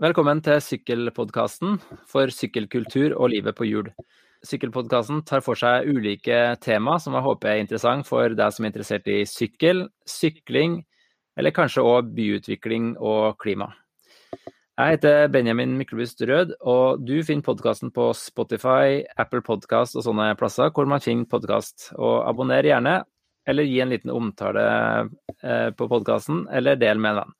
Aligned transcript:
Velkommen 0.00 0.38
til 0.40 0.62
Sykkelpodkasten 0.64 1.74
for 2.08 2.30
sykkelkultur 2.32 3.12
og 3.20 3.34
livet 3.34 3.52
på 3.52 3.66
hjul. 3.68 3.90
Sykkelpodkasten 4.48 5.18
tar 5.28 5.42
for 5.44 5.60
seg 5.60 5.90
ulike 5.92 6.38
tema 6.64 6.94
som 6.96 7.12
jeg 7.18 7.26
håper 7.26 7.50
er 7.50 7.58
interessant 7.60 8.06
for 8.08 8.32
deg 8.32 8.54
som 8.56 8.64
er 8.64 8.70
interessert 8.70 9.10
i 9.12 9.18
sykkel, 9.28 9.82
sykling, 10.08 10.78
eller 11.36 11.52
kanskje 11.52 11.84
òg 11.84 12.08
byutvikling 12.16 12.94
og 12.96 13.36
klima. 13.44 13.68
Jeg 14.80 14.94
heter 14.94 15.28
Benjamin 15.34 15.74
Myklebust 15.76 16.24
Rød, 16.24 16.54
og 16.64 17.04
du 17.04 17.18
finner 17.20 17.44
podkasten 17.50 17.92
på 17.92 18.06
Spotify, 18.16 19.02
Apple 19.20 19.42
Podkast 19.44 20.00
og 20.00 20.06
sånne 20.06 20.30
plasser 20.40 20.72
hvor 20.72 20.88
man 20.88 21.04
finner 21.04 21.28
podkast. 21.28 21.90
Og 22.00 22.22
abonner 22.24 22.64
gjerne, 22.64 23.02
eller 23.44 23.68
gi 23.68 23.84
en 23.84 23.92
liten 23.92 24.16
omtale 24.16 24.64
eh, 25.44 25.68
på 25.76 25.90
podkasten, 25.92 26.46
eller 26.48 26.80
del 26.80 26.96
med 27.04 27.12
en 27.12 27.20
venn. 27.20 27.36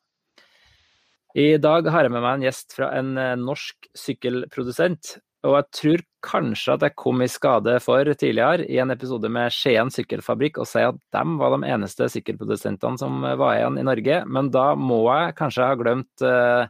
I 1.39 1.55
dag 1.63 1.87
har 1.87 2.07
jeg 2.07 2.13
med 2.13 2.25
meg 2.25 2.39
en 2.39 2.47
gjest 2.49 2.75
fra 2.75 2.91
en 2.99 3.13
eh, 3.21 3.37
norsk 3.39 3.91
sykkelprodusent. 3.95 5.17
Og 5.47 5.55
jeg 5.57 5.69
tror 5.79 6.03
kanskje 6.27 6.75
at 6.75 6.83
jeg 6.85 6.97
kom 7.01 7.23
i 7.25 7.29
skade 7.31 7.79
for 7.81 8.05
tidligere, 8.05 8.67
i 8.69 8.77
en 8.83 8.93
episode 8.93 9.31
med 9.33 9.55
Skien 9.55 9.89
sykkelfabrikk, 9.93 10.59
å 10.61 10.67
si 10.69 10.83
at 10.85 10.99
de 11.15 11.23
var 11.41 11.55
de 11.55 11.71
eneste 11.71 12.11
sykkelprodusentene 12.13 13.01
som 13.01 13.23
var 13.25 13.55
igjen 13.55 13.79
i 13.81 13.87
Norge. 13.89 14.21
Men 14.29 14.51
da 14.53 14.75
må 14.77 15.01
jeg 15.07 15.39
kanskje 15.39 15.71
ha 15.71 15.79
glemt 15.81 16.27
uh, 16.27 16.69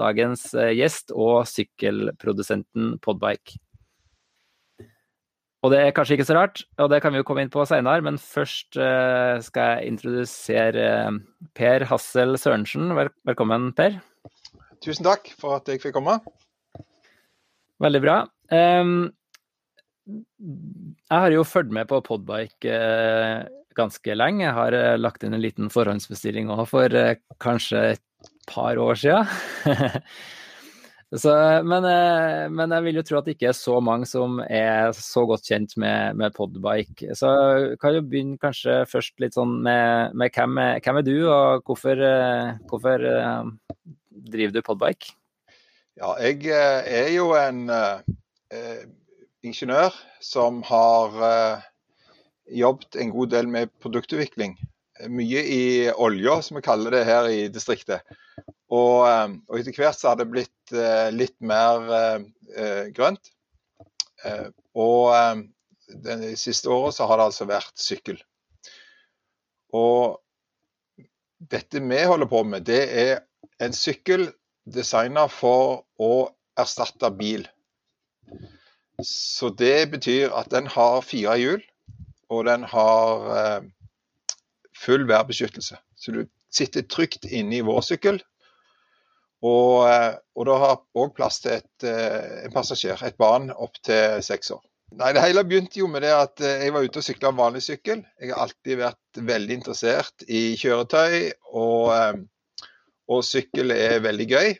dagens 0.00 0.48
eh, 0.54 0.72
gjest 0.78 1.12
og 1.12 1.44
sykkelprodusenten 1.50 2.96
Podbike. 3.04 3.58
Og 5.66 5.72
det 5.72 5.80
er 5.82 5.94
kanskje 5.94 6.14
ikke 6.14 6.28
så 6.28 6.36
rart, 6.36 6.60
og 6.78 6.92
det 6.92 7.00
kan 7.02 7.10
vi 7.10 7.18
jo 7.18 7.24
komme 7.26 7.42
inn 7.42 7.50
på 7.50 7.64
senere, 7.66 7.98
men 8.06 8.20
først 8.22 8.76
uh, 8.78 9.34
skal 9.42 9.80
jeg 9.80 9.90
introdusere 9.90 10.84
uh, 11.08 11.16
Per 11.58 11.84
Hassel 11.90 12.38
Sørensen. 12.38 12.92
Velkommen, 13.26 13.72
Per. 13.74 13.96
Tusen 14.84 15.08
takk 15.08 15.32
for 15.40 15.58
at 15.58 15.66
jeg 15.66 15.82
fikk 15.82 15.96
komme. 15.96 16.20
Veldig 17.82 18.02
bra. 18.04 18.16
Um, 18.54 19.10
jeg 20.06 21.18
har 21.24 21.34
jo 21.34 21.42
fulgt 21.42 21.74
med 21.74 21.90
på 21.90 21.98
Podbike 22.06 22.78
uh, 22.78 23.50
ganske 23.74 24.14
lenge. 24.14 24.46
Jeg 24.46 24.54
har 24.60 24.78
lagt 25.02 25.26
inn 25.26 25.34
en 25.34 25.42
liten 25.42 25.74
forhåndsbestilling 25.74 26.54
òg 26.54 26.62
for 26.70 26.94
kanskje 27.42 27.82
et 27.96 28.34
par 28.46 28.78
år 28.78 29.02
siden. 29.02 29.34
så, 31.14 31.32
men, 31.62 31.84
eh, 31.86 32.48
men, 32.50 32.72
jeg 32.74 32.82
vil 32.82 32.98
jo 32.98 33.02
tro 33.06 33.18
at 33.20 33.28
det 33.28 33.36
ikke 33.36 33.52
er 33.52 33.54
så 33.54 33.76
mange 33.84 34.08
som 34.10 34.40
er 34.42 34.90
så 34.98 35.22
godt 35.28 35.46
kjent 35.46 35.76
med, 35.78 36.18
med 36.18 36.34
podbike. 36.34 37.14
Så 37.14 37.30
kan 37.78 37.94
jo 37.94 38.02
begynne 38.02 38.40
kanskje 38.42 38.80
først 38.90 39.14
litt 39.22 39.38
sånn 39.38 39.54
med, 39.62 40.16
med 40.18 40.34
hvem, 40.34 40.58
hvem, 40.82 40.98
er, 40.98 41.06
du, 41.06 41.14
og 41.30 41.62
hvorfor, 41.62 42.02
eh, 42.02 42.58
hvorfor 42.66 43.06
uh, 43.06 43.46
driver 44.34 44.56
du 44.56 44.66
podbike? 44.66 45.14
Ja, 45.96 46.16
jeg 46.26 46.50
er 46.50 47.12
jo 47.14 47.30
en 47.38 47.70
uh, 47.70 48.02
ingeniør 49.46 49.94
som 50.18 50.58
har 50.66 51.20
uh, 51.22 51.66
jobbet 52.50 52.98
en 52.98 53.14
god 53.14 53.36
del 53.38 53.54
med 53.54 53.70
produktutvikling 53.78 54.58
mye 55.08 55.42
i 55.42 55.64
olja, 55.92 56.40
som 56.42 56.58
vi 56.58 56.64
kaller 56.64 56.94
det 56.94 57.04
her 57.08 57.28
i 57.28 57.46
distriktet. 57.52 58.04
Og, 58.72 59.06
eh, 59.08 59.34
og 59.48 59.58
etter 59.58 59.76
hvert 59.76 59.98
så 59.98 60.10
har 60.10 60.20
det 60.20 60.30
blitt 60.30 60.74
uh, 60.74 61.08
litt 61.14 61.36
mer 61.44 61.84
uh, 61.86 62.86
grønt. 62.96 63.32
Og 64.74 65.44
de 66.02 66.32
siste 66.40 66.70
året 66.72 66.96
så 66.96 67.06
har 67.06 67.20
det 67.20 67.26
altså 67.28 67.46
vært 67.46 67.76
sykkel. 67.78 68.16
Og 69.76 70.16
dette 71.38 71.78
vi 71.84 72.00
holder 72.02 72.26
på 72.26 72.40
med, 72.48 72.64
det 72.66 72.80
er 72.90 73.12
en 73.62 73.76
sykkel 73.76 74.26
designa 74.66 75.28
for 75.30 75.84
å 76.02 76.10
erstatte 76.58 77.12
bil. 77.14 77.46
Så 79.04 79.52
det 79.54 79.92
betyr 79.92 80.34
at 80.34 80.50
den 80.50 80.66
har 80.74 81.04
fire 81.06 81.36
hjul, 81.38 81.62
og 82.32 82.48
den 82.48 82.66
har 82.66 83.30
full 84.86 85.06
værbeskyttelse. 85.08 85.78
Så 85.98 86.14
du 86.14 86.24
sitter 86.52 86.86
trygt 86.86 87.26
inne 87.26 87.58
i 87.58 87.66
vår 87.66 87.82
sykkel. 87.84 88.20
Og, 89.44 89.84
eh, 89.90 90.14
og 90.36 90.48
da 90.48 90.56
har 90.62 90.78
òg 90.96 91.12
plass 91.16 91.42
til 91.44 91.58
et, 91.58 91.84
eh, 91.84 92.46
en 92.46 92.54
passasjer, 92.54 93.02
et 93.04 93.18
barn 93.20 93.50
opp 93.52 93.76
til 93.84 94.22
seks 94.24 94.50
år. 94.54 94.62
Nei, 94.96 95.12
Det 95.12 95.22
hele 95.22 95.44
begynte 95.44 95.80
jo 95.80 95.88
med 95.90 96.02
det 96.02 96.12
at 96.14 96.40
eh, 96.40 96.64
jeg 96.64 96.72
var 96.72 96.86
ute 96.86 97.02
og 97.02 97.04
sykla 97.04 97.32
vanlig 97.36 97.62
sykkel. 97.62 98.04
Jeg 98.20 98.32
har 98.32 98.46
alltid 98.46 98.78
vært 98.80 99.20
veldig 99.32 99.58
interessert 99.58 100.24
i 100.28 100.56
kjøretøy, 100.56 101.32
og, 101.52 102.22
og 103.08 103.24
sykkel 103.26 103.74
er 103.74 104.00
veldig 104.00 104.28
gøy. 104.30 104.56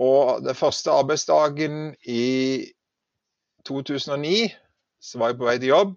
Og 0.00 0.40
den 0.42 0.56
første 0.56 0.90
arbeidsdagen 0.90 1.94
i 2.08 2.72
2009 3.68 4.48
så 5.00 5.20
var 5.20 5.30
jeg 5.30 5.40
på 5.40 5.48
vei 5.48 5.58
til 5.58 5.74
jobb. 5.74 5.96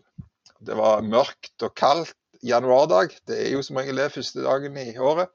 Det 0.63 0.75
var 0.79 1.03
mørkt 1.05 1.65
og 1.65 1.73
kaldt 1.77 2.15
januardag. 2.43 3.15
Det 3.27 3.39
er 3.45 3.51
jo 3.55 3.63
som 3.63 3.79
regel 3.79 4.01
det 4.01 4.11
første 4.13 4.43
dagen 4.43 4.77
i 4.79 4.91
året. 4.99 5.31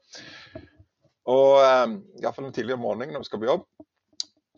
Og 1.29 1.59
um, 1.61 1.99
iallfall 2.21 2.49
den 2.49 2.55
tidlige 2.55 2.79
morgenen 2.81 3.13
når 3.13 3.23
vi 3.23 3.29
skal 3.29 3.41
på 3.41 3.49
jobb. 3.49 3.65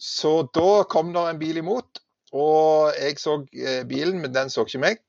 Så 0.01 0.31
da 0.55 0.83
kom 0.89 1.11
det 1.13 1.23
en 1.29 1.39
bil 1.39 1.59
imot, 1.61 1.99
og 2.33 2.95
jeg 2.97 3.19
så 3.21 3.35
eh, 3.53 3.83
bilen, 3.85 4.21
men 4.23 4.33
den 4.33 4.49
så 4.49 4.63
ikke 4.65 4.81
meg. 4.81 5.01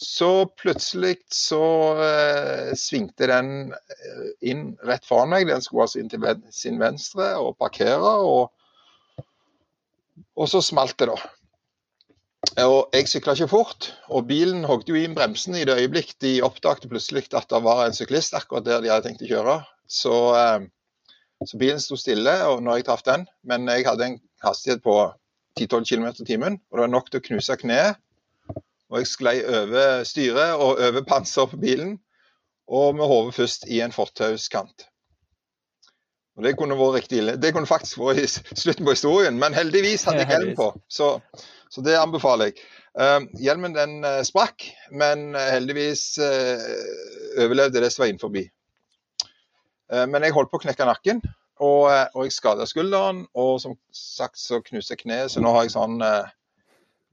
Så 0.00 0.46
plutselig 0.60 1.16
så 1.34 1.64
eh, 2.04 2.70
svingte 2.78 3.26
den 3.28 3.72
eh, 3.74 4.28
inn 4.52 4.62
rett 4.86 5.04
foran 5.08 5.32
meg. 5.34 5.48
Den 5.50 5.64
skulle 5.64 5.88
altså 5.88 5.98
inn 6.00 6.12
til 6.12 6.22
sin 6.54 6.78
venstre 6.80 7.32
og 7.40 7.58
parkere, 7.58 8.14
og, 8.22 9.24
og 10.38 10.52
så 10.52 10.62
smalt 10.62 10.94
det, 11.02 11.10
da. 11.10 11.18
Og 12.40 12.88
jeg 12.96 13.08
sykla 13.08 13.34
ikke 13.36 13.50
fort, 13.52 13.90
og 14.08 14.26
bilen 14.28 14.64
hogde 14.64 14.94
jo 14.94 14.98
inn 14.98 15.14
bremsen 15.16 15.58
i 15.58 15.64
det 15.68 15.76
øyeblikk 15.76 16.14
de 16.24 16.38
oppdaget 16.42 16.88
plutselig 16.88 17.28
at 17.36 17.50
det 17.52 17.60
var 17.64 17.84
en 17.84 17.96
syklist 17.96 18.34
akkurat 18.34 18.64
der 18.64 18.80
de 18.80 18.90
hadde 18.90 19.06
tenkt 19.06 19.24
å 19.26 19.28
kjøre. 19.28 19.56
Så, 19.86 20.14
eh, 20.38 20.64
så 21.46 21.60
bilen 21.60 21.80
sto 21.84 21.98
stille 22.00 22.32
og 22.48 22.62
når 22.64 22.80
jeg 22.80 22.86
traff 22.88 23.04
den, 23.04 23.26
men 23.44 23.68
jeg 23.68 23.86
hadde 23.86 24.06
en 24.06 24.20
hastighet 24.42 24.82
på 24.82 24.96
10-12 25.60 25.84
km 25.84 26.06
i 26.08 26.26
timen, 26.26 26.60
og 26.70 26.78
det 26.78 26.86
var 26.86 26.94
nok 26.94 27.10
til 27.10 27.20
å 27.20 27.26
knuse 27.28 27.58
kneet. 27.60 28.00
Og 28.90 28.98
jeg 28.98 29.10
sklei 29.12 29.36
over 29.44 30.04
styret 30.08 30.56
og 30.56 30.80
over 30.80 31.04
panseret 31.06 31.52
på 31.52 31.60
bilen, 31.60 31.98
og 32.70 32.96
med 32.96 33.06
hodet 33.10 33.36
først 33.36 33.68
i 33.68 33.82
en 33.84 33.92
fortauskant. 33.92 34.88
Og 36.38 36.44
Det 36.46 36.56
kunne 36.56 36.78
vært 36.78 37.02
riktig 37.02 37.18
ille. 37.20 37.36
Det 37.36 37.52
kunne 37.52 37.68
faktisk 37.68 37.98
vært 38.00 38.22
i 38.22 38.28
slutten 38.56 38.86
på 38.86 38.94
historien, 38.94 39.38
men 39.38 39.54
heldigvis 39.54 40.06
hadde 40.08 40.24
jeg 40.24 40.32
hjelm 40.32 40.54
på. 40.56 40.70
Så 40.88 41.18
så 41.70 41.82
det 41.86 41.98
anbefaler 42.00 42.50
jeg. 42.50 42.62
Uh, 42.98 43.22
hjelmen 43.38 43.74
den 43.76 44.00
uh, 44.02 44.20
sprakk, 44.26 44.66
men 44.90 45.30
uh, 45.36 45.50
heldigvis 45.54 46.18
overlevde 47.38 47.82
det 47.82 47.92
som 47.94 48.02
var 48.02 48.10
innenfor. 48.10 48.32
men 49.90 50.22
jeg 50.22 50.34
holdt 50.34 50.50
på 50.50 50.58
å 50.58 50.62
knekke 50.62 50.86
nakken, 50.86 51.20
og, 51.58 51.86
og 52.14 52.24
jeg 52.26 52.34
skada 52.34 52.66
skulderen. 52.66 53.24
Og 53.34 53.60
som 53.62 53.76
sagt 53.94 54.38
så 54.38 54.60
knuste 54.62 54.94
jeg 54.94 55.04
kneet, 55.04 55.30
så 55.30 55.42
nå 55.42 55.50
har 55.54 55.66
jeg 55.66 55.74
sånn 55.74 55.98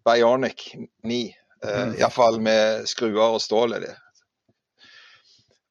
Bionic 0.05 0.71
9. 1.05 1.19
Uh, 1.63 1.69
mm. 1.69 1.95
Iallfall 2.01 2.39
med 2.41 2.85
skruer 2.89 3.37
og 3.37 3.41
stål 3.41 3.77
er 3.77 3.85
det. 3.87 3.95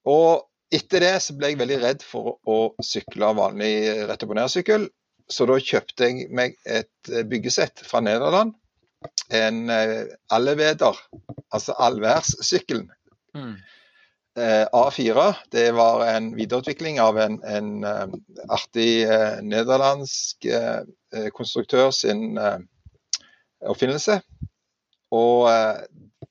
Og 0.07 0.47
etter 0.75 1.03
det 1.03 1.15
så 1.23 1.35
ble 1.39 1.53
jeg 1.53 1.61
veldig 1.61 1.81
redd 1.83 2.07
for 2.07 2.37
å 2.47 2.61
sykle 2.83 3.35
vanlig 3.39 4.07
rett 4.07 4.23
opp 4.23 4.35
og 4.35 4.39
ned-sykkel. 4.39 4.87
Så 5.31 5.47
da 5.51 5.59
kjøpte 5.59 6.07
jeg 6.07 6.31
meg 6.35 6.55
et 6.63 7.11
byggesett 7.27 7.83
fra 7.87 8.03
Nederland 8.03 8.55
en 9.29 9.71
uh, 9.71 10.05
alleveder, 10.31 10.99
altså 11.55 11.75
allværssykkelen. 11.79 12.91
Mm. 13.35 13.57
Uh, 14.37 14.65
A4 14.77 15.27
det 15.53 15.71
var 15.77 16.05
en 16.11 16.31
videreutvikling 16.37 17.01
av 17.01 17.19
en, 17.21 17.39
en 17.45 17.71
uh, 17.85 18.17
artig 18.53 19.07
nederlandsk 19.43 20.49
konstruktør 21.33 21.91
sin 21.97 22.37
oppfinnelse. 23.65 24.19
Og 25.17 25.49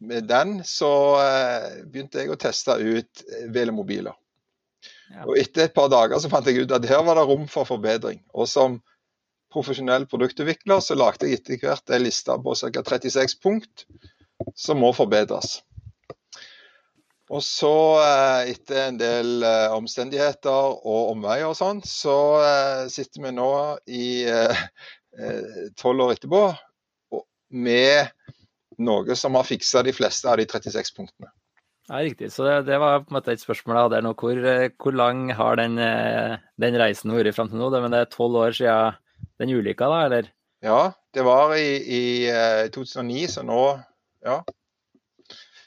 med 0.05 0.27
den 0.29 0.59
så 0.67 0.91
begynte 1.88 2.21
jeg 2.21 2.29
å 2.29 2.38
teste 2.38 2.75
ut 2.77 3.23
velomobiler. 3.55 4.13
Ja. 5.09 5.23
Og 5.25 5.39
etter 5.39 5.65
et 5.65 5.73
par 5.73 5.89
dager 5.89 6.19
så 6.21 6.29
fant 6.29 6.45
jeg 6.45 6.65
ut 6.65 6.75
at 6.75 6.85
her 6.89 7.01
var 7.07 7.17
det 7.17 7.25
rom 7.25 7.47
for 7.50 7.65
forbedring. 7.65 8.21
Og 8.38 8.50
som 8.51 8.77
profesjonell 9.55 10.05
produktutvikler, 10.11 10.83
så 10.83 10.97
lagde 10.99 11.29
jeg 11.29 11.39
etter 11.39 11.61
hvert 11.63 11.95
en 11.95 12.03
liste 12.03 12.35
på 12.43 12.57
ca. 12.59 12.83
36 12.83 13.39
punkt 13.43 13.87
som 14.59 14.83
må 14.83 14.91
forbedres. 14.95 15.61
Og 17.33 17.41
så, 17.41 17.73
eh, 18.05 18.51
etter 18.51 18.83
en 18.83 18.99
del 18.99 19.41
eh, 19.43 19.71
omstendigheter 19.73 20.75
og 20.77 21.13
omveier 21.15 21.49
og 21.49 21.57
sånn, 21.57 21.81
så 21.81 22.17
eh, 22.45 22.81
sitter 22.93 23.23
vi 23.23 23.33
nå 23.33 23.53
i 23.89 24.09
tolv 25.79 26.03
år 26.03 26.17
etterpå 26.17 26.41
med 27.55 28.09
noe 28.83 29.15
som 29.15 29.37
har 29.39 29.47
fiksa 29.47 29.79
de 29.87 29.93
fleste 29.95 30.27
av 30.27 30.41
de 30.41 30.45
36 30.51 30.91
punktene. 30.91 31.31
Ja, 31.87 32.01
riktig. 32.03 32.33
Så 32.33 32.43
det, 32.43 32.57
det, 32.67 32.75
var 32.81 33.05
på 33.05 33.13
en 33.13 33.15
måte 33.15 33.31
et 33.31 33.39
spørsmål 33.39 33.77
jeg 33.77 33.87
hadde 33.87 34.01
nå. 34.03 34.11
Hvor, 34.19 34.41
hvor 34.81 34.97
lang 34.97 35.29
har 35.37 35.55
den, 35.61 35.79
den 36.59 36.77
reisen 36.81 37.15
vært 37.15 37.37
fram 37.37 37.47
til 37.47 37.61
nå? 37.61 37.69
Det, 37.71 37.79
men 37.85 37.95
det 37.95 38.01
er 38.03 38.11
tolv 38.11 38.41
år 38.41 38.57
siden 38.59 38.99
den 39.41 39.53
ulykka, 39.55 39.89
da, 39.91 40.03
eller? 40.07 40.29
Ja, 40.65 40.79
det 41.13 41.25
var 41.27 41.55
i, 41.59 41.75
i 41.77 42.03
2009, 42.73 43.27
så 43.37 43.45
nå 43.45 43.63
Ja. 44.25 44.39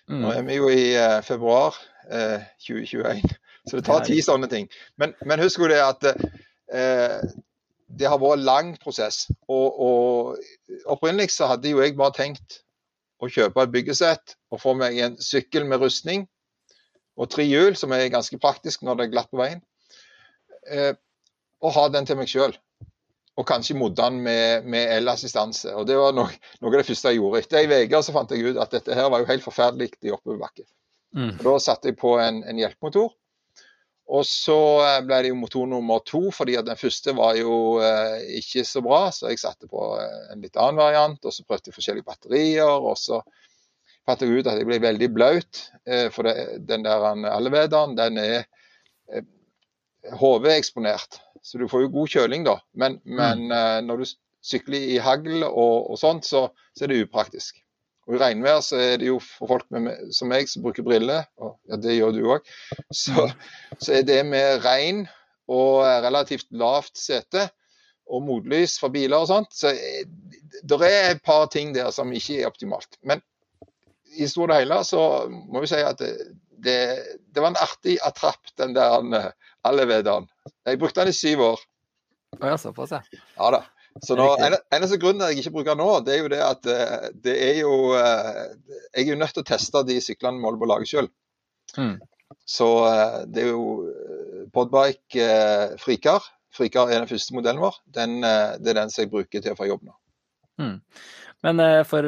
Mm. 0.09 0.23
Nå 0.23 0.31
er 0.33 0.45
vi 0.47 0.55
jo 0.57 0.71
i 0.73 0.87
februar 1.21 1.77
uh, 2.09 2.41
2021, 2.65 3.27
så 3.69 3.77
det 3.77 3.85
tar 3.85 4.07
tid 4.07 4.23
sånne 4.25 4.49
ting. 4.49 4.65
Men, 4.97 5.13
men 5.21 5.43
husk 5.45 5.61
jo 5.61 5.69
det 5.69 5.83
at 5.85 6.07
uh, 6.09 7.21
det 7.89 8.09
har 8.09 8.21
vært 8.21 8.45
lang 8.45 8.73
prosess. 8.81 9.27
Og, 9.49 9.81
og 9.81 10.89
opprinnelig 10.91 11.33
så 11.37 11.51
hadde 11.53 11.73
jo 11.73 11.83
jeg 11.83 11.97
bare 11.99 12.17
tenkt 12.17 12.63
å 13.19 13.31
kjøpe 13.33 13.65
et 13.65 13.75
byggesett 13.75 14.37
og 14.53 14.63
få 14.63 14.75
meg 14.79 14.99
en 15.03 15.17
sykkel 15.23 15.67
med 15.69 15.83
rustning 15.83 16.27
og 17.19 17.31
tre 17.33 17.45
hjul, 17.49 17.75
som 17.77 17.93
er 17.95 18.11
ganske 18.13 18.39
praktisk 18.39 18.85
når 18.87 18.99
det 18.99 19.07
er 19.07 19.15
glatt 19.17 19.31
på 19.33 19.41
veien. 19.41 19.63
Eh, 20.71 20.93
og 21.65 21.75
ha 21.75 21.89
den 21.91 22.07
til 22.07 22.19
meg 22.21 22.31
sjøl. 22.31 22.55
Og 23.39 23.47
kanskje 23.47 23.77
modde 23.79 24.03
den 24.03 24.19
med, 24.25 24.67
med 24.67 24.97
elassistanse. 24.97 25.71
Og 25.79 25.87
det 25.87 25.99
var 25.99 26.17
noe, 26.17 26.33
noe, 26.59 26.73
av 26.73 26.81
det 26.81 26.89
første 26.89 27.13
jeg 27.13 27.21
gjorde. 27.21 27.45
Etter 27.45 27.87
uke 27.87 28.03
så 28.03 28.15
fant 28.17 28.35
jeg 28.35 28.51
ut 28.51 28.59
at 28.59 28.75
dette 28.75 28.97
her 28.99 29.13
var 29.13 29.23
jo 29.23 29.31
helt 29.31 29.45
forferdelig 29.45 29.93
i 30.03 30.11
oppoverbakke. 30.15 30.67
Mm. 31.15 31.37
Da 31.45 31.55
satte 31.63 31.93
jeg 31.93 31.99
på 32.01 32.17
en, 32.21 32.43
en 32.43 32.59
hjelpemotor. 32.59 33.13
Og 34.09 34.25
så 34.25 34.57
eh, 34.87 35.03
ble 35.05 35.21
det 35.25 35.31
jo 35.33 35.39
motor 35.39 35.67
nummer 35.69 36.01
to, 36.07 36.23
fordi 36.33 36.57
at 36.57 36.67
den 36.69 36.79
første 36.81 37.13
var 37.17 37.37
jo 37.37 37.77
eh, 37.85 38.39
ikke 38.39 38.65
så 38.65 38.81
bra. 38.85 39.03
Så 39.13 39.29
jeg 39.29 39.41
satte 39.43 39.69
på 39.69 39.91
eh, 40.01 40.21
en 40.33 40.45
litt 40.45 40.57
annen 40.57 40.81
variant, 40.81 41.21
og 41.21 41.35
så 41.35 41.45
prøvde 41.45 41.69
jeg 41.69 41.77
forskjellige 41.77 42.09
batterier. 42.09 42.73
Og 42.73 42.97
så 43.01 43.21
fant 44.09 44.25
jeg 44.25 44.41
ut 44.41 44.49
at 44.49 44.61
jeg 44.61 44.69
ble 44.69 44.81
veldig 44.81 45.11
blaut, 45.13 45.67
eh, 45.85 46.09
for 46.15 46.29
det, 46.29 46.63
den 46.69 46.87
der 46.87 47.05
allevederen 47.35 47.97
den 47.99 48.21
er 48.23 48.39
eh, 49.13 49.27
HV-eksponert. 50.17 51.21
Så 51.49 51.61
du 51.61 51.69
får 51.71 51.87
jo 51.87 51.93
god 51.95 52.13
kjøling, 52.13 52.45
da. 52.45 52.59
Men, 52.77 52.99
men 53.09 53.47
mm. 53.47 53.55
eh, 53.57 53.79
når 53.87 54.03
du 54.03 54.11
sykler 54.45 54.93
i 54.95 54.99
hagl 55.03 55.43
og, 55.47 55.89
og 55.93 55.97
sånt, 56.01 56.29
så, 56.29 56.49
så 56.77 56.85
er 56.85 56.93
det 56.93 57.05
upraktisk. 57.07 57.63
Og 58.09 58.17
I 58.17 58.21
regnvær 58.23 58.63
så 58.65 58.79
er 58.81 58.97
det 59.01 59.11
jo 59.11 59.19
for 59.21 59.51
folk 59.51 59.67
med, 59.75 60.09
som 60.17 60.31
meg 60.33 60.49
som 60.49 60.65
bruker 60.65 60.85
briller, 60.85 61.27
og 61.41 61.59
ja, 61.69 61.77
det 61.81 61.99
gjør 61.99 62.15
du 62.17 62.23
òg, 62.37 62.53
så, 63.03 63.29
så, 63.77 63.99
er 63.99 64.07
det 64.09 64.23
med 64.29 64.65
regn 64.65 65.03
og 65.49 65.85
relativt 66.05 66.49
lavt 66.57 66.97
sete 66.97 67.49
og 68.09 68.25
motlys 68.25 68.79
for 68.81 68.93
biler 68.93 69.21
og 69.21 69.29
sånt, 69.29 69.53
så 69.53 69.75
det 69.75 70.79
er 70.89 71.11
et 71.11 71.25
par 71.25 71.51
ting 71.53 71.75
der 71.77 71.93
som 71.93 72.13
ikke 72.17 72.41
er 72.41 72.49
optimalt. 72.49 72.97
Men 73.05 73.21
i 74.17 74.29
store 74.29 74.57
og 74.57 74.63
hele 74.63 74.81
så 74.89 75.03
må 75.29 75.61
vi 75.61 75.69
si 75.69 75.81
at 75.85 76.01
det, 76.01 76.15
det, 76.65 76.79
det 77.29 77.45
var 77.45 77.53
en 77.53 77.61
artig 77.61 77.99
attrapp, 78.09 78.41
den 78.57 78.73
der 78.77 79.05
eh, 79.69 79.73
Allevederen. 79.73 80.29
Jeg 80.67 80.81
brukte 80.81 81.05
den 81.05 81.13
i 81.13 81.17
syv 81.17 81.45
år. 81.53 81.67
Ja, 82.41 82.57
såpass, 82.61 82.93
ja. 82.93 83.03
Ja 83.37 83.51
da. 83.55 83.65
Så 84.05 84.15
nå, 84.19 84.27
Eneste 84.39 84.99
grunnen 85.01 85.23
til 85.23 85.27
at 85.27 85.33
jeg 85.33 85.43
ikke 85.43 85.57
bruker 85.57 85.75
den 85.75 85.83
nå, 85.83 85.89
det 86.07 86.15
er 86.15 86.21
jo 86.23 86.31
det 86.31 86.41
at 86.45 86.69
eh, 86.71 87.09
det 87.25 87.35
er 87.35 87.61
jo 87.63 87.75
eh, 87.99 88.45
Jeg 88.95 89.07
er 89.07 89.13
jo 89.13 89.19
nødt 89.19 89.35
til 89.35 89.45
å 89.45 89.49
teste 89.49 89.85
de 89.89 89.99
syklene 90.05 90.39
vi 90.39 90.47
holder 90.47 90.63
på 90.63 90.69
å 90.69 90.73
lage 90.73 90.91
sjøl. 90.91 91.09
Mm. 91.79 91.95
Så 92.49 92.69
eh, 92.89 93.17
det 93.33 93.45
er 93.45 93.51
jo 93.51 94.49
Podbike 94.55 95.31
Frikar. 95.83 96.27
Frikar 96.55 96.93
er 96.93 97.03
den 97.03 97.11
første 97.11 97.35
modellen 97.37 97.63
vår. 97.63 97.81
Den, 97.95 98.21
det 98.23 98.71
er 98.73 98.79
den 98.81 98.93
som 98.93 99.05
jeg 99.05 99.13
bruker 99.13 99.43
til 99.43 99.55
å 99.55 99.59
få 99.59 99.69
jobb 99.69 99.85
nå. 99.89 99.97
Mm. 100.63 100.79
Men 101.47 101.63
for, 101.87 102.07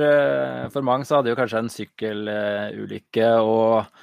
for, 0.75 0.83
mange 0.83 1.07
så 1.07 1.21
hadde 1.21 1.31
jo 1.31 1.39
kanskje 1.39 1.61
en 1.63 1.69
sykkelulykke 1.71 3.29
og, 3.47 4.01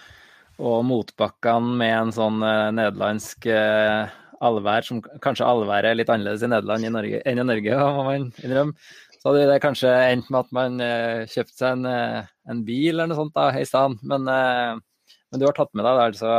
og 0.58 0.80
motbakkene 0.90 1.76
med 1.80 1.96
en 1.96 2.14
sånn 2.16 2.42
nederlandsk 2.42 3.46
allvær, 4.44 4.82
som 4.86 5.00
kanskje 5.24 5.46
allværet 5.48 5.88
er 5.92 5.96
litt 6.00 6.10
annerledes 6.14 6.44
i 6.46 6.50
Nederland 6.52 6.86
i 6.86 6.92
Norge, 6.94 7.22
enn 7.26 7.40
i 7.42 7.46
Norge, 7.46 7.72
må 7.98 8.04
man 8.08 8.22
innrømme. 8.44 8.74
Så 9.18 9.24
hadde 9.32 9.50
det 9.50 9.64
kanskje 9.64 9.92
endt 10.12 10.28
med 10.30 10.40
at 10.44 10.52
man 10.56 10.72
eh, 10.84 11.20
kjøpte 11.28 11.58
seg 11.58 11.72
en, 11.74 11.86
eh, 11.90 12.26
en, 12.52 12.60
bil 12.68 12.94
eller 12.94 13.08
noe 13.10 13.18
sånt 13.18 13.36
da, 13.36 13.46
i 13.58 13.66
stedet. 13.68 13.98
Men, 14.06 14.22
eh, 14.30 14.74
men, 15.32 15.40
du 15.42 15.46
har 15.48 15.56
tatt 15.58 15.74
med 15.76 15.86
deg 15.88 15.98
altså 16.04 16.32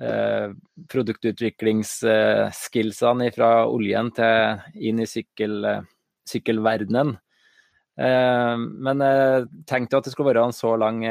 eh, 0.00 0.48
produktutviklingsskillsene 0.94 3.26
fra 3.34 3.50
oljen 3.66 4.08
til 4.16 4.36
inn 4.88 4.98
i 5.02 5.10
sykkel, 5.10 5.54
sykkelverdenen. 6.30 7.10
Eh, 7.98 8.54
men 8.58 9.02
eh, 9.02 9.48
tenkte 9.66 9.96
du 9.96 9.98
at 9.98 10.08
det 10.08 10.14
skulle 10.14 10.30
være 10.32 10.46
en 10.48 10.56
så 10.56 10.76
lang 10.78 11.02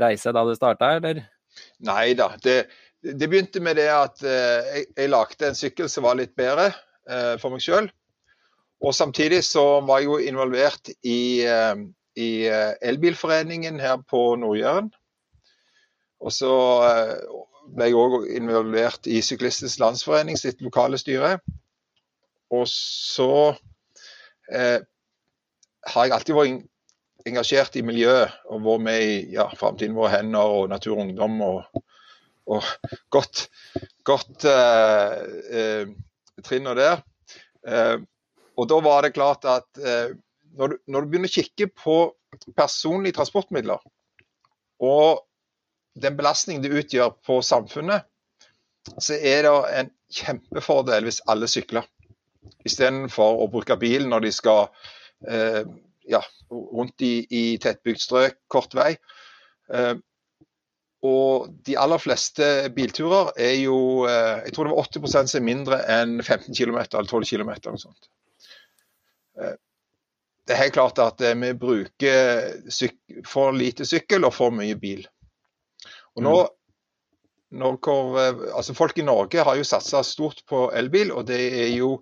reise 0.00 0.32
da 0.34 0.44
du 0.46 0.54
starta, 0.56 0.96
eller? 0.98 1.24
Nei 1.84 2.14
da. 2.18 2.32
Det, 2.42 2.64
det 3.04 3.28
begynte 3.28 3.60
med 3.60 3.76
det 3.76 3.90
at 3.92 4.22
eh, 4.24 4.70
jeg, 4.70 4.86
jeg 4.96 5.12
lagde 5.12 5.48
en 5.48 5.58
sykkel 5.58 5.90
som 5.92 6.06
var 6.06 6.18
litt 6.18 6.34
bedre 6.38 6.70
eh, 6.70 7.34
for 7.40 7.52
meg 7.54 7.64
sjøl. 7.64 7.90
Og 8.84 8.94
samtidig 8.96 9.42
så 9.46 9.80
var 9.86 10.02
jeg 10.02 10.10
jo 10.10 10.18
involvert 10.32 10.90
i, 11.02 11.44
eh, 11.46 11.74
i 12.20 12.30
eh, 12.48 12.72
Elbilforeningen 12.84 13.80
her 13.80 14.00
på 14.08 14.22
Nord-Jæren. 14.40 14.90
Og 16.24 16.32
så 16.32 16.54
eh, 16.88 17.14
ble 17.74 17.90
jeg 17.90 18.00
òg 18.00 18.16
involvert 18.36 19.08
i 19.08 19.20
Syklistenes 19.24 19.78
Landsforening 19.82 20.40
sitt 20.40 20.64
lokale 20.64 21.00
styre. 21.00 21.36
Og 22.54 22.66
så 22.70 23.54
eh, 24.52 24.80
har 25.92 26.06
jeg 26.06 26.16
alltid 26.16 26.38
vært 26.38 27.28
engasjert 27.28 27.76
i 27.80 27.84
miljøet 27.86 28.32
og 28.52 28.64
vært 28.64 28.84
med 28.84 29.02
i 29.04 29.14
ja, 29.34 29.48
Framtiden 29.58 29.96
våre 29.96 30.16
hender 30.16 30.58
og 30.58 30.70
Natur 30.72 30.96
og 30.96 31.06
Ungdom 31.06 31.40
og 31.44 31.84
og 32.52 32.64
godt, 33.12 33.46
godt 34.04 34.46
eh, 34.48 35.86
trinn 36.44 36.68
og 36.68 36.78
der. 36.78 37.00
Eh, 37.66 37.96
og 38.54 38.68
da 38.70 38.80
var 38.84 39.04
det 39.04 39.14
klart 39.16 39.46
at 39.48 39.80
eh, 39.80 40.12
når 40.54 40.74
du, 40.74 40.76
når, 40.86 41.00
du, 41.00 41.10
begynner 41.10 41.32
å 41.32 41.34
kikke 41.34 41.70
på 41.72 41.96
personlige 42.56 43.16
transportmidler, 43.18 43.80
og 44.84 45.24
den 45.98 46.18
belastningen 46.18 46.62
det 46.62 46.74
utgjør 46.74 47.14
på 47.24 47.40
samfunnet, 47.46 48.06
så 49.00 49.16
er 49.16 49.46
det 49.46 49.54
en 49.80 49.90
kjempefordel 50.12 51.06
hvis 51.08 51.22
alle 51.30 51.48
sykler. 51.48 51.86
Istedenfor 52.68 53.40
å 53.40 53.48
bruke 53.48 53.78
bil 53.80 54.04
når 54.10 54.26
de 54.26 54.32
skal 54.34 54.66
eh, 54.66 55.03
ja, 55.24 56.20
rundt 56.52 57.00
i, 57.04 57.26
i 57.30 57.44
tettbygd 57.62 58.02
strøk, 58.02 58.36
kort 58.52 58.74
vei. 58.76 58.90
Eh, 59.72 59.94
og 61.04 61.50
de 61.66 61.76
aller 61.76 62.00
fleste 62.00 62.46
bilturer 62.72 63.34
er 63.36 63.58
jo 63.60 64.06
eh, 64.08 64.40
Jeg 64.46 64.54
tror 64.54 64.68
det 64.68 64.72
var 64.72 64.88
80 64.88 65.28
som 65.28 65.40
er 65.40 65.44
mindre 65.44 65.80
enn 65.92 66.16
15 66.22 66.54
km 66.56 66.78
eller 66.80 67.10
12 67.10 67.28
km. 67.28 67.50
Eller 67.52 67.76
noe 67.76 67.82
sånt. 67.82 68.08
Eh, 69.40 69.56
det 70.44 70.54
er 70.54 70.62
helt 70.62 70.76
klart 70.76 71.00
at 71.04 71.20
eh, 71.20 71.36
vi 71.36 71.52
bruker 71.60 73.28
for 73.28 73.52
lite 73.56 73.84
sykkel 73.88 74.24
og 74.24 74.32
for 74.36 74.54
mye 74.56 74.78
bil. 74.80 75.04
Og 76.16 76.24
nå, 76.24 76.34
mm. 77.52 77.84
altså 78.54 78.76
Folk 78.76 78.98
i 78.98 79.04
Norge 79.04 79.44
har 79.44 79.60
jo 79.60 79.66
satsa 79.66 80.00
stort 80.06 80.44
på 80.48 80.70
elbil, 80.72 81.12
og 81.12 81.26
det 81.28 81.40
er 81.66 81.72
jo 81.74 81.98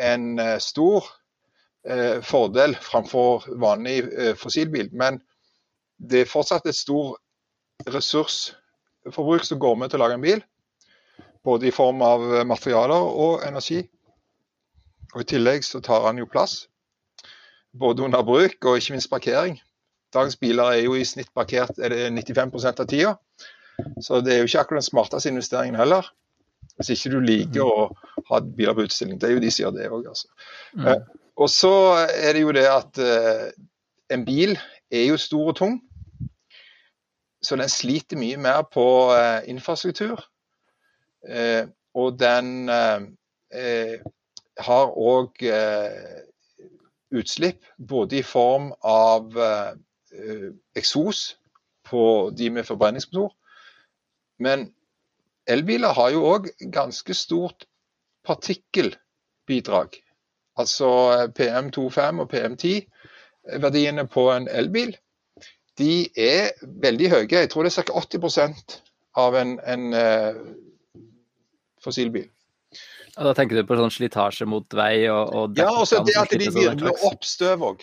en 0.00 0.38
stor 0.62 1.04
eh, 1.04 1.17
fordel 2.26 2.74
framfor 2.82 3.44
vanlig 3.60 4.00
eh, 4.12 4.34
fossilbil. 4.36 4.90
Men 4.92 5.20
det 5.98 6.24
er 6.24 6.30
fortsatt 6.30 6.66
et 6.66 6.76
stor 6.76 7.16
ressursforbruk 7.86 9.46
som 9.46 9.60
går 9.62 9.78
med 9.78 9.92
til 9.92 10.00
å 10.00 10.04
lage 10.04 10.18
en 10.18 10.24
bil. 10.24 10.42
Både 11.46 11.68
i 11.68 11.74
form 11.74 12.02
av 12.02 12.24
materialer 12.46 13.12
og 13.22 13.46
energi. 13.46 13.84
Og 15.14 15.22
I 15.22 15.28
tillegg 15.32 15.64
så 15.64 15.80
tar 15.80 16.04
han 16.06 16.18
jo 16.20 16.28
plass. 16.28 16.66
Både 17.78 18.04
under 18.04 18.24
bruk 18.26 18.58
og 18.66 18.78
ikke 18.78 18.96
minst 18.96 19.10
parkering. 19.10 19.58
Dagens 20.14 20.38
biler 20.40 20.74
er 20.74 20.84
jo 20.86 20.96
i 20.96 21.04
snitt 21.04 21.30
parkert 21.36 21.78
er 21.78 21.92
det 21.92 22.08
95% 22.16 22.82
av 22.82 22.88
tida. 22.88 23.14
Så 24.02 24.20
det 24.24 24.34
er 24.34 24.42
jo 24.42 24.48
ikke 24.48 24.64
akkurat 24.64 24.82
den 24.82 24.88
smarteste 24.88 25.30
investeringen 25.30 25.78
heller. 25.78 26.08
Hvis 26.78 26.92
ikke 26.94 27.12
du 27.14 27.18
liker 27.22 27.64
å 27.66 27.88
ha 28.28 28.40
biler 28.42 28.76
på 28.76 28.86
utstilling. 28.86 29.18
Det 29.20 29.28
er 29.28 29.36
jo 29.36 29.42
de 29.42 29.50
som 29.52 29.64
gjør 29.64 29.74
det 29.76 29.88
òg, 29.90 30.08
altså. 30.12 30.28
Mm. 30.76 31.06
Eh, 31.38 31.42
og 31.42 31.50
så 31.50 32.06
er 32.14 32.32
det 32.32 32.42
jo 32.42 32.52
det 32.52 32.66
at 32.66 32.98
eh, 32.98 33.52
en 34.10 34.24
bil 34.24 34.58
er 34.90 35.08
jo 35.08 35.16
stor 35.16 35.48
og 35.48 35.56
tung. 35.56 35.80
Så 37.42 37.56
den 37.56 37.68
sliter 37.68 38.18
mye 38.18 38.36
mer 38.36 38.62
på 38.72 39.14
eh, 39.14 39.48
infrastruktur. 39.48 40.24
Eh, 41.28 41.66
og 41.94 42.18
den 42.18 42.68
eh, 42.68 44.00
har 44.58 44.90
òg 44.90 45.38
utslipp, 47.10 47.64
både 47.88 48.18
i 48.18 48.22
form 48.22 48.72
av 48.84 49.32
eksos 50.76 51.38
på 51.86 52.02
de 52.36 52.50
med 52.50 52.66
forbrenningsmotor. 52.66 53.32
Men 54.38 54.74
elbiler 55.46 55.94
har 55.94 56.10
jo 56.10 56.26
òg 56.26 56.50
ganske 56.74 57.14
stort 57.14 57.64
partikkelbidrag. 58.26 59.94
Altså 60.58 60.88
PM25 61.38 62.22
og 62.24 62.32
PM10, 62.32 62.80
verdiene 63.62 64.04
på 64.10 64.26
en 64.34 64.48
elbil 64.50 64.96
de 65.78 65.92
er 66.18 66.50
veldig 66.82 67.10
høye. 67.12 67.28
Jeg 67.30 67.50
tror 67.52 67.66
det 67.66 67.72
er 67.76 67.86
ca. 67.86 68.00
80% 68.02 68.74
av 69.18 69.36
en, 69.38 69.54
en 69.62 69.94
uh, 69.94 70.40
fossilbil. 71.82 72.26
Og 73.18 73.26
da 73.26 73.34
tenker 73.34 73.58
du 73.58 73.66
på 73.66 73.78
sånn 73.78 73.94
slitasje 73.94 74.46
mot 74.46 74.74
vei 74.78 75.08
og, 75.10 75.32
og 75.34 75.58
Ja, 75.58 75.72
og 75.74 75.88
så 75.90 76.04
det 76.06 76.14
at 76.18 76.30
de 76.30 76.50
virvler 76.54 77.06
opp 77.06 77.26
støv 77.26 77.64
òg. 77.72 77.82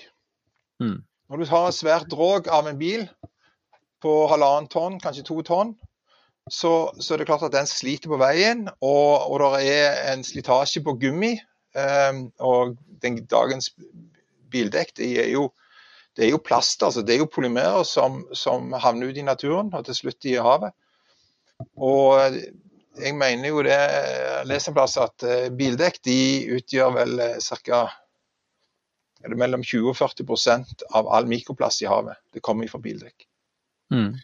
Mm. 0.84 1.02
Når 1.32 1.42
du 1.42 1.50
har 1.50 1.74
svært 1.76 2.08
drog 2.12 2.48
av 2.52 2.70
en 2.70 2.80
bil 2.80 3.04
på 4.04 4.14
halvannen 4.32 4.70
tonn, 4.72 5.00
kanskje 5.02 5.26
to 5.28 5.42
tonn, 5.44 5.74
så, 6.52 6.92
så, 7.02 7.16
er 7.16 7.24
det 7.24 7.28
klart 7.28 7.44
at 7.48 7.56
den 7.56 7.68
sliter 7.68 8.12
på 8.12 8.20
veien. 8.22 8.68
Og, 8.86 9.32
og 9.34 9.42
det 9.42 9.74
er 9.74 10.14
en 10.14 10.24
slitasje 10.24 10.84
på 10.86 10.94
gummi. 11.02 11.34
Um, 11.76 12.30
og 12.40 12.78
den, 13.04 13.26
dagens 13.28 13.74
bildekk 14.52 14.94
det 14.98 15.10
er 15.26 15.32
jo 15.34 15.50
det 16.16 16.26
er 16.26 16.32
jo 16.32 16.40
plast, 16.40 16.84
altså. 16.84 17.02
Det 17.04 17.16
er 17.16 17.24
jo 17.26 17.32
polymerer 17.32 17.84
som, 17.84 18.22
som 18.32 18.72
havner 18.80 19.12
ut 19.12 19.18
i 19.20 19.26
naturen 19.26 19.74
og 19.76 19.84
til 19.88 19.98
slutt 19.98 20.28
i 20.30 20.38
havet. 20.40 20.72
Og 21.76 22.38
jeg 22.96 23.16
mener 23.16 23.50
jo 23.50 23.64
det 23.64 23.76
Jeg 23.76 24.48
leser 24.48 24.72
en 24.72 24.78
plass 24.78 24.96
at 25.00 25.26
eh, 25.28 25.50
bildekk 25.52 26.00
de 26.08 26.20
utgjør 26.56 26.94
vel 26.96 27.20
eh, 27.20 27.50
ca. 27.68 27.82
mellom 29.36 29.64
20 29.64 29.92
og 29.92 29.98
40% 30.00 30.86
av 30.96 31.12
all 31.12 31.28
mikroplast 31.28 31.84
i 31.84 31.90
havet. 31.92 32.16
Det 32.32 32.44
kommer 32.44 32.72
fra 32.72 32.80
bildekk. 32.80 33.28
Mm. 33.92 34.16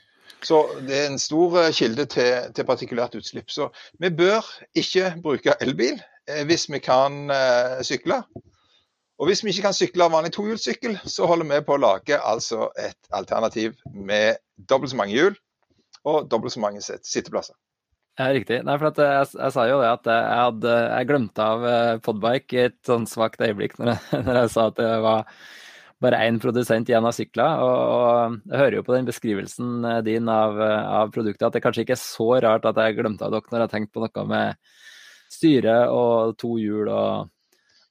Så 0.41 0.61
det 0.87 0.95
er 0.97 1.09
en 1.09 1.19
stor 1.19 1.59
eh, 1.65 1.73
kilde 1.75 2.07
til, 2.07 2.53
til 2.55 2.67
partikulært 2.67 3.19
utslipp. 3.19 3.51
Så 3.51 3.67
vi 3.99 4.09
bør 4.15 4.47
ikke 4.79 5.15
bruke 5.23 5.59
elbil 5.59 5.99
hvis 6.49 6.67
vi 6.71 6.79
kan 6.83 7.31
sykle. 7.85 8.21
Og 9.21 9.29
hvis 9.29 9.43
vi 9.45 9.51
ikke 9.53 9.67
kan 9.67 9.77
sykle 9.77 10.07
av 10.07 10.15
vanlig 10.15 10.31
tohjulssykkel, 10.33 10.95
så 11.05 11.27
holder 11.29 11.49
vi 11.49 11.59
på 11.67 11.75
å 11.75 11.81
lage 11.81 12.17
altså 12.17 12.71
et 12.79 13.11
alternativ 13.13 13.75
med 13.93 14.41
dobbelt 14.57 14.93
så 14.93 14.97
mange 14.97 15.13
hjul 15.13 15.35
og 16.09 16.29
dobbelt 16.31 16.55
så 16.55 16.63
mange 16.63 16.81
sitteplasser. 16.81 17.53
Ja, 18.19 18.27
riktig. 18.35 18.59
Nei, 18.67 18.75
for 18.75 18.91
jeg, 18.91 19.07
jeg, 19.07 19.31
jeg, 19.39 19.53
sa 19.55 19.65
jo 19.69 19.79
det 19.79 19.89
at 19.93 20.09
jeg 20.11 20.39
hadde 20.41 20.75
jeg 20.75 21.07
glemte 21.09 21.45
av 21.45 21.63
eh, 21.65 21.93
Podbike 22.03 22.57
i 22.57 22.63
et 22.67 22.77
sånn 22.85 23.07
svakt 23.07 23.41
øyeblikk 23.41 23.77
når 23.79 23.93
jeg, 23.93 24.01
når 24.27 24.39
jeg, 24.41 24.51
sa 24.51 24.65
at 24.67 24.77
det 24.81 24.89
var 25.05 25.29
bare 26.01 26.19
én 26.25 26.41
produsent 26.41 26.89
igjen 26.89 27.07
av 27.07 27.15
sykler. 27.15 27.63
Og, 27.63 27.79
og, 27.95 28.35
jeg 28.51 28.59
hører 28.59 28.77
jo 28.77 28.85
på 28.89 28.97
den 28.97 29.07
beskrivelsen 29.07 29.87
eh, 29.87 30.01
din 30.09 30.29
av, 30.33 30.59
eh, 30.59 30.91
av, 30.99 31.13
produktet 31.15 31.47
at 31.47 31.55
det 31.55 31.63
kanskje 31.63 31.85
ikke 31.85 31.95
er 31.95 32.03
så 32.03 32.29
rart 32.43 32.67
at 32.67 32.83
jeg 32.83 32.99
glemte 32.99 33.25
av 33.27 33.33
dere 33.37 33.53
når 33.53 33.65
jeg 33.65 33.73
tenkte 33.77 33.95
på 33.95 34.03
noe 34.03 34.27
med 34.33 34.73
styre 35.31 35.83
og 35.91 36.35
to 36.39 36.57
hjul 36.59 36.89
og 36.91 37.31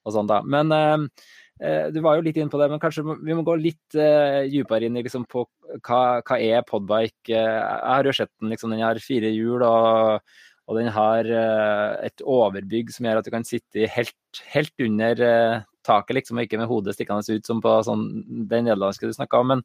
og 0.07 0.17
sånn, 0.17 0.29
da. 0.31 0.41
Men 0.47 0.75
eh, 0.75 1.25
eh, 1.63 1.87
du 1.95 2.01
var 2.05 2.19
jo 2.19 2.27
litt 2.27 2.39
inne 2.41 2.53
på 2.53 2.61
det, 2.61 2.71
men 2.73 2.83
kanskje 2.83 3.05
vi 3.07 3.37
må 3.37 3.45
gå 3.47 3.57
litt 3.61 3.99
eh, 3.99 4.43
dypere 4.51 4.89
inn 4.89 5.01
liksom, 5.01 5.27
på 5.31 5.47
hva, 5.79 6.21
hva 6.25 6.39
er 6.39 6.67
podbike. 6.69 7.33
Jeg 7.33 7.91
har 7.95 8.09
jo 8.09 8.15
sett 8.17 8.33
den, 8.39 8.53
liksom, 8.55 8.75
den 8.75 8.85
har 8.85 9.01
fire 9.05 9.33
hjul 9.33 9.65
og, 9.67 10.37
og 10.71 10.79
den 10.79 10.91
har 10.95 11.27
uh, 11.27 11.99
et 12.07 12.23
overbygg 12.23 12.93
som 12.95 13.07
gjør 13.07 13.19
at 13.21 13.27
du 13.27 13.33
kan 13.35 13.47
sitte 13.47 13.89
helt, 13.91 14.41
helt 14.53 14.85
under 14.85 15.23
uh, 15.23 15.65
taket, 15.87 16.15
liksom, 16.21 16.39
og 16.39 16.47
ikke 16.47 16.61
med 16.61 16.71
hodet 16.71 16.95
stikkende 16.95 17.39
ut 17.41 17.49
som 17.49 17.63
på 17.65 17.73
sånn, 17.87 18.05
den 18.51 18.69
nederlandske 18.69 19.11
du 19.11 19.17
snakka 19.17 19.43
om. 19.43 19.51
Men, 19.55 19.65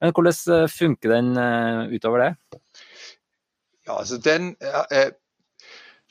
men, 0.00 0.14
hvordan 0.16 0.70
funker 0.72 1.12
den 1.12 1.36
utover 1.92 2.24
det? 2.24 2.30
Ja, 3.86 3.98
altså 3.98 4.16
den 4.22 4.54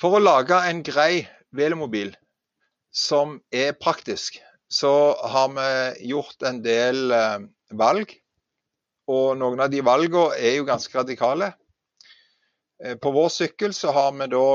For 0.01 0.17
å 0.17 0.19
lage 0.19 0.57
en 0.67 0.81
grei 0.83 1.23
velomobil 1.55 2.11
som 2.95 3.37
er 3.51 3.75
praktisk, 3.79 4.41
så 4.67 4.91
har 5.31 5.51
vi 5.55 6.09
gjort 6.11 6.43
en 6.47 6.59
del 6.63 7.13
eh, 7.15 7.45
valg. 7.79 8.11
Og 9.11 9.37
noen 9.39 9.61
av 9.63 9.69
de 9.71 9.83
valgene 9.85 10.35
er 10.35 10.57
jo 10.57 10.67
ganske 10.67 10.97
radikale. 10.99 11.53
Eh, 12.83 12.97
på 12.99 13.13
vår 13.15 13.31
sykkel 13.31 13.75
så 13.77 13.93
har 13.95 14.11
vi 14.17 14.27
da 14.33 14.47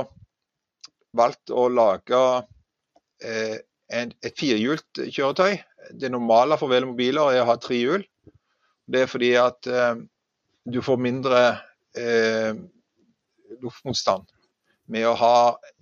valgt 1.16 1.52
å 1.56 1.68
lage 1.72 2.20
eh, 3.24 3.56
et 3.90 4.36
firehjult 4.36 5.00
kjøretøy. 5.06 5.56
Det 5.96 6.10
normale 6.12 6.58
for 6.60 6.72
velomobiler 6.72 7.32
er 7.32 7.44
å 7.46 7.48
ha 7.48 7.56
tre 7.60 7.80
hjul. 7.80 8.04
Det 8.90 9.06
er 9.06 9.08
fordi 9.10 9.32
at 9.38 9.66
du 10.66 10.78
får 10.82 10.98
mindre 11.02 11.40
luftmotstand 13.62 14.28
med 14.90 15.06
å 15.06 15.14
ha 15.18 15.36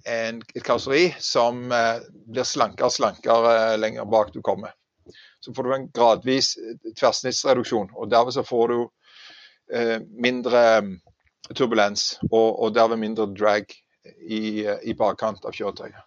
en, 0.09 0.43
et 0.55 0.65
karosseri 0.65 1.09
som 1.23 1.73
eh, 1.73 2.05
blir 2.29 2.47
slankere 2.47 2.91
og 2.91 2.95
slankere 2.95 3.55
eh, 3.57 3.79
lenger 3.81 4.09
bak 4.11 4.33
du 4.35 4.41
kommer. 4.45 4.75
Så 5.41 5.55
får 5.55 5.65
du 5.65 5.75
en 5.75 5.88
gradvis 5.95 6.55
eh, 6.61 6.77
tverrsnittsreduksjon, 6.93 7.91
og 7.97 8.12
derved 8.12 8.37
så 8.37 8.45
får 8.47 8.75
du 8.75 8.79
eh, 9.73 9.97
mindre 10.21 10.65
mm, 10.85 10.95
turbulens 11.55 12.15
og, 12.31 12.49
og, 12.53 12.73
derved 12.77 13.00
mindre 13.00 13.29
drag 13.33 13.73
i, 14.21 14.65
i 14.65 14.97
bakkant 14.99 15.45
av 15.49 15.57
kjøretøyet. 15.57 16.00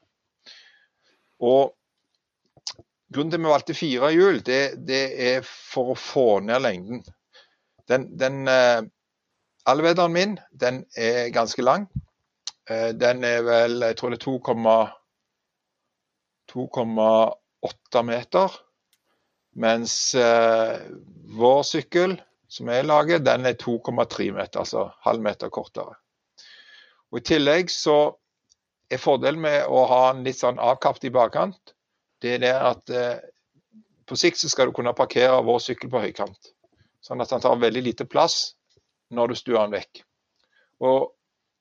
Og 1.42 1.72
Grunnen 3.12 3.32
til 3.34 3.42
at 3.42 3.44
vi 3.44 3.52
valgte 3.52 3.74
fire 3.76 4.10
hjul, 4.16 4.38
det, 4.48 4.62
det, 4.88 5.02
er 5.20 5.42
for 5.44 5.92
å 5.92 5.98
få 6.00 6.40
ned 6.48 6.62
lengden. 6.64 7.02
Den, 7.92 8.06
den 8.16 8.46
eh, 8.48 8.86
Allvederen 9.68 10.14
min 10.16 10.38
den 10.58 10.86
er 10.98 11.28
ganske 11.36 11.62
lang. 11.62 11.90
Eh, 12.72 12.92
den 12.96 13.24
er 13.28 13.42
vel 13.46 13.82
Jeg 13.82 13.98
tror 14.00 14.10
det 14.14 14.20
er 14.22 14.26
2,8 16.52 18.04
meter. 18.08 18.60
Mens 19.52 20.16
eh, 20.16 20.80
vår 21.36 21.64
sykkel, 21.68 22.16
som 22.48 22.70
jeg 22.72 22.86
lager, 22.88 23.20
den 23.20 23.46
er 23.46 23.60
2,3 23.60 24.32
meter, 24.32 24.60
altså 24.64 24.90
halv 25.04 25.22
meter 25.24 25.50
kortere. 25.52 25.96
Og 27.12 27.20
I 27.20 27.26
tillegg 27.28 27.72
så 27.72 28.16
er 28.92 29.00
fordelen 29.00 29.42
med 29.44 29.68
å 29.68 29.84
ha 29.88 30.14
den 30.14 30.24
litt 30.28 30.40
sånn 30.40 30.60
avkapt 30.60 31.04
i 31.08 31.12
bakkant, 31.12 31.76
det 32.24 32.36
er 32.36 32.42
det 32.44 32.54
at 32.56 32.90
eh, 32.96 33.20
på 34.08 34.16
sikt 34.20 34.40
så 34.40 34.50
skal 34.52 34.70
du 34.70 34.76
kunne 34.76 34.94
parkere 34.96 35.42
vår 35.48 35.60
sykkel 35.64 35.92
på 35.92 36.04
høykant. 36.04 36.52
Sånn 37.04 37.24
at 37.24 37.32
den 37.32 37.44
tar 37.44 37.60
veldig 37.60 37.84
lite 37.84 38.06
plass 38.06 38.54
når 39.12 39.32
du 39.32 39.40
stuer 39.40 39.60
den 39.64 39.76
vekk. 39.76 40.04
Og 40.86 41.12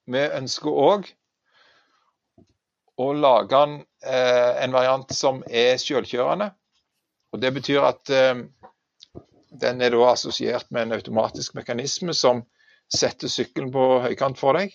vi 0.07 0.23
ønsker 0.40 0.71
òg 0.71 1.09
å 3.00 3.12
lage 3.16 3.57
en, 3.57 3.76
eh, 4.04 4.62
en, 4.64 4.73
variant 4.73 5.12
som 5.14 5.42
er 5.49 5.76
selvkjørende. 5.80 6.50
Og 7.33 7.40
Det 7.40 7.52
betyr 7.54 7.87
at 7.87 8.11
eh, 8.11 8.42
den 9.50 9.80
er 9.80 9.95
da 9.95 10.12
assosiert 10.12 10.71
med 10.71 10.88
en 10.88 10.99
automatisk 10.99 11.54
mekanisme 11.54 12.14
som 12.14 12.45
setter 12.90 13.30
sykkelen 13.30 13.71
på 13.73 13.87
høykant 14.04 14.38
for 14.38 14.59
deg. 14.59 14.75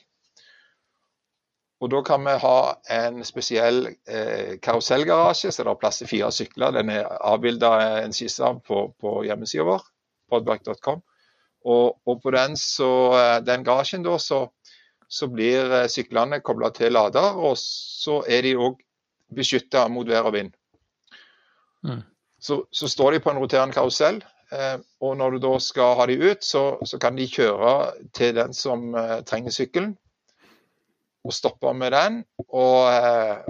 Og 1.84 1.92
Da 1.92 2.02
kan 2.08 2.24
vi 2.24 2.38
ha 2.40 2.60
en 2.90 3.24
spesiell 3.28 3.90
eh, 4.08 4.56
karusellgarasje, 4.64 5.52
så 5.52 5.64
det 5.64 5.74
er 5.74 5.82
plass 5.82 6.00
til 6.02 6.10
fire 6.10 6.32
sykler. 6.32 6.72
Den 6.72 6.90
er 6.90 7.10
avbilda 7.20 7.74
en 8.06 8.16
skisse 8.16 8.46
av 8.48 8.62
på, 8.66 8.88
på 9.02 9.20
hjemmesida 9.28 9.68
vår, 9.68 9.84
podback.com. 10.32 11.04
Og, 11.66 11.98
og, 12.06 12.22
på 12.24 12.32
den, 12.32 12.56
så, 12.58 12.90
eh, 13.20 13.40
den 13.46 13.66
garasjen 13.68 14.06
da, 14.06 14.16
så 14.22 14.46
så 15.08 15.28
blir 15.32 15.72
eh, 15.72 15.88
syklene 15.92 16.42
kobla 16.46 16.72
til 16.76 16.96
lader, 16.96 17.38
og 17.38 17.58
så 17.62 18.22
er 18.28 18.46
de 18.46 18.56
òg 18.58 18.80
beskytta 19.36 19.88
mot 19.92 20.08
vær 20.08 20.30
og 20.30 20.36
vind. 20.38 20.54
Mm. 21.86 22.02
Så, 22.40 22.64
så, 22.72 22.88
står 22.88 23.16
de 23.16 23.20
på 23.24 23.32
en 23.32 23.40
roterende 23.42 23.74
karusell, 23.74 24.20
eh, 24.54 24.78
og 25.02 25.18
når 25.18 25.36
du 25.36 25.44
da 25.48 25.54
skal 25.64 25.96
ha 26.00 26.08
de 26.10 26.18
ut, 26.22 26.44
så, 26.46 26.64
så 26.86 27.00
kan 27.02 27.18
de 27.18 27.28
kjøre 27.30 27.76
til 28.14 28.36
den 28.38 28.54
som 28.54 28.94
eh, 28.96 29.22
trenger 29.26 29.54
sykkelen, 29.54 29.96
og 31.26 31.34
stoppe 31.34 31.74
med 31.74 31.92
den. 31.96 32.24
Og, 32.48 32.94
eh, 32.94 33.46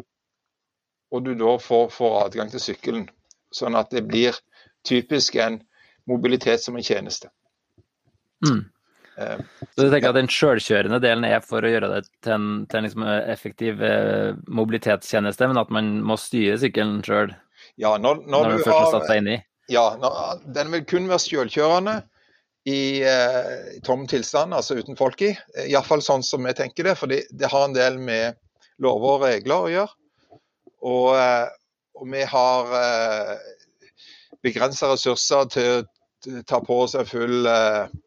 og 1.12 1.26
du 1.26 1.34
da 1.40 1.58
får, 1.60 1.90
får, 1.92 2.20
adgang 2.26 2.52
til 2.52 2.64
sykkelen. 2.64 3.10
Sånn 3.56 3.76
at 3.76 3.92
det 3.92 4.06
blir 4.08 4.36
typisk 4.88 5.36
en 5.40 5.60
mobilitet 6.08 6.64
som 6.64 6.78
en 6.78 6.86
tjeneste. 6.86 7.32
Mm. 8.46 8.64
Eh, 9.18 9.40
så 9.76 9.86
du 9.86 9.92
tenker 9.92 10.10
at 10.12 10.18
den 10.18 10.32
sjølkjørende 10.32 11.00
delen 11.04 11.26
er 11.28 11.44
for 11.44 11.64
å 11.64 11.72
gjøre 11.72 11.92
det 11.94 12.02
til 12.26 12.36
en, 12.36 12.48
til 12.68 12.80
en 12.80 12.88
liksom 12.88 13.06
effektiv 13.08 13.84
eh, 13.86 14.36
mobilitetstjeneste, 14.48 15.48
men 15.52 15.62
at 15.62 15.72
man 15.74 15.94
må 16.06 16.18
styre 16.20 16.58
sykkelen 16.60 17.00
sjøl 17.06 17.32
ja, 17.80 17.96
når, 18.00 18.26
når, 18.26 18.30
når, 18.30 18.52
du 18.52 18.66
først 18.66 18.78
har 18.78 18.92
satt 18.94 19.08
seg 19.10 19.22
inn 19.22 19.32
i? 19.36 19.40
Ja, 19.72 19.86
når, 20.00 20.44
den 20.56 20.72
vil 20.74 20.86
kun 20.88 21.10
være 21.12 21.24
sjølkjørende 21.24 21.96
i, 22.68 22.80
eh, 23.08 23.80
tom 23.88 24.06
tilstand, 24.10 24.56
altså 24.58 24.80
uten 24.80 24.98
folk 25.00 25.22
i. 25.24 25.34
Iallfall 25.68 26.04
sånn 26.04 26.24
som 26.26 26.48
vi 26.48 26.56
tenker 26.58 26.88
det, 26.88 26.96
for 27.00 27.12
det 27.12 27.52
har 27.52 27.68
en 27.68 27.76
del 27.76 28.00
med 28.02 28.40
lover 28.82 29.18
og 29.18 29.28
regler 29.28 29.56
å 29.68 29.74
gjøre. 29.74 30.00
Og, 30.86 31.12
eh, 31.20 31.52
og 31.96 32.10
vi 32.12 32.24
har 32.32 32.74
eh, 32.80 33.36
begrensa 34.46 34.92
ressurser 34.92 35.52
til 35.54 35.76
å 35.78 36.42
ta 36.50 36.60
på 36.66 36.80
seg 36.90 37.08
full 37.10 37.46
eh, 37.50 37.86
Eh, 37.86 38.05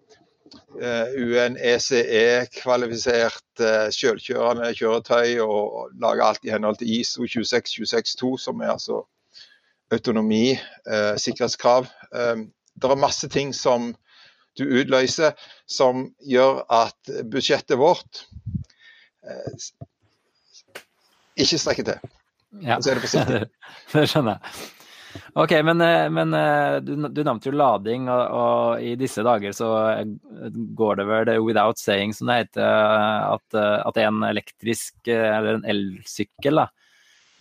UN-ECE-kvalifisert 0.79 3.63
uh, 3.63 3.89
selvkjørende 3.95 4.75
kjøretøy 4.79 5.31
og 5.45 5.61
lager 6.01 6.25
alt 6.27 6.45
i 6.47 6.53
henhold 6.55 6.77
til 6.81 6.91
ISO 7.01 7.21
26262, 7.27 8.45
som 8.45 8.55
er 8.61 8.71
altså 8.77 8.97
autonomi, 9.93 10.49
uh, 10.87 11.15
sikkerhetskrav. 11.19 11.83
Det 12.79 12.91
er 12.91 13.01
masse 13.01 13.29
ting 13.29 13.55
som 13.57 13.97
du 14.59 14.65
utløser 14.81 15.37
som 15.71 16.09
gjør 16.27 16.65
at 16.73 17.13
budsjettet 17.31 17.79
vårt 17.79 18.25
eh, 19.23 19.69
ikke 21.39 21.59
strekker 21.59 21.93
til. 21.93 22.17
Ja, 22.65 22.81
det, 22.83 22.99
det 23.93 24.09
skjønner 24.11 24.39
jeg. 24.39 24.75
Ok, 25.33 25.53
men, 25.65 25.81
eh, 25.81 26.07
men 26.13 26.35
eh, 26.35 26.79
du, 26.85 26.95
du, 27.09 27.23
nevnte 27.23 27.51
jo 27.51 27.57
lading, 27.57 28.09
og, 28.13 28.23
og, 28.39 28.83
i 28.85 28.95
disse 29.01 29.25
dager 29.27 29.55
så 29.57 29.71
går 30.79 31.01
det 31.01 31.09
vel 31.09 31.33
without 31.45 31.81
saying, 31.81 32.15
som 32.17 32.31
det 32.31 32.43
heter, 32.43 32.67
at, 33.35 33.59
at 33.59 33.97
det 33.97 34.05
er 34.05 34.11
en 34.11 34.29
elektrisk 34.29 35.13
eller 35.15 35.59
en 35.59 35.69
elsykkel. 35.69 36.63
da. 36.63 36.69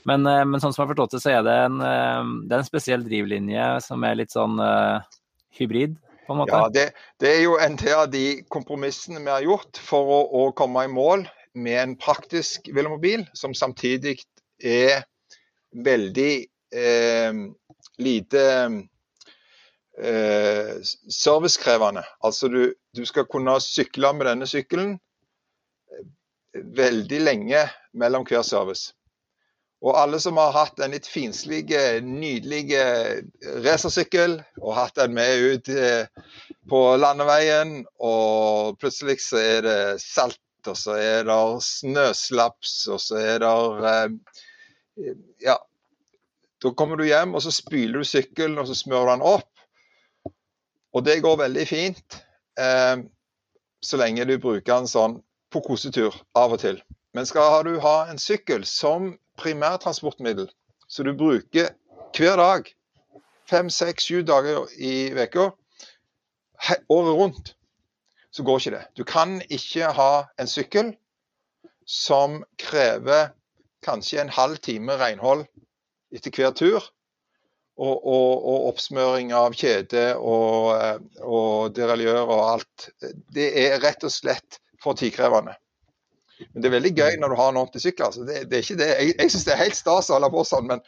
Men, 0.08 0.24
men, 0.24 0.60
sånn 0.64 0.72
som 0.72 0.84
jeg 0.84 0.88
har 0.88 0.94
forstått 0.94 1.18
det, 1.18 1.24
så 1.24 1.32
er 1.36 1.42
det 1.44 1.56
en, 1.66 1.80
det 2.48 2.56
er 2.56 2.62
en 2.62 2.68
spesiell 2.68 3.02
drivlinje 3.04 3.72
som 3.84 4.06
er 4.08 4.22
litt 4.22 4.32
sånn 4.32 4.56
uh, 4.62 5.04
hybrid? 5.60 5.98
på 6.28 6.36
en 6.36 6.42
måte? 6.42 6.56
Ja, 6.56 6.70
det, 6.72 6.86
det, 7.24 7.32
er 7.32 7.42
jo 7.46 7.58
en 7.64 7.78
av 7.96 8.08
de 8.12 8.26
kompromissene 8.52 9.24
vi 9.24 9.32
har 9.32 9.46
gjort 9.46 9.80
for 9.84 10.12
å, 10.12 10.20
å 10.28 10.44
komme 10.58 10.84
i 10.86 10.92
mål 10.92 11.26
med 11.58 11.80
en 11.82 11.96
praktisk 12.00 12.68
velomobil 12.76 13.26
som 13.38 13.56
samtidig 13.58 14.20
er 14.60 15.06
veldig 15.84 16.48
eh, 16.76 17.34
lite 17.98 18.44
eh, 20.02 20.74
servicekrevende. 21.10 22.04
Altså 22.24 22.48
du, 22.48 22.74
du, 22.96 23.06
skal 23.06 23.28
kunne 23.32 23.60
sykle 23.64 24.14
med 24.14 24.30
denne 24.30 24.48
sykkelen 24.50 24.96
eh, 25.92 26.06
veldig 26.78 27.24
lenge 27.24 27.66
mellom 27.94 28.28
hver 28.28 28.46
service. 28.46 28.94
Og 29.86 29.94
alle 29.94 30.18
som 30.20 30.40
har 30.42 30.56
hatt 30.56 30.80
en 30.82 30.96
litt 30.96 31.06
finslig, 31.06 31.68
nydelig 32.02 32.64
racersykkel 33.62 34.40
og 34.64 34.74
hatt 34.74 34.98
den 34.98 35.14
med 35.14 35.44
ut 35.54 35.70
eh, 35.70 36.10
på 36.70 36.82
landeveien, 36.98 37.84
og 38.02 38.80
plutselig 38.82 39.20
så 39.24 39.38
er 39.42 39.62
det 39.68 39.80
salt, 40.02 40.42
og 40.68 40.76
så 40.76 40.98
er 40.98 41.28
det 41.30 41.38
snøslaps, 41.64 42.74
og 42.92 43.04
så 43.04 43.22
er 43.22 43.46
det 43.46 43.54
eh, 43.94 45.16
Ja. 45.46 45.60
Da 46.64 46.72
kommer 46.74 46.98
du 46.98 47.06
hjem, 47.06 47.36
og 47.38 47.44
så 47.46 47.52
spyler 47.54 48.02
du 48.02 48.08
sykkelen, 48.08 48.58
og 48.58 48.68
så 48.70 48.76
smører 48.78 49.06
du 49.06 49.12
den 49.12 49.26
opp. 49.30 49.52
Og 50.96 51.06
det 51.06 51.22
går 51.22 51.38
veldig 51.44 51.66
fint, 51.70 52.18
eh, 52.60 52.98
så 53.82 54.00
lenge 54.02 54.26
du 54.26 54.38
bruker 54.42 54.74
den 54.74 54.90
sånn 54.90 55.20
på 55.54 55.62
kosetur 55.66 56.16
av 56.36 56.56
og 56.56 56.62
til. 56.64 56.82
Men 57.14 57.26
skal 57.30 57.64
du 57.66 57.78
ha 57.84 58.08
en 58.10 58.20
sykkel 58.22 58.66
som 58.66 59.14
primærtransportmiddel 59.38 60.50
som 60.90 61.06
du 61.06 61.14
bruker 61.18 61.70
hver 62.18 62.40
dag, 62.40 62.72
fem, 63.50 63.70
seks, 63.70 64.10
sju 64.10 64.24
dager 64.26 64.66
i 64.78 65.12
uka, 65.14 65.52
året 66.90 67.18
rundt, 67.20 67.54
så 68.32 68.44
går 68.44 68.60
ikke 68.60 68.76
det. 68.76 68.86
Du 68.98 69.04
kan 69.04 69.38
ikke 69.50 69.92
ha 69.94 70.12
en 70.40 70.50
sykkel 70.50 70.96
som 71.88 72.42
krever 72.60 73.32
kanskje 73.86 74.22
en 74.22 74.34
halv 74.34 74.58
time 74.58 74.98
renhold 75.00 75.46
etter 76.14 76.34
hver 76.34 76.56
tur. 76.58 76.86
Og, 77.78 77.94
og, 77.94 78.46
og 78.50 78.64
oppsmøring 78.72 79.30
av 79.38 79.54
kjede 79.54 80.16
og, 80.18 80.72
og 81.22 81.76
deraljør 81.78 82.24
og 82.24 82.40
alt. 82.56 82.88
Det 83.36 83.52
er 83.68 83.78
rett 83.84 84.02
og 84.08 84.10
slett 84.10 84.58
for 84.82 84.98
tidkrevende. 84.98 85.54
Men 86.40 86.62
det 86.62 86.70
er 86.70 86.74
veldig 86.74 86.94
gøy 86.98 87.20
når 87.22 87.34
du 87.34 87.38
har 87.38 87.52
en 87.52 87.60
ordentlig 87.62 87.84
sykkel. 87.84 88.08
Altså. 88.08 88.26
Det, 88.26 88.44
det, 88.50 88.58
er 88.58 88.66
ikke 88.66 88.80
det. 88.82 88.90
Jeg, 88.90 89.14
jeg 89.20 89.34
syns 89.34 89.46
det 89.46 89.54
er 89.54 89.64
helt 89.64 89.78
stas 89.78 90.10
å 90.10 90.18
holde 90.18 90.32
på 90.34 90.46
sånn, 90.50 90.70
men 90.70 90.82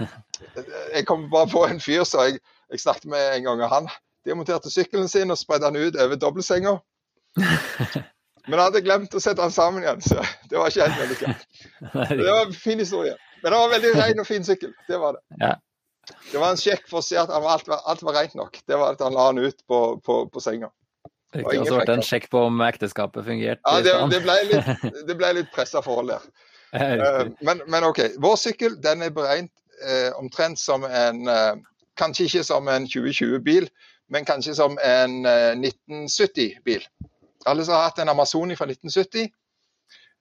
jeg 0.96 1.06
kom 1.08 1.28
bare 1.32 1.50
på 1.52 1.64
en 1.68 1.80
fyr 1.80 2.04
som 2.08 2.24
jeg, 2.26 2.40
jeg, 2.72 2.82
snakket 2.84 3.08
med 3.12 3.28
en 3.38 3.48
gang. 3.48 3.64
og 3.64 3.72
Han 3.72 3.92
demonterte 4.28 4.72
sykkelen 4.72 5.08
sin 5.08 5.32
og 5.32 5.40
spredde 5.40 5.70
den 5.70 5.88
ut 5.88 6.00
over 6.00 6.20
dobbeltsenga. 6.20 6.78
Men 8.44 8.58
jeg 8.58 8.66
hadde 8.66 8.80
glemt 8.84 9.14
å 9.16 9.20
sette 9.24 9.40
den 9.40 9.52
sammen 9.54 9.84
igjen, 9.86 10.02
så 10.04 10.20
det 10.50 10.58
var 10.60 10.68
ikke 10.68 10.84
helt 10.84 10.98
vellykka. 11.00 11.30
Det 12.18 12.26
var 12.26 12.42
en 12.42 12.52
fin 12.52 12.82
historie. 12.82 13.14
Men 13.44 13.52
det 13.52 13.58
var 13.58 13.64
en 13.66 13.74
veldig 13.74 13.92
ren 13.98 14.20
og 14.22 14.26
fin 14.26 14.44
sykkel. 14.46 14.70
Det 14.88 14.98
var 15.00 15.18
det. 15.18 15.50
Det 16.32 16.40
var 16.40 16.54
en 16.54 16.60
sjekk 16.60 16.86
for 16.88 17.00
å 17.00 17.04
se 17.04 17.18
at 17.20 17.32
alt 17.32 17.68
var, 17.68 17.82
alt 17.84 18.02
var 18.04 18.16
rent 18.16 18.34
nok. 18.38 18.56
Det 18.64 18.78
var 18.80 18.96
at 18.96 19.04
han 19.04 19.12
la 19.16 19.26
den 19.32 19.50
ut 19.50 19.60
på, 19.68 19.80
på, 20.04 20.16
på 20.32 20.40
senga. 20.40 20.70
Riktig, 21.34 21.60
og 21.60 21.68
så 21.68 21.76
ble 21.76 21.86
det 21.90 21.96
en 21.98 22.06
sjekk 22.06 22.28
på 22.32 22.40
om 22.46 22.62
ekteskapet 22.64 23.26
fungerte? 23.26 23.60
Ja, 23.66 23.84
det, 23.84 23.94
det 24.14 24.20
ble 24.24 24.36
litt, 24.48 24.84
det 25.10 25.16
ble 25.18 25.32
litt 25.40 25.52
pressa 25.52 25.82
forhold 25.84 26.12
der. 26.14 26.26
Uh, 26.74 27.28
men, 27.44 27.60
men, 27.68 27.84
OK. 27.86 28.00
Vår 28.22 28.36
sykkel 28.40 28.78
den 28.82 29.04
er 29.04 29.12
beregnet 29.14 29.52
uh, 29.84 30.16
omtrent 30.18 30.58
som 30.58 30.86
en 30.88 31.28
uh, 31.28 31.54
Kanskje 31.94 32.24
ikke 32.26 32.40
som 32.42 32.66
en 32.66 32.88
2020-bil, 32.90 33.68
men 34.10 34.24
kanskje 34.26 34.56
som 34.58 34.72
en 34.82 35.12
1970-bil. 35.22 36.82
Alle 37.46 37.62
som 37.62 37.76
har 37.76 37.84
hatt 37.84 38.00
en 38.02 38.10
Amazoni 38.10 38.56
fra 38.58 38.66
1970, 38.66 39.28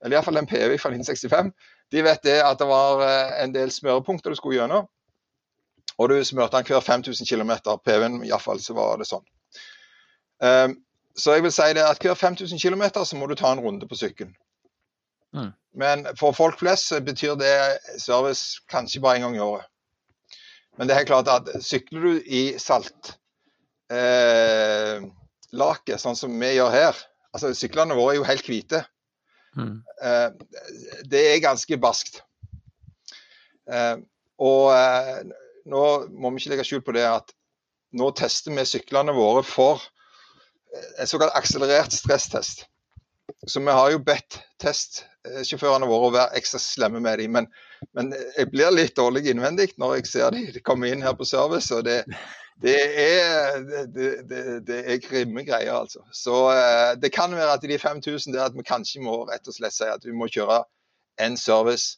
eller 0.05 0.19
iallfall 0.19 0.37
en 0.37 0.49
PV 0.51 0.75
fra 0.77 0.91
1965, 0.93 1.49
de 1.93 2.03
vet 2.05 2.23
det 2.25 2.39
at 2.41 2.59
det 2.59 2.67
var 2.67 3.03
en 3.43 3.53
del 3.53 3.71
smørepunkter 3.71 4.33
du 4.33 4.39
skulle 4.39 4.57
gjennom. 4.57 4.87
Og 6.01 6.09
du 6.09 6.17
smurte 6.25 6.57
den 6.57 6.65
hver 6.65 6.81
5000 6.81 7.27
km. 7.29 7.51
PV-en 7.85 8.23
iallfall 8.25 8.61
så 8.61 8.73
var 8.73 8.97
det 8.97 9.05
sånn. 9.09 9.25
Um, 10.43 10.73
så 11.15 11.35
jeg 11.35 11.45
vil 11.45 11.53
si 11.53 11.67
det 11.77 11.83
at 11.85 12.01
hver 12.01 12.17
5000 12.17 12.59
km 12.59 12.83
så 13.05 13.17
må 13.17 13.27
du 13.29 13.35
ta 13.37 13.51
en 13.53 13.61
runde 13.61 13.87
på 13.87 13.95
sykkelen. 13.99 14.33
Mm. 15.33 15.51
Men 15.77 16.07
for 16.17 16.33
folk 16.33 16.59
flest 16.59 16.89
så 16.89 17.01
betyr 17.01 17.37
det 17.37 17.77
service 18.01 18.61
kanskje 18.69 19.01
bare 19.01 19.21
en 19.21 19.27
gang 19.27 19.37
i 19.37 19.45
året. 19.45 19.69
Men 20.77 20.87
det 20.87 20.93
er 20.93 21.03
helt 21.03 21.11
klart 21.13 21.29
at 21.29 21.49
sykler 21.61 22.01
du 22.01 22.13
i 22.25 22.43
saltlake, 22.57 23.19
eh, 25.93 26.01
sånn 26.01 26.17
som 26.17 26.33
vi 26.41 26.55
gjør 26.55 26.73
her 26.73 26.95
altså 27.33 27.53
Syklene 27.57 27.97
våre 27.97 28.13
er 28.13 28.19
jo 28.21 28.27
helt 28.27 28.49
hvite. 28.49 28.83
Mm. 29.57 29.77
Eh, 30.03 30.29
det 31.09 31.23
er 31.29 31.43
ganske 31.43 31.77
barskt. 31.81 32.21
Eh, 33.69 33.95
og 34.43 34.67
eh, 34.73 35.23
nå 35.69 35.85
må 36.11 36.33
vi 36.33 36.41
ikke 36.41 36.53
legge 36.55 36.67
skjul 36.67 36.83
på 36.85 36.95
det 36.97 37.05
at 37.07 37.33
nå 37.93 38.09
tester 38.17 38.55
vi 38.55 38.65
syklene 38.67 39.13
våre 39.15 39.43
for 39.45 39.83
en 40.97 41.07
såkalt 41.07 41.35
akselerert 41.37 41.93
stresstest. 41.93 42.65
Så 43.47 43.59
vi 43.59 43.71
har 43.71 43.91
jo 43.93 43.99
bedt 44.03 44.39
testsjåførene 44.63 45.87
våre 45.87 46.07
å 46.07 46.13
være 46.15 46.39
ekstra 46.39 46.59
slemme 46.61 47.01
med 47.03 47.19
dem. 47.21 47.35
Men, 47.35 47.49
men, 47.93 48.09
jeg 48.37 48.49
blir 48.51 48.73
litt 48.73 48.95
dårlig 48.97 49.27
innvendig 49.29 49.69
når 49.81 49.99
jeg 49.99 50.09
ser 50.09 50.33
de, 50.35 50.63
kommer 50.65 50.89
inn 50.89 51.05
her 51.05 51.15
på 51.19 51.27
service. 51.27 51.69
og 51.75 51.85
det, 51.87 52.01
det 52.63 52.79
er, 53.03 53.57
det, 53.95 54.11
det, 54.29 54.43
det 54.67 54.77
er 54.87 55.01
grimme 55.03 55.43
greier, 55.43 55.73
altså. 55.73 55.99
Så 56.15 56.35
eh, 56.53 56.93
det 57.01 57.11
kan 57.11 57.35
være 57.35 57.57
at 57.57 57.61
de 57.61 57.79
5000 57.79 58.33
der 58.33 58.45
at 58.45 58.55
vi 58.55 58.63
kanskje 58.63 59.01
må 59.03 59.17
rett 59.27 59.47
og 59.47 59.57
slett 59.57 59.75
si 59.75 59.83
at 59.83 60.05
vi 60.07 60.15
må 60.15 60.29
kjøre 60.31 60.61
en 61.19 61.35
service. 61.37 61.97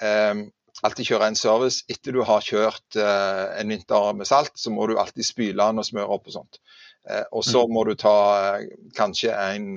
Um, 0.00 0.46
alltid 0.82 1.10
kjøre 1.10 1.28
en 1.28 1.36
service. 1.36 1.84
Etter 1.92 2.16
du 2.16 2.22
har 2.24 2.40
kjørt 2.40 2.96
uh, 2.96 3.52
en 3.60 3.68
vinter 3.68 4.14
med 4.16 4.28
salt, 4.30 4.54
så 4.56 4.72
må 4.72 4.86
du 4.88 4.96
alltid 4.96 5.26
spyle 5.26 5.60
den 5.60 5.82
og 5.82 5.88
smøre 5.90 6.16
opp 6.16 6.30
og 6.30 6.38
sånt. 6.38 6.62
Uh, 7.04 7.26
og 7.36 7.44
så 7.44 7.66
mm. 7.66 7.74
må 7.76 7.84
du 7.84 7.92
ta 8.00 8.16
uh, 8.56 8.64
kanskje 8.96 9.36
en, 9.36 9.76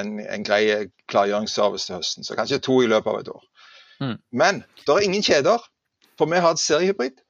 en, 0.00 0.14
en 0.24 0.46
grei 0.48 0.88
klargjøringsservice 1.12 1.90
til 1.90 2.00
høsten. 2.00 2.24
Så 2.24 2.38
kanskje 2.38 2.62
to 2.64 2.80
i 2.80 2.88
løpet 2.88 3.12
av 3.12 3.20
et 3.20 3.30
år. 3.34 3.44
Mm. 4.00 4.16
Men 4.32 4.64
det 4.86 4.96
er 4.96 5.04
ingen 5.04 5.28
kjeder, 5.28 5.68
for 6.16 6.32
vi 6.32 6.40
har 6.40 6.56
et 6.56 6.64
seriehybrid. 6.64 7.20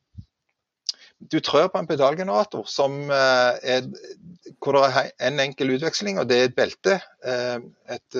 Du 1.30 1.38
trør 1.40 1.68
på 1.70 1.78
en 1.78 1.87
pedalgenerator 1.87 2.66
som 2.70 3.11
er, 3.11 3.85
hvor 4.62 4.78
det 4.78 4.82
er 4.88 5.28
en 5.28 5.42
enkel 5.44 5.76
utveksling, 5.76 6.18
og 6.18 6.28
det 6.30 6.38
er 6.38 6.48
et 6.48 6.56
belte. 6.56 6.98
Et 7.92 8.18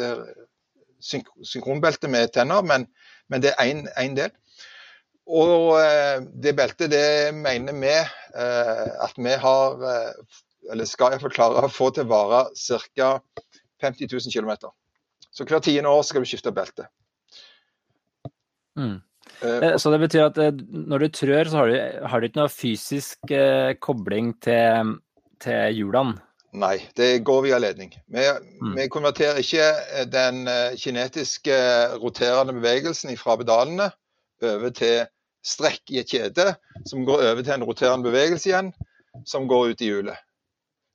synkronbelte 1.03 2.11
med 2.13 2.31
tenner, 2.35 2.63
men, 2.63 2.87
men 3.29 3.43
det 3.43 3.55
er 3.57 3.83
én 4.05 4.15
del. 4.19 4.31
Og 5.27 5.79
det 6.43 6.55
beltet 6.59 6.93
det 6.93 7.35
mener 7.35 7.75
vi 7.79 7.97
at 7.97 9.19
vi 9.19 9.35
har 9.47 9.83
eller 10.71 10.87
skal 10.89 11.15
jeg 11.15 11.23
forklare 11.23 11.65
å 11.67 11.73
få 11.73 11.91
til 11.95 12.09
vare 12.11 12.45
ca. 12.55 13.17
50 13.83 14.13
000 14.13 14.35
km. 14.35 14.71
Så 15.33 15.47
hver 15.49 15.63
tiende 15.65 15.91
år 15.91 16.05
skal 16.07 16.23
du 16.23 16.29
skifte 16.29 16.53
belte. 16.55 16.87
Mm. 18.79 19.01
Uh, 19.43 19.77
så 19.81 19.93
det 19.95 20.03
betyr 20.05 20.27
at 20.29 20.39
uh, 20.39 20.51
når 20.93 21.05
du 21.05 21.09
trør, 21.17 21.51
så 21.51 21.63
har 21.63 21.71
du, 21.71 21.79
har 22.11 22.21
du 22.21 22.29
ikke 22.29 22.43
noe 22.43 22.53
fysisk 22.53 23.33
kobling 23.83 24.35
til, 24.45 24.93
til 25.43 25.79
hjulene? 25.79 26.21
Nei, 26.53 26.77
det 26.99 27.23
går 27.25 27.47
via 27.47 27.59
ledning. 27.63 27.95
Vi, 28.13 28.27
mm. 28.61 28.75
vi 28.77 28.85
konverterer 28.93 29.39
ikke 29.41 30.05
den 30.13 30.45
kinetiske 30.77 31.55
roterende 32.03 32.53
bevegelsen 32.59 33.15
fra 33.17 33.39
pedalene 33.41 33.87
over 34.45 34.75
til 34.77 35.07
strekk 35.47 35.95
i 35.95 36.03
et 36.03 36.13
kjede, 36.13 36.53
som 36.85 37.07
går 37.09 37.25
over 37.31 37.41
til 37.41 37.55
en 37.57 37.65
roterende 37.65 38.11
bevegelse 38.11 38.51
igjen, 38.51 38.69
som 39.25 39.49
går 39.49 39.73
ut 39.73 39.83
i 39.83 39.89
hjulet. 39.89 40.21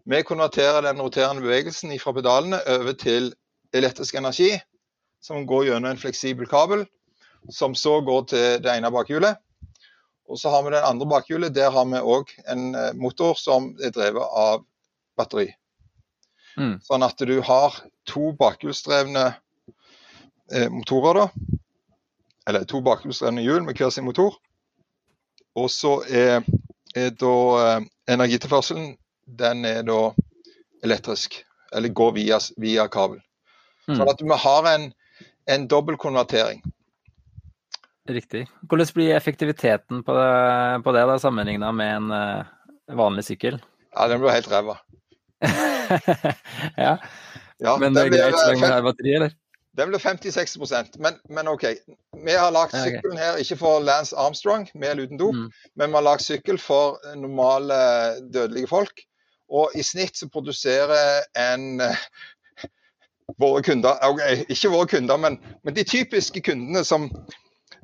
Vi 0.08 0.22
konverterer 0.24 0.86
den 0.86 1.02
roterende 1.04 1.44
bevegelsen 1.44 1.92
fra 2.00 2.14
pedalene 2.16 2.62
over 2.78 2.94
til 2.96 3.34
elektrisk 3.76 4.16
energi, 4.16 4.54
som 5.22 5.48
går 5.48 5.68
gjennom 5.68 5.92
en 5.92 6.00
fleksibel 6.00 6.48
kabel, 6.48 6.86
som 7.50 7.76
så 7.76 8.00
går 8.02 8.26
til 8.32 8.64
det 8.64 8.74
ene 8.74 8.92
bakhjulet. 8.92 9.40
Og 10.28 10.40
så 10.40 10.52
har 10.52 10.64
vi 10.64 10.74
det 10.76 10.84
andre 10.84 11.08
bakhjulet. 11.08 11.56
Der 11.56 11.72
har 11.72 11.86
vi 11.88 12.02
òg 12.02 12.34
en 12.52 12.76
eh, 12.76 12.94
motor 12.94 13.38
som 13.40 13.72
er 13.84 13.94
drevet 13.96 14.24
av 14.24 14.66
batteri. 15.18 15.48
Mm. 16.58 16.80
Sånn 16.84 17.06
at 17.06 17.22
du 17.22 17.38
har 17.46 17.76
to 18.10 18.34
bakhjulsdrevne 18.40 19.26
eh, 20.52 20.68
motorer, 20.74 21.22
da. 21.22 21.58
Eller 22.48 22.68
to 22.68 22.82
bakhjulsdrevne 22.84 23.44
hjul 23.46 23.64
med 23.64 23.80
hver 23.80 23.94
sin 23.94 24.08
motor. 24.08 24.36
Og 25.58 25.72
så 25.72 26.02
er, 26.12 26.44
er 26.96 27.14
da 27.16 27.36
eh, 27.64 27.88
energitilførselen 28.12 28.96
den 29.28 29.66
er 29.68 29.84
da 29.88 30.02
elektrisk. 30.84 31.40
Eller 31.76 31.90
går 31.90 32.12
via, 32.20 32.40
via 32.58 32.88
kabel. 32.92 33.20
Mm. 33.88 33.96
Sånn 33.96 34.12
at 34.12 34.24
vi 34.24 34.40
har 34.44 34.70
en, 34.74 34.90
en 35.52 35.68
dobbeltkonvertering. 35.72 36.62
Riktig. 38.10 38.46
Hvordan 38.70 38.94
blir 38.96 39.16
effektiviteten 39.16 40.04
på 40.04 40.14
det, 40.18 40.84
på 40.84 40.94
det 40.96 41.06
da, 41.10 41.18
sammenligna 41.20 41.72
med 41.76 41.96
en 41.96 42.12
uh, 42.12 42.46
vanlig 42.98 43.26
sykkel? 43.28 43.60
Ja, 43.94 44.08
den 44.08 44.22
blir 44.22 44.36
helt 44.36 44.52
ræva. 44.52 44.78
ja, 46.78 46.98
Ja, 47.60 47.78
men 47.82 47.94
det 47.94 48.04
er 48.06 48.10
greit 48.14 48.36
så 48.38 48.48
lenge 48.52 48.62
eh, 48.62 48.70
man 48.70 48.76
har 48.76 48.86
batteri, 48.86 49.14
eller? 49.18 49.32
Den 49.78 49.90
blir 49.92 50.02
50-60 50.02 50.98
men, 51.02 51.18
men 51.30 51.48
OK. 51.48 51.64
Vi 52.26 52.34
har 52.34 52.52
lagd 52.54 52.74
Ja, 52.74 52.82
ok. 52.82 52.88
sykkelen 52.88 53.18
her 53.22 53.38
ikke 53.42 53.58
for 53.58 53.82
Lance 53.82 54.16
Armstrong, 54.18 54.68
med 54.76 54.90
eller 54.92 55.04
uten 55.10 55.18
dop, 55.22 55.36
Mm. 55.36 55.52
men 55.76 55.90
vi 55.90 55.96
har 55.96 56.06
lagd 56.06 56.22
sykkel 56.26 56.58
for 56.62 56.98
normale 57.16 57.78
dødelige 58.34 58.68
folk. 58.68 59.02
Og 59.50 59.72
i 59.76 59.84
snitt 59.84 60.18
så 60.18 60.30
produserer 60.30 61.24
en 61.36 61.82
eh, 61.82 61.96
Våre 63.42 63.62
kunder 63.64 63.98
okay, 64.08 64.46
Ikke 64.50 64.70
våre 64.72 64.88
kunder, 64.88 65.18
men, 65.18 65.38
men 65.64 65.76
de 65.76 65.84
typiske 65.84 66.42
kundene 66.42 66.84
som 66.88 67.10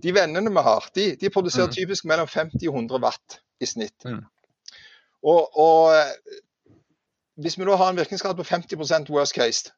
De 0.02 0.14
vennene 0.16 0.50
vi 0.50 0.62
har, 0.66 0.90
de, 0.96 1.16
de 1.16 1.30
produserer 1.30 1.68
Mm. 1.68 1.74
typisk 1.74 2.06
mellom 2.06 2.28
50 2.28 2.68
og 2.70 2.76
100 2.76 3.00
watt 3.04 3.40
i 3.62 3.66
snitt. 3.66 4.06
Mm. 4.06 4.24
Og, 5.24 5.58
og 5.60 5.94
eh, 5.96 6.40
hvis 7.42 7.58
vi 7.60 7.66
da 7.66 7.76
har 7.76 7.90
en 7.90 7.98
virkningsgrad 7.98 8.36
på 8.36 8.44
50 8.44 9.10
worst 9.10 9.34
case, 9.36 9.72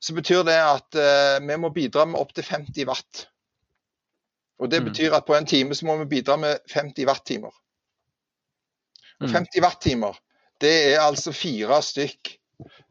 så 0.00 0.14
betyr 0.14 0.42
det 0.44 0.54
at 0.60 0.94
eh, 1.00 1.40
vi 1.48 1.56
må 1.56 1.68
bidra 1.72 2.04
med 2.04 2.20
opptil 2.20 2.44
50 2.44 2.86
watt. 2.86 3.28
Og 4.58 4.70
Det 4.70 4.80
Mm. 4.82 4.88
betyr 4.92 5.12
at 5.14 5.24
på 5.26 5.34
en 5.34 5.46
time 5.46 5.74
så 5.74 5.86
må 5.86 5.96
vi 5.96 6.04
bidra 6.04 6.36
med 6.36 6.58
50 6.70 7.06
wattimer. 7.06 7.52
Og 9.20 9.28
Mm. 9.28 9.32
50 9.32 9.60
wattimer, 9.62 10.18
det 10.60 10.94
er 10.94 11.00
altså 11.00 11.32
fire 11.32 11.82
stykk 11.82 12.38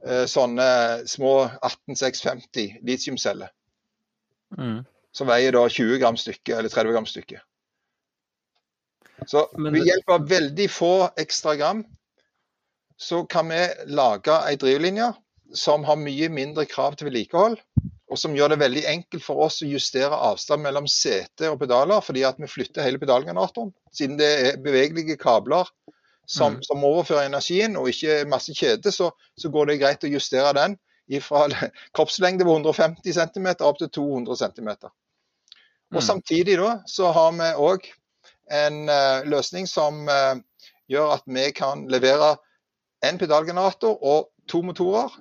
eh, 0.08 0.26
sånne 0.28 1.08
små 1.08 1.48
18650 1.64 2.80
litiumceller. 2.84 3.48
Mm. 4.58 4.84
Som 5.14 5.30
veier 5.30 5.54
da 5.54 5.64
20 5.70 6.00
gram 6.02 6.18
stykket, 6.18 6.56
eller 6.58 6.74
30 6.74 6.96
gram 6.96 7.06
stykket. 7.10 7.44
Så 9.30 9.46
ved 9.56 9.86
hjelp 9.86 10.10
av 10.10 10.26
veldig 10.28 10.66
få 10.72 10.94
ekstra 11.22 11.56
gram, 11.56 11.84
så 12.98 13.24
kan 13.30 13.50
vi 13.52 13.62
lage 13.94 14.36
ei 14.48 14.58
drivlinje 14.60 15.14
som 15.56 15.86
har 15.88 16.00
mye 16.02 16.30
mindre 16.34 16.66
krav 16.70 16.98
til 16.98 17.10
vedlikehold. 17.10 17.60
Og 18.14 18.20
som 18.20 18.36
gjør 18.38 18.54
det 18.54 18.60
veldig 18.62 18.84
enkelt 18.90 19.24
for 19.26 19.42
oss 19.46 19.62
å 19.64 19.70
justere 19.70 20.18
avstand 20.28 20.62
mellom 20.66 20.90
sete 20.92 21.50
og 21.50 21.60
pedaler, 21.62 22.02
fordi 22.06 22.26
at 22.28 22.38
vi 22.42 22.50
flytter 22.50 22.86
hele 22.86 23.02
pedalgeneratoren. 23.02 23.72
Siden 23.96 24.20
det 24.20 24.30
er 24.50 24.60
bevegelige 24.62 25.18
kabler 25.18 25.70
som, 26.28 26.54
Mm. 26.54 26.64
som 26.64 26.84
overfører 26.84 27.26
energien, 27.26 27.78
og 27.78 27.90
ikke 27.90 28.26
masse 28.30 28.54
kjede, 28.54 28.92
så, 28.92 29.10
så 29.38 29.50
går 29.50 29.66
det 29.66 29.80
greit 29.82 30.04
å 30.04 30.12
justere 30.12 30.54
den 30.54 30.78
fra 31.22 31.48
kroppslengde 31.96 32.46
på 32.46 32.54
150 32.54 33.14
cm 33.18 33.50
opp 33.60 33.80
til 33.82 33.90
200 33.90 34.38
cm. 34.38 34.70
Mm. 35.94 35.98
Og 35.98 36.04
samtidig 36.04 36.58
da, 36.58 36.80
så 36.90 37.12
har 37.14 37.32
vi 37.38 37.50
òg 37.62 37.86
en 38.52 38.90
eh, 38.90 39.26
løsning 39.30 39.68
som 39.70 40.08
eh, 40.10 40.40
gjør 40.90 41.12
at 41.20 41.28
vi 41.30 41.52
kan 41.54 41.86
levere 41.88 42.34
en 43.06 43.20
pedalgenerator 43.22 44.00
og 44.02 44.32
to 44.50 44.64
motorer 44.66 45.14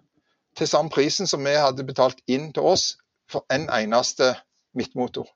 til 0.57 0.69
samme 0.69 0.91
prisen 0.91 1.29
som 1.29 1.45
vi 1.45 1.53
hadde 1.61 1.85
betalt 1.85 2.25
inn 2.27 2.55
til 2.57 2.65
oss 2.73 2.97
for 3.29 3.45
en 3.53 3.69
eneste 3.69 4.33
midtmotor. 4.73 5.29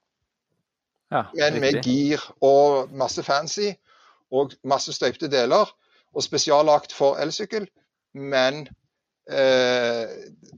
Ja, 1.12 1.26
Men 1.36 1.60
med 1.60 1.82
gir 1.84 2.22
og 2.40 2.88
masse 2.96 3.22
fancy 3.22 3.76
og 4.32 4.56
masse 4.64 4.92
støypte 4.92 5.28
deler. 5.28 5.68
Og 6.16 6.24
spesiallagt 6.24 6.92
for 6.96 7.20
elsykkel. 7.20 7.68
Men 8.14 8.64
eh, 9.28 10.08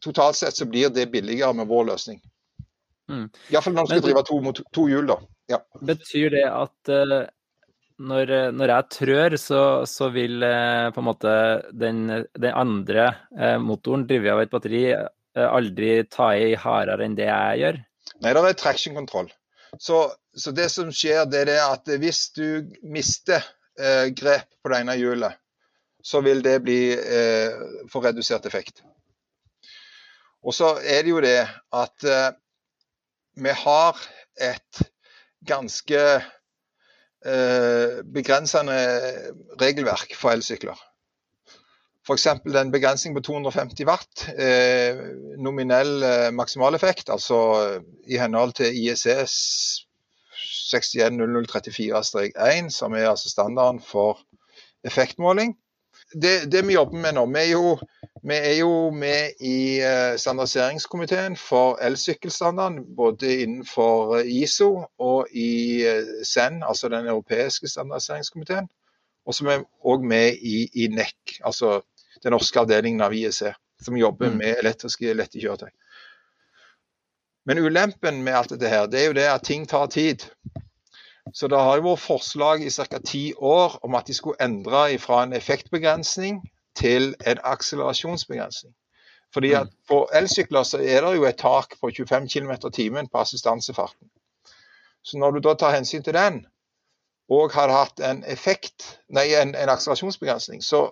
totalt 0.03 0.39
sett 0.39 0.57
så 0.57 0.71
blir 0.71 0.89
det 0.95 1.11
billigere 1.11 1.55
med 1.55 1.67
vår 1.67 1.91
løsning. 1.91 2.23
Mm. 3.09 3.27
Iallfall 3.51 3.75
når 3.77 3.89
du 3.89 3.93
skal 3.95 4.05
drive 4.05 4.23
to, 4.29 4.39
mot- 4.45 4.63
to 4.77 4.87
hjul, 4.91 5.09
da. 5.09 5.19
Ja. 5.49 5.59
Betyr 5.89 6.35
det 6.35 6.45
at 6.47 6.93
uh, 6.93 7.23
når, 7.99 8.33
når 8.55 8.73
jeg 8.75 8.89
trør, 8.95 9.37
så, 9.41 9.63
så 9.89 10.11
vil 10.15 10.45
uh, 10.45 10.91
på 10.95 11.01
en 11.03 11.09
måte 11.09 11.35
den, 11.73 12.03
den 12.37 12.53
andre 12.53 13.11
uh, 13.33 13.57
motoren 13.65 14.05
drevet 14.09 14.35
av 14.35 14.43
et 14.45 14.53
batteri 14.53 14.83
eh, 14.93 15.09
aldri 15.49 16.03
ta 16.13 16.31
i 16.37 16.53
hardere 16.59 17.07
enn 17.07 17.17
det 17.19 17.29
jeg 17.31 17.63
gjør? 17.63 17.81
Nei, 18.25 18.33
det 18.35 18.43
er 18.45 18.59
traction-kontroll. 18.59 19.29
Så, 19.79 19.99
så 20.37 20.53
det 20.57 20.69
som 20.73 20.91
skjer, 20.95 21.25
det 21.31 21.45
er 21.49 21.65
at 21.67 21.89
hvis 22.01 22.29
du 22.37 22.69
mister 22.83 23.45
eh, 23.79 24.09
grep 24.17 24.49
på 24.63 24.73
det 24.73 24.83
ene 24.83 24.97
hjulet, 24.99 25.37
så 26.05 26.23
vil 26.25 26.41
det 26.45 26.57
bli 26.65 26.81
eh, 26.95 27.57
få 27.93 28.03
redusert 28.05 28.47
effekt. 28.49 28.83
Og 30.47 30.55
så 30.55 30.77
er 30.81 31.03
det 31.05 31.13
jo 31.13 31.23
det 31.23 31.41
at 31.75 32.07
eh, 32.07 32.31
vi 33.39 33.55
har 33.65 33.99
et 34.41 34.83
ganske 35.47 36.03
eh, 37.27 37.99
begrensende 38.15 38.79
regelverk 39.61 40.15
for 40.19 40.31
elsykler. 40.35 40.79
F.eks. 42.09 42.27
den 42.49 42.71
begrensning 42.73 43.13
på 43.17 43.21
250 43.21 43.85
watt, 43.85 44.29
eh, 44.41 44.97
nominell 45.37 46.03
eh, 46.03 46.31
maksimaleffekt, 46.33 47.11
altså 47.13 47.37
eh, 47.61 47.83
i 48.09 48.17
henhold 48.17 48.53
til 48.57 48.73
IECs 48.73 49.35
610034-1, 50.73 52.71
som 52.73 52.93
er 52.97 53.11
altså 53.11 53.29
standarden 53.29 53.81
for 53.85 54.19
effektmåling. 54.89 55.57
Det, 56.17 56.53
det 56.53 56.67
vi 56.67 56.79
jobber 56.79 56.97
med 56.97 57.13
nå, 57.19 57.27
vi 57.29 57.39
er 57.43 57.51
jo, 57.53 57.77
vi 58.23 58.35
er 58.35 58.55
jo 58.59 58.91
med 58.91 59.39
i 59.41 59.81
eh, 59.81 60.17
standardiseringskomiteen 60.19 61.37
for 61.37 61.79
elsykkelstandarden, 61.83 62.97
både 62.97 63.43
innenfor 63.43 64.17
eh, 64.19 64.43
ISO 64.43 64.85
og 64.99 65.27
i 65.33 65.83
eh, 65.87 66.25
SEN, 66.25 66.63
altså 66.63 66.89
den 66.89 67.07
europeiske 67.07 67.69
standardiseringskomiteen. 67.69 68.69
Og 69.27 69.35
så 69.35 69.45
er 69.45 69.59
vi 69.59 69.65
òg 69.85 70.05
med 70.05 70.41
i, 70.43 70.69
i 70.75 70.89
NEC, 70.89 71.39
altså 71.45 71.81
den 72.23 72.33
norske 72.33 72.61
avdelingen 72.61 73.01
av 73.05 73.15
IEC, 73.15 73.53
som 73.85 73.97
jobber 73.97 74.31
Mm. 74.31 74.37
med 74.37 74.57
elektriske 74.59 75.15
lette 75.15 75.41
kjøretøy. 75.41 75.71
Men 77.47 77.59
ulempen 77.59 78.23
med 78.23 78.35
alt 78.35 78.51
dette 78.51 78.69
her, 78.69 78.87
det 78.87 79.01
er 79.01 79.07
jo 79.07 79.13
det 79.13 79.29
at 79.29 79.43
ting 79.43 79.69
tar 79.69 79.87
tid. 79.87 80.25
Så 81.35 81.49
det 81.49 81.59
har 81.59 81.77
jo 81.77 81.91
vært 81.91 82.01
forslag 82.01 82.63
i 82.65 82.71
ca. 82.71 82.99
ti 83.05 83.33
år 83.37 83.79
om 83.83 83.95
at 83.95 84.07
de 84.07 84.15
skulle 84.15 84.41
endre 84.41 84.99
fra 84.99 85.23
en 85.23 85.33
effektbegrensning 85.33 86.43
til 86.79 87.15
en 87.27 87.41
akselerasjonsbegrensning. 87.45 88.75
Fordi 89.35 89.53
at 89.53 89.69
på 89.89 90.07
elsykler 90.15 90.63
så 90.65 90.79
er 90.79 91.05
det 91.05 91.17
jo 91.17 91.27
et 91.29 91.37
tak 91.37 91.75
på 91.81 91.91
25 91.97 92.29
km 92.29 92.51
i 92.51 92.71
timen 92.73 93.09
på 93.09 93.19
assistansefarten. 93.21 94.09
Så 95.03 95.19
når 95.19 95.31
du 95.31 95.41
da 95.49 95.55
tar 95.55 95.75
hensyn 95.75 96.03
til 96.03 96.15
den, 96.15 96.47
og 97.29 97.53
har 97.53 97.69
hatt 97.69 98.01
en 98.01 98.25
effekt, 98.25 98.99
nei, 99.09 99.29
en, 99.37 99.55
en 99.55 99.69
akselerasjonsbegrensning, 99.69 100.65
så 100.65 100.89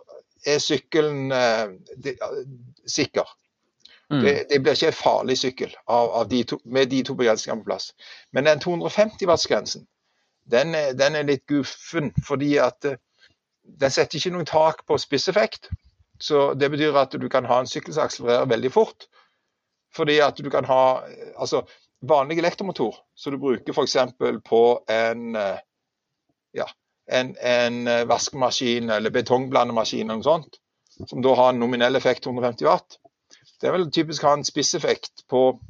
er 0.47 0.59
sykkelen 0.61 1.33
eh, 1.33 1.73
de, 1.97 2.13
sikker. 2.87 3.29
Mm. 4.11 4.21
Det, 4.21 4.35
det 4.51 4.61
blir 4.63 4.77
ikke 4.77 4.93
en 4.93 5.01
farlig 5.01 5.39
sykkel 5.39 5.73
av, 5.89 6.11
av 6.21 6.29
de 6.31 6.43
to, 6.45 6.59
med 6.65 6.91
de 6.93 7.03
to 7.03 7.17
begrensningene 7.19 7.65
på 7.65 7.71
plass. 7.73 7.91
Men 8.33 8.47
den 8.47 8.61
250 8.61 9.27
watts-grensen, 9.27 9.87
den, 10.51 10.77
den 10.99 11.17
er 11.17 11.27
litt 11.27 11.47
guffen, 11.51 12.13
fordi 12.27 12.57
at 12.63 12.85
eh, 12.85 13.01
den 13.67 13.91
setter 13.91 14.19
ikke 14.19 14.35
noe 14.35 14.49
tak 14.49 14.85
på 14.87 14.99
spisseffekt. 14.99 15.71
Så 16.19 16.55
det 16.55 16.71
betyr 16.73 16.97
at 16.97 17.13
du 17.13 17.29
kan 17.29 17.45
ha 17.45 17.61
en 17.61 17.69
sykkel 17.69 17.95
som 17.95 18.07
akselererer 18.07 18.49
veldig 18.49 18.73
fort. 18.73 19.09
Fordi 19.97 20.19
at 20.25 20.39
du 20.41 20.49
kan 20.51 20.65
ha 20.69 21.03
altså 21.37 21.65
vanlig 22.07 22.39
elektromotor, 22.39 22.97
som 23.15 23.33
du 23.33 23.39
bruker 23.41 23.73
f.eks. 23.73 23.97
på 24.45 24.63
en 24.93 25.37
eh, 25.37 25.59
ja, 26.57 26.67
en, 27.07 27.37
en 27.41 27.87
eh, 27.87 28.05
vaskemaskin 28.09 28.91
eller 28.91 29.11
betongblandemaskin 29.11 30.07
eller 30.07 30.21
noe 30.21 30.27
sånt, 30.27 30.61
som 31.09 31.23
da 31.25 31.35
har 31.37 31.53
en 31.53 31.61
nominell 31.61 31.97
effekt 31.97 32.27
150 32.27 32.69
watt. 32.69 32.99
Det 33.61 33.73
vil 33.73 33.89
typisk 33.93 34.25
ha 34.27 34.35
en 34.37 34.45
spisseffekt 34.45 35.27
på 35.31 35.61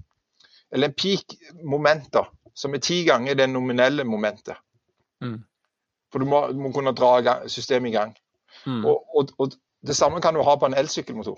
Eller 0.75 0.89
en 0.89 0.95
peak 0.99 1.37
moment, 1.63 2.09
da, 2.13 2.25
som 2.55 2.75
er 2.75 2.81
ti 2.83 3.05
ganger 3.07 3.37
det 3.39 3.47
nominelle 3.47 4.03
momentet. 4.05 4.59
Mm. 5.23 5.45
For 6.17 6.25
du 6.25 6.31
må, 6.31 6.39
du 6.49 6.61
må 6.65 6.71
kunne 6.73 6.95
dra 6.97 7.19
gang- 7.21 7.43
systemet 7.53 7.91
i 7.91 7.93
gang. 7.93 8.15
Mm. 8.65 8.87
Og, 8.89 9.03
og, 9.13 9.33
og 9.37 9.53
det 9.85 9.97
samme 9.99 10.23
kan 10.25 10.33
du 10.33 10.41
ha 10.41 10.55
på 10.57 10.71
en 10.71 10.77
elsykkelmotor. 10.81 11.37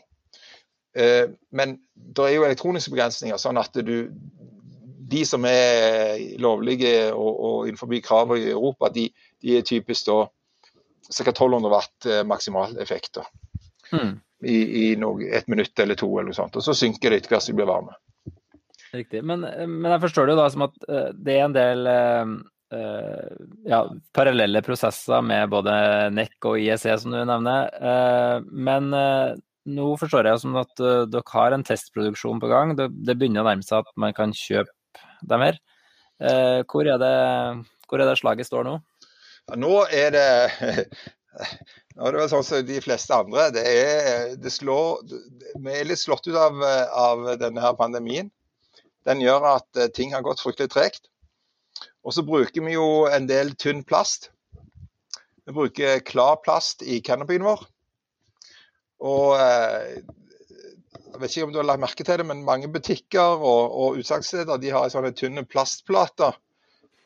Eh, 0.94 1.32
men 1.50 1.72
det 2.14 2.26
er 2.28 2.36
jo 2.36 2.44
elektroniske 2.46 2.92
begrensninger, 2.94 3.40
sånn 3.42 3.58
at 3.58 3.74
du 3.74 4.12
De 5.08 5.24
som 5.24 5.40
er 5.48 6.20
lovlige 6.38 7.08
og, 7.10 7.28
og 7.48 7.66
innenfor 7.66 7.90
kravene 8.04 8.44
i 8.44 8.50
Europa, 8.52 8.90
de, 8.92 9.06
de 9.40 9.54
er 9.56 9.64
typisk 9.64 10.06
da 10.06 10.18
ca. 11.08 11.30
1200 11.32 11.70
watt 11.72 12.06
eh, 12.06 12.20
maksimal 12.28 12.76
effekt. 12.78 13.16
da. 13.16 13.24
Mm. 13.90 14.20
I, 14.44 14.58
i 14.82 14.84
noe, 15.00 15.24
et 15.24 15.48
minutt 15.48 15.80
eller 15.80 15.98
to, 15.98 16.12
eller 16.12 16.30
noe 16.30 16.38
sånt. 16.38 16.60
Og 16.60 16.62
så 16.62 16.76
synker 16.76 17.10
det 17.10 17.22
etter 17.22 17.34
hvert 17.34 17.46
som 17.46 17.56
de 17.56 17.58
blir 17.58 17.70
varme. 17.72 17.96
Riktig. 18.92 19.24
Men, 19.24 19.42
men, 19.42 19.90
jeg 19.90 20.04
forstår 20.06 20.28
det 20.28 20.36
jo 20.36 20.42
da 20.44 20.50
som 20.52 20.68
at 20.68 20.78
uh, 20.86 21.08
det 21.16 21.34
er 21.34 21.46
en 21.48 21.56
del 21.56 21.90
ja, 22.68 23.78
parallelle 24.12 24.60
prosesser 24.60 25.22
med 25.24 25.48
både 25.52 25.72
NEC 26.12 26.34
og 26.44 26.58
IEC, 26.60 26.84
som 27.00 27.14
du 27.14 27.22
nevner. 27.24 27.70
men 28.52 28.90
nå 29.68 29.86
forstår 30.00 30.28
jeg 30.28 30.42
som 30.42 30.58
at 30.60 30.74
dere 30.76 31.22
har 31.32 31.56
en 31.56 31.64
testproduksjon 31.64 32.42
på 32.42 32.50
gang. 32.50 32.74
Det, 32.76 33.16
begynner 33.16 33.40
å 33.40 33.48
nærme 33.48 33.64
seg 33.64 33.80
at 33.80 33.88
man 33.96 34.12
kan 34.16 34.36
kjøpe 34.36 35.00
dem 35.32 35.46
her. 35.46 35.56
hvor, 36.68 36.84
er 36.84 37.00
det, 37.00 37.14
hvor 37.88 38.04
er 38.04 38.10
det 38.10 38.18
slaget 38.20 38.50
står 38.50 38.68
nå? 38.68 38.76
Ja, 39.48 39.56
nå 39.56 39.74
er 39.88 40.12
det 40.12 40.28
Nå 41.98 42.06
er 42.06 42.14
det 42.14 42.20
vel 42.20 42.30
sånn 42.30 42.44
som 42.46 42.66
de 42.66 42.80
fleste 42.82 43.16
andre. 43.16 43.48
Det 43.54 43.62
er, 43.66 44.34
det 44.38 44.52
slår, 44.54 45.00
vi 45.58 45.72
er 45.74 45.88
litt 45.88 46.00
slått 46.00 46.28
ut 46.28 46.36
av, 46.38 46.60
av 46.62 47.24
denne 47.40 47.62
her 47.62 47.74
pandemien. 47.78 48.30
Den 49.08 49.22
gjør 49.24 49.46
at 49.56 49.80
eh, 49.80 49.90
ting 49.94 50.12
har 50.14 50.22
gått 50.26 50.42
fryktelig 50.44 50.70
tregt. 50.74 51.08
Og 52.06 52.14
så 52.14 52.24
bruker 52.26 52.64
vi 52.64 52.76
jo 52.76 53.06
en 53.10 53.26
del 53.28 53.54
tynn 53.58 53.82
plast. 53.86 54.30
Vi 55.48 55.54
bruker 55.56 56.02
klar 56.06 56.38
plast 56.44 56.84
i 56.84 57.00
canopyen 57.04 57.46
vår. 57.46 57.64
Og 59.08 59.34
eh, 59.40 59.98
jeg 61.08 61.22
vet 61.22 61.34
ikke 61.34 61.46
om 61.48 61.54
du 61.54 61.60
har 61.60 61.66
lagt 61.66 61.82
merke 61.82 62.04
til 62.06 62.20
det, 62.20 62.26
men 62.28 62.44
mange 62.46 62.70
butikker 62.70 63.40
og, 63.42 63.72
og 63.74 64.00
utsalgssteder 64.00 64.60
de 64.62 64.74
har 64.74 64.90
sånne 64.92 65.14
tynne 65.16 65.42
plastplater 65.48 66.36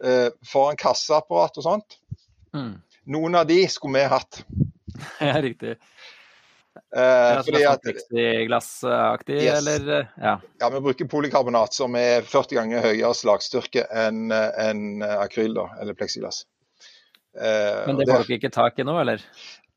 eh, 0.05 0.29
foran 0.49 0.79
kasseapparat 0.81 1.61
og 1.61 1.67
sånt. 1.67 1.99
Mm. 2.53 2.75
Noen 3.15 3.39
av 3.39 3.47
de 3.49 3.63
skulle 3.73 4.03
vi 4.03 4.13
hatt. 4.13 4.43
Ja, 5.23 5.39
riktig. 5.41 5.79
Eh, 6.97 7.43
fordi 7.45 7.63
at, 7.69 7.83
Plexiglassaktig, 7.85 9.41
Yes. 9.43 9.67
eller? 9.67 10.01
eh, 10.01 10.07
Ja. 10.23 10.41
ja, 10.61 10.69
Vi 10.71 10.81
bruker 10.81 11.05
polykarbonat, 11.09 11.75
som 11.75 11.95
er 11.97 12.23
40 12.23 12.55
ganger 12.57 12.81
høyere 12.81 13.15
slagstyrke 13.15 13.87
enn 13.93 14.33
en 14.33 15.03
akryl, 15.03 15.55
da, 15.55 15.67
eller 15.81 15.95
pleksiglass. 15.95 16.45
Eh, 17.39 17.87
Men 17.87 17.97
det 17.99 18.09
får 18.09 18.25
dere 18.27 18.39
ikke 18.39 18.53
tak 18.53 18.79
i 18.79 18.83
nå, 18.85 18.99
eller? 19.01 19.21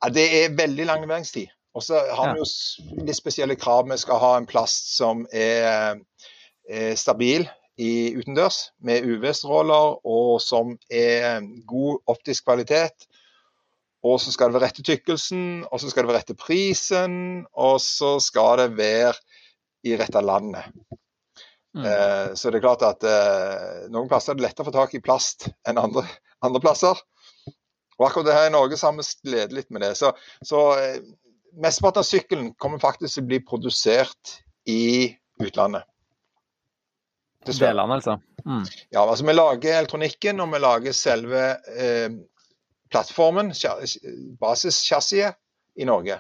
Ja, 0.04 0.10
det 0.10 0.26
er 0.46 0.56
veldig 0.56 0.86
lang 0.86 1.02
leveringstid. 1.04 1.48
Og 1.76 1.84
så 1.84 2.00
har 2.16 2.28
Ja. 2.28 2.34
vi 2.34 2.40
jo 2.40 3.04
litt 3.06 3.16
spesielle 3.16 3.56
krav. 3.60 3.90
Vi 3.90 3.98
skal 3.98 4.20
ha 4.20 4.38
en 4.38 4.46
plast 4.46 4.96
som 4.96 5.28
er, 5.34 6.00
er 6.70 6.96
stabil 6.96 7.50
i 7.78 8.14
utendørs, 8.16 8.72
med 8.82 9.04
UV-stråler, 9.04 10.00
og 10.06 10.40
som 10.42 10.78
er 10.90 11.42
god 11.68 12.00
optisk 12.08 12.46
kvalitet. 12.46 13.06
Så 14.22 14.34
skal 14.34 14.52
det 14.52 14.60
være 14.60 14.68
rette 14.68 14.84
tykkelsen, 14.86 15.64
så 15.66 15.90
skal 15.90 16.06
det 16.06 16.12
være 16.12 16.20
rette 16.22 16.38
prisen, 16.38 17.18
og 17.58 17.80
så 17.82 18.16
skal 18.22 18.62
det 18.62 18.68
være 18.78 19.16
i 19.86 19.96
rette 19.98 20.22
landet. 20.22 20.70
Mm. 21.76 21.86
Eh, 21.86 22.28
så 22.38 22.52
det 22.52 22.60
er 22.60 22.64
klart 22.64 22.86
at 22.88 23.04
eh, 23.10 23.88
noen 23.92 24.08
plasser 24.12 24.34
er 24.34 24.40
det 24.40 24.46
lettere 24.46 24.64
å 24.64 24.70
få 24.70 24.76
tak 24.76 24.94
i 24.96 25.04
plast 25.04 25.50
enn 25.68 25.82
andre, 25.82 26.06
andre 26.46 26.62
plasser. 26.64 27.02
Og 27.98 28.08
akkurat 28.08 28.30
det 28.30 28.38
her 28.38 28.48
i 28.50 28.54
Norge 28.54 28.78
så 28.80 28.90
har 28.90 28.96
vi 28.98 29.08
slitt 29.08 29.56
litt 29.56 29.74
med 29.74 29.84
det. 29.84 29.94
Så, 30.00 30.14
så 30.46 30.62
eh, 30.80 31.02
mesteparten 31.62 32.04
av 32.04 32.08
sykkelen 32.08 32.54
kommer 32.62 32.82
faktisk 32.84 33.18
til 33.18 33.26
å 33.26 33.30
bli 33.34 33.42
produsert 33.48 34.38
i 34.72 35.12
utlandet. 35.44 35.88
Dessverre. 37.46 37.76
Delene, 37.76 38.00
altså. 38.00 38.18
Mm. 38.46 38.64
Ja, 38.94 39.04
altså 39.04 39.26
Vi 39.26 39.36
lager 39.36 39.80
elektronikken 39.80 40.42
og 40.42 40.54
vi 40.54 40.62
lager 40.64 40.96
selve 40.98 41.44
eh, 41.76 42.08
plattformen, 42.96 43.52
sja- 43.52 43.78
basischassiset, 44.40 45.36
i 45.76 45.84
Norge. 45.84 46.16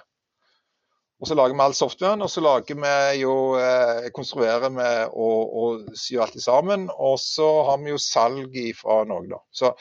Og 1.22 1.30
så 1.30 1.36
lager 1.38 1.56
vi 1.56 1.64
all 1.64 1.74
softwaren, 1.74 2.22
og 2.22 2.30
så 2.30 2.42
lager 2.44 2.76
vi 2.76 3.22
jo, 3.22 3.56
eh, 3.56 4.10
konstruerer 4.16 4.68
vi 4.70 4.88
og, 5.08 5.54
og 5.62 5.86
syr 5.96 6.26
alt 6.26 6.42
sammen. 6.44 6.90
Og 6.92 7.16
så 7.24 7.48
har 7.70 7.80
vi 7.84 7.94
jo 7.94 8.02
salg 8.02 8.58
fra 8.76 9.04
Norge, 9.08 9.32
da. 9.32 9.40
Så 9.56 9.72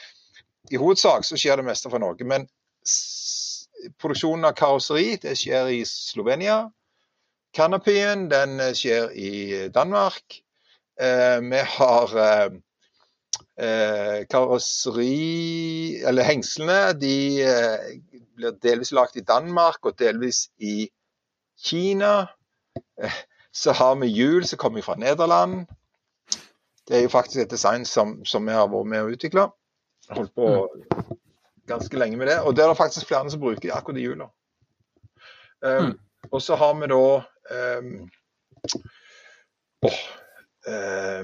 i 0.71 0.79
hovedsak 0.79 1.27
så 1.27 1.37
skjer 1.37 1.59
det 1.59 1.67
meste 1.67 1.91
fra 1.91 1.99
Norge. 2.01 2.23
Men 2.25 2.47
produksjonen 3.99 4.47
av 4.47 4.55
karosseri 4.57 5.17
det 5.21 5.35
skjer 5.37 5.73
i 5.75 5.83
Slovenia. 5.89 6.69
Canopyen 7.55 8.29
den 8.31 8.59
eh, 8.59 8.73
skjer 8.75 9.11
i 9.11 9.33
Danmark. 9.75 10.39
Eh, 11.01 11.39
vi 11.43 11.61
har 11.75 12.15
eh, 12.15 12.45
eh, 12.45 12.61
karosseri 14.31 16.01
Eller 16.07 16.27
hengslene 16.27 16.93
de 16.99 17.15
eh, 17.43 17.85
blir 18.35 18.57
delvis 18.63 18.91
lagd 18.95 19.15
i 19.15 19.23
Danmark 19.23 19.85
og 19.85 19.97
delvis 19.99 20.49
i 20.59 20.89
Kina. 21.55 22.27
Eh, 22.99 23.19
så 23.55 23.71
har 23.71 23.95
vi 24.01 24.11
hjul 24.11 24.45
som 24.45 24.59
kommer 24.59 24.83
fra 24.83 24.97
Nederland. 24.99 25.65
Det 26.87 26.97
er 26.97 27.05
jo 27.05 27.09
faktisk 27.13 27.45
et 27.45 27.51
design 27.51 27.85
som, 27.85 28.25
som 28.25 28.45
vi 28.45 28.53
har 28.53 28.67
vært 28.69 28.91
med 28.91 29.05
å 29.05 29.13
utvikle. 29.15 29.47
Holdt 30.11 30.35
på 30.35 30.49
ganske 31.65 31.97
lenge 31.97 32.19
med 32.19 32.27
det. 32.29 32.41
Og 32.43 32.55
det 32.55 32.63
er 32.63 32.73
det 32.73 32.77
faktisk 32.77 33.07
flere 33.09 33.31
som 33.31 33.41
bruker 33.41 33.73
akkurat 33.73 33.97
de 33.97 34.03
hjula. 34.03 34.27
Um, 35.61 35.95
Mm. 35.95 35.99
Og 36.31 36.41
så 36.41 36.55
har 36.55 36.73
vi 36.73 36.87
da 36.89 37.23
um, 37.77 38.09
eh, 39.85 39.97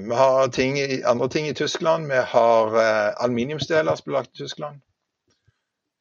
Vi 0.02 0.14
har 0.14 0.48
ting 0.48 0.78
andre 1.04 1.28
ting 1.28 1.48
i 1.48 1.54
Tyskland. 1.54 2.06
Vi 2.06 2.16
har 2.16 2.76
eh, 2.78 3.14
aluminiumsdeler 3.16 3.96
som 3.96 4.04
blir 4.04 4.18
lagt 4.18 4.34
i 4.34 4.42
Tyskland. 4.44 4.80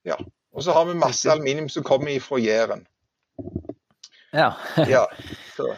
Ja. 0.04 0.18
Og 0.54 0.64
så 0.64 0.72
har 0.72 0.86
vi 0.86 0.94
masse 0.94 1.32
aluminium 1.32 1.70
som 1.70 1.84
kommer 1.84 2.20
fra 2.20 2.38
Jæren. 2.38 2.86
Ja. 4.32 4.54
Ja. 4.78 5.06
Så, 5.58 5.76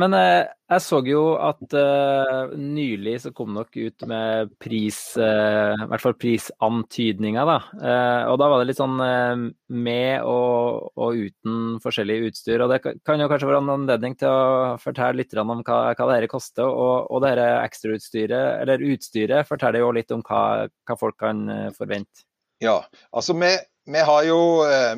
men 0.00 0.14
eh, 0.14 0.46
jeg 0.70 0.82
så 0.82 0.98
jo 1.06 1.22
at 1.38 1.74
eh, 1.78 2.52
nylig 2.58 3.14
så 3.22 3.30
kom 3.36 3.54
dere 3.54 3.86
ut 3.90 4.04
med 4.10 4.52
pris, 4.62 4.98
eh, 5.20 5.74
i 5.78 5.86
hvert 5.90 6.02
fall 6.02 6.16
prisantydninger, 6.18 7.46
da. 7.46 7.56
Eh, 7.78 8.22
og 8.32 8.38
da 8.40 8.48
var 8.50 8.62
det 8.62 8.68
litt 8.70 8.80
sånn 8.80 8.96
med 8.98 10.26
og, 10.26 10.90
og 10.98 11.20
uten 11.28 11.78
forskjellig 11.84 12.18
utstyr. 12.30 12.64
Og 12.64 12.72
det 12.72 12.80
kan- 12.82 13.20
jo 13.22 13.28
kanskje 13.30 13.50
være 13.50 13.62
en 13.62 13.74
anledning 13.76 14.16
til 14.18 14.28
å 14.30 14.76
fortelle 14.82 15.20
litt 15.22 15.34
om 15.38 15.54
hva, 15.62 15.80
hva 15.94 16.08
det 16.10 16.18
her 16.20 16.28
koster. 16.32 16.66
Og, 16.66 17.10
og 17.10 17.22
det 17.22 17.34
her 17.36 17.62
ekstrautstyret, 17.62 18.60
eller 18.62 18.82
utstyret, 18.90 19.46
forteller 19.48 19.84
jo 19.84 19.94
litt 19.94 20.10
om 20.14 20.22
hva, 20.26 20.66
hva 20.66 20.98
folk 20.98 21.18
kan 21.22 21.46
forvente. 21.76 22.26
ja. 22.60 22.80
Altså, 23.12 23.34
vi, 23.38 23.54
vi 23.86 24.02
jo 24.26 24.38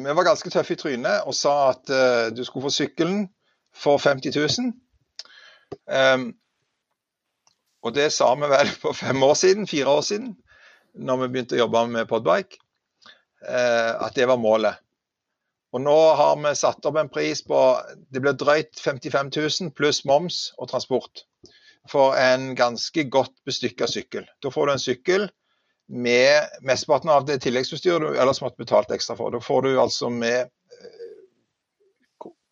Vi 0.01 0.15
var 0.15 0.25
ganske 0.25 0.51
tøffe 0.51 0.73
i 0.73 0.81
trynet 0.81 1.27
og 1.27 1.35
sa 1.37 1.75
at 1.75 1.91
du 2.33 2.45
skulle 2.45 2.69
få 2.71 2.73
sykkelen 2.73 3.27
for 3.75 3.99
50 3.99 4.33
000. 4.35 4.73
Um, 5.87 6.31
og 7.83 7.95
det 7.95 8.11
sa 8.13 8.33
vi 8.35 8.51
vel 8.51 8.71
for 8.83 8.97
fem 8.97 9.23
år 9.23 9.35
siden, 9.39 9.69
fire 9.71 9.89
år 9.99 10.05
siden, 10.07 10.35
når 10.95 11.23
vi 11.23 11.31
begynte 11.33 11.57
å 11.59 11.63
jobbe 11.63 11.85
med 11.93 12.09
Podbike, 12.11 12.59
uh, 13.47 13.95
at 14.07 14.17
det 14.19 14.29
var 14.29 14.41
målet. 14.43 14.81
Og 15.77 15.83
nå 15.85 15.97
har 16.17 16.37
vi 16.41 16.55
satt 16.57 16.87
opp 16.89 16.97
en 16.97 17.11
pris 17.13 17.43
på 17.45 17.59
Det 18.09 18.23
blir 18.25 18.37
drøyt 18.41 18.81
55 18.81 19.29
000 19.37 19.75
pluss 19.77 20.01
moms 20.09 20.47
og 20.57 20.71
transport 20.71 21.27
for 21.89 22.17
en 22.21 22.55
ganske 22.57 23.05
godt 23.09 23.35
bestykka 23.49 23.89
sykkel. 23.89 24.27
Da 24.43 24.53
får 24.53 24.67
du 24.67 24.73
en 24.73 24.83
sykkel 24.83 25.29
med 25.89 26.61
mesteparten 26.69 27.11
av 27.13 27.25
det 27.29 27.39
tilleggsutstyret 27.45 28.05
du 28.05 28.21
ellers 28.21 28.43
måtte 28.45 28.61
betalt 28.61 28.93
ekstra 28.93 29.17
for. 29.17 29.33
Da 29.33 29.41
får 29.41 29.65
du 29.65 29.71
altså 29.81 30.11
med 30.13 30.51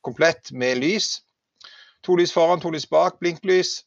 komplett 0.06 0.52
med 0.52 0.78
lys. 0.78 1.18
To 2.06 2.16
lys 2.16 2.32
foran, 2.32 2.60
to 2.62 2.70
lys 2.70 2.86
bak, 2.90 3.18
blinklys. 3.18 3.80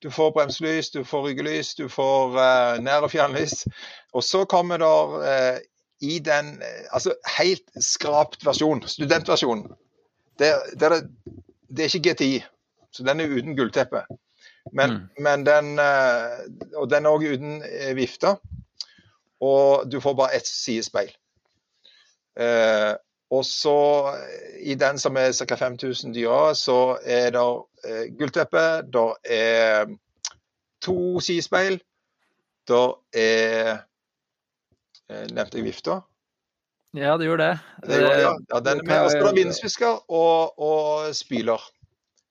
Du 0.00 0.10
får 0.10 0.32
bremselys, 0.32 0.90
du 0.90 1.04
får 1.04 1.22
ryggelys, 1.22 1.74
du 1.74 1.88
får 1.88 2.32
uh, 2.32 2.78
nær- 2.80 3.04
og 3.04 3.10
fjernlys. 3.12 3.66
Og 4.16 4.24
så 4.24 4.46
kommer 4.48 4.80
der 4.80 5.16
uh, 5.20 5.58
i 6.00 6.16
den 6.24 6.54
eh, 6.64 6.86
altså 6.96 7.12
helt 7.36 7.66
skrapt 7.84 8.46
versjon, 8.46 8.80
studentversjonen. 8.88 9.66
Det, 10.40 10.54
det, 10.80 11.02
det, 11.68 11.84
er 11.84 11.92
ikke 11.92 12.14
GTI, 12.14 12.38
så 12.96 13.04
den 13.04 13.20
er 13.20 13.28
uten 13.28 13.58
gullteppe. 13.58 14.06
Men, 14.72 14.96
men 15.20 15.44
den 15.44 15.76
uh, 15.76 16.40
Og 16.80 16.88
den 16.88 17.04
er 17.04 17.12
òg 17.12 17.26
uten 17.34 17.60
vifte. 17.96 18.38
Og 19.44 19.84
du 19.92 20.00
får 20.00 20.16
bare 20.16 20.40
ett 20.40 20.48
sidespeil. 20.48 21.12
Eh, 23.30 23.36
og 23.36 23.44
så 23.44 24.14
eh, 24.16 24.70
i 24.72 24.74
den 24.74 24.98
som 24.98 25.16
er 25.16 25.32
ca. 25.32 25.56
5000 25.56 26.14
dyrere, 26.14 26.54
så 26.54 26.98
er 27.04 27.30
det 27.30 27.46
eh, 27.86 28.06
gullteppe, 28.18 28.82
det 28.90 29.06
er 29.30 29.86
to 30.82 31.20
sidespeil, 31.20 31.80
det 32.68 32.86
er 33.14 33.70
eh, 35.10 35.26
Nevnte 35.30 35.58
jeg 35.58 35.64
vifta? 35.66 36.00
Ja, 36.94 37.16
det 37.18 37.26
gjorde 37.26 37.46
det. 37.48 37.86
Det 37.86 37.96
jeg, 37.98 38.20
ja. 38.22 38.30
ja 38.52 38.60
den 38.60 38.80
er 38.80 38.86
med. 38.86 39.00
Og 39.04 39.10
så 39.10 39.18
er 39.18 39.34
det 39.34 39.74
Hva- 39.78 40.04
og, 40.08 40.58
og 40.58 41.14
spyler. 41.14 41.62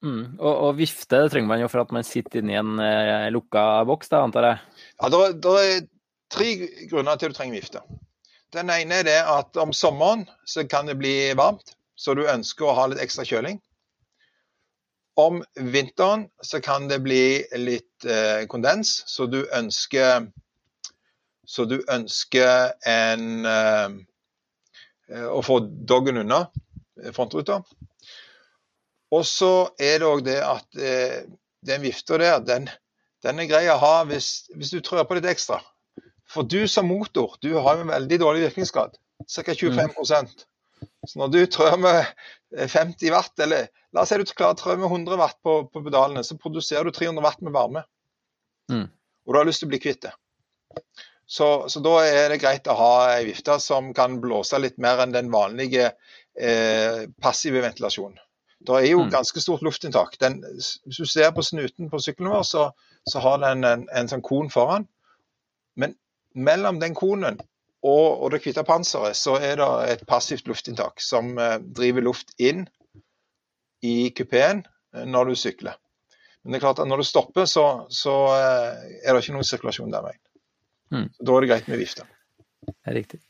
Mm. 0.00 0.38
Og, 0.38 0.54
og 0.54 0.78
vifte 0.78 1.16
det 1.16 1.32
trenger 1.32 1.48
man 1.48 1.60
jo 1.60 1.68
for 1.68 1.82
at 1.82 1.92
man 1.92 2.04
sitter 2.04 2.40
inni 2.40 2.56
en 2.56 2.80
eh, 2.80 3.28
lukka 3.32 3.84
boks, 3.88 4.08
da, 4.08 4.22
antar 4.24 4.48
jeg. 4.48 4.62
Ja, 4.96 5.10
det 5.12 5.20
er, 5.26 5.34
det 5.44 5.54
er 5.60 5.82
tre 6.32 6.50
grunner 6.88 7.20
til 7.20 7.28
at 7.28 7.34
du 7.34 7.36
trenger 7.36 7.60
vifte. 7.60 7.84
Den 8.54 8.70
ene 8.74 9.00
er 9.00 9.06
det 9.06 9.18
at 9.22 9.58
om 9.62 9.72
sommeren 9.76 10.24
så 10.48 10.64
kan 10.66 10.88
det 10.90 10.98
bli 10.98 11.32
varmt. 11.38 11.76
så 12.00 12.14
du 12.16 12.22
ønsker 12.24 12.64
å 12.64 12.74
ha 12.78 12.86
litt 12.88 13.02
ekstra 13.02 13.26
kjøling. 13.28 13.58
Om 15.20 15.42
vinteren 15.54 16.30
så 16.40 16.62
kan 16.64 16.86
det 16.88 17.02
bli 17.04 17.42
litt 17.60 18.06
eh, 18.08 18.46
kondens, 18.48 19.02
så 19.06 19.26
du 19.26 19.42
ønsker 19.52 20.30
Så 21.50 21.64
du 21.66 21.80
ønsker 21.90 22.72
en 22.86 23.44
eh, 23.44 23.90
Å 25.10 25.42
få 25.42 25.58
doggen 25.60 26.22
unna 26.22 26.44
frontruta. 27.12 27.60
Og 29.10 29.26
så 29.26 29.70
er 29.78 29.98
det 29.98 30.06
òg 30.06 30.22
det 30.24 30.38
at 30.46 30.78
eh, 30.78 31.26
den 31.66 31.82
vifta 31.82 32.18
der, 32.18 32.38
den, 32.46 32.68
den, 33.24 33.40
er 33.42 33.48
grei 33.50 33.64
å 33.72 33.78
ha 33.82 33.94
hvis, 34.08 34.48
hvis 34.54 34.70
du 34.70 34.80
trør 34.80 35.04
på 35.08 35.18
litt 35.18 35.26
ekstra. 35.28 35.58
For 36.30 36.46
du 36.46 36.62
som 36.70 36.86
motor, 36.86 37.36
du 37.42 37.52
har 37.58 37.80
en 37.80 37.90
veldig 37.90 38.20
dårlig 38.22 38.44
virkningsgrad. 38.48 38.96
Ca. 39.26 39.54
25 39.54 39.90
mm. 39.96 40.28
Så 41.06 41.18
når 41.18 41.28
du 41.28 41.40
trør 41.50 41.76
med 41.76 42.06
50 42.56 43.10
watt, 43.12 43.34
eller 43.42 43.68
la 43.92 44.04
oss 44.04 44.12
si 44.12 44.18
du 44.20 44.24
klarer 44.30 44.54
å 44.54 44.60
trø 44.60 44.76
med 44.78 44.88
100 44.88 45.18
watt 45.20 45.38
på, 45.42 45.56
på, 45.72 45.82
pedalene, 45.84 46.22
så 46.24 46.38
produserer 46.40 46.86
du 46.86 46.94
300 46.94 47.24
watt 47.24 47.42
med 47.44 47.54
varme. 47.56 47.84
Mm. 48.72 48.86
Og 49.26 49.34
du 49.34 49.38
har 49.40 49.48
lyst 49.48 49.64
til 49.64 49.68
å 49.68 49.74
bli 49.74 49.82
kvitt 49.82 50.06
det. 50.06 50.14
Så, 51.30 51.68
så, 51.70 51.82
da 51.82 51.92
er 52.02 52.32
det 52.32 52.40
greit 52.42 52.66
å 52.66 52.74
ha 52.74 52.94
ei 53.12 53.28
vifte 53.28 53.54
som 53.62 53.92
kan 53.94 54.16
blåse 54.22 54.58
litt 54.58 54.80
mer 54.82 55.02
enn 55.04 55.12
den 55.14 55.28
vanlige 55.30 55.92
eh, 56.34 57.04
passive 57.22 57.62
ventilasjonen. 57.62 58.18
Det 58.66 58.76
er 58.76 58.88
jo 58.90 59.04
mm. 59.04 59.12
ganske 59.12 59.40
stort 59.40 59.62
luftinntak. 59.64 60.18
Den, 60.20 60.40
hvis 60.52 60.98
du 60.98 61.06
ser 61.08 61.30
på 61.36 61.44
snuten 61.46 61.88
på 61.90 62.00
sykkelen 62.02 62.32
vår, 62.34 62.42
så, 62.48 62.64
så 63.08 63.22
har 63.24 63.38
den 63.44 63.64
en, 63.64 63.86
en, 63.88 64.10
sånn 64.10 64.24
kon 64.26 64.50
foran. 64.52 64.88
Men 65.80 65.94
mellom 66.34 66.78
den 66.80 66.94
konen 66.94 67.38
og, 67.80 68.20
og 68.20 68.32
det 68.32 68.42
hvite 68.44 68.64
panseret 68.66 69.16
så 69.16 69.38
er 69.40 69.56
det 69.60 69.68
et 69.94 70.02
passivt 70.08 70.48
luftinntak 70.50 71.00
som 71.00 71.32
eh, 71.40 71.56
driver 71.60 72.04
luft 72.04 72.34
inn 72.40 72.66
i 73.80 74.10
kupeen 74.12 74.64
eh, 74.94 75.06
når 75.08 75.30
du 75.30 75.40
sykler. 75.40 75.78
Men 76.44 76.52
det 76.52 76.60
er 76.60 76.66
klart 76.66 76.82
at 76.82 76.88
når 76.88 77.00
du 77.00 77.08
stopper, 77.08 77.48
så, 77.48 77.86
så 77.92 78.16
eh, 78.36 78.84
er 79.00 79.16
det 79.16 79.24
ikke 79.24 79.38
noen 79.38 79.48
sirkulasjon 79.48 79.96
der 79.96 80.04
veien. 80.04 80.22
Mm. 80.92 81.08
Da 81.16 81.32
er 81.32 81.44
det 81.44 81.50
greit 81.54 81.72
med 81.72 81.80
vifte. 81.80 82.04
Riktig. 82.84 83.22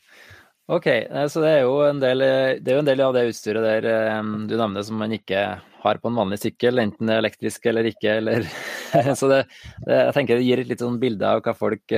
Ok, 0.71 0.87
så 1.27 1.41
det 1.43 1.49
er, 1.51 1.65
jo 1.65 1.81
en 1.83 1.99
del, 1.99 2.21
det 2.63 2.75
jo 2.75 2.79
en 2.79 2.87
del 2.87 3.01
av 3.03 3.15
det 3.15 3.25
utstyret 3.27 3.65
der 3.65 4.21
du 4.47 4.53
nevner 4.55 4.85
som 4.87 5.01
man 5.01 5.11
ikke 5.11 5.41
har 5.81 5.99
på 5.99 6.07
en 6.07 6.15
vanlig 6.15 6.37
sykkel, 6.39 6.79
enten 6.79 7.09
det 7.09 7.17
er 7.17 7.23
elektrisk 7.23 7.65
eller 7.67 7.89
ikke. 7.89 8.13
Eller, 8.21 8.47
så 9.19 9.27
det, 9.31 9.41
det, 9.83 9.97
jeg 9.97 10.15
tenker 10.15 10.39
det 10.39 10.47
gir 10.47 10.63
et 10.63 10.71
litt 10.71 10.83
sånn 10.83 10.99
bilde 11.01 11.27
av 11.27 11.43
hva 11.43 11.55
folk 11.57 11.95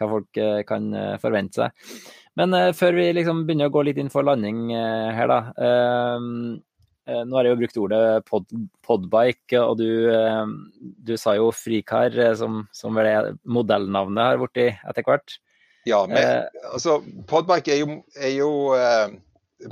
hva 0.00 0.08
folk 0.14 0.40
eh, 0.40 0.62
kan 0.68 0.88
eh, 0.96 1.18
forvente 1.22 1.62
seg. 1.62 2.00
Men 2.40 2.56
eh, 2.56 2.72
før 2.76 2.96
vi 2.98 3.10
liksom 3.18 3.44
begynner 3.46 3.70
å 3.70 3.74
gå 3.74 3.84
litt 3.86 4.00
inn 4.00 4.12
for 4.12 4.26
landing 4.26 4.70
her, 4.72 5.30
da. 5.30 5.40
Nå 7.10 7.34
har 7.34 7.46
jeg 7.46 7.50
jo 7.50 7.58
brukt 7.58 7.78
ordet 7.82 8.00
pod, 8.28 8.52
podbike, 8.86 9.58
og 9.58 9.80
du, 9.80 9.88
du, 10.78 11.16
sa 11.18 11.32
jo 11.34 11.48
frikar, 11.50 12.14
som, 12.38 12.60
som 12.76 12.94
vel 12.94 13.08
er 13.10 13.30
modellnavnet 13.50 14.28
har 14.28 14.38
blitt 14.38 14.60
etter 14.78 15.06
hvert. 15.08 15.40
Ja, 15.88 16.04
men 16.08 16.18
eh, 16.18 16.64
altså 16.72 17.00
podbike 17.28 17.72
er 17.72 17.82
jo, 17.82 18.00
er 18.16 18.34
jo 18.34 18.50
eh, 18.76 19.14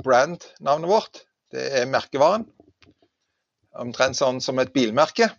brandnavnet 0.03 0.89
vårt. 0.89 1.23
Det 1.53 1.65
er 1.81 1.89
merkevaren. 1.89 2.47
Omtrent 3.79 4.17
sånn 4.17 4.41
som 4.43 4.59
et 4.61 4.73
bilmerke. 4.73 5.29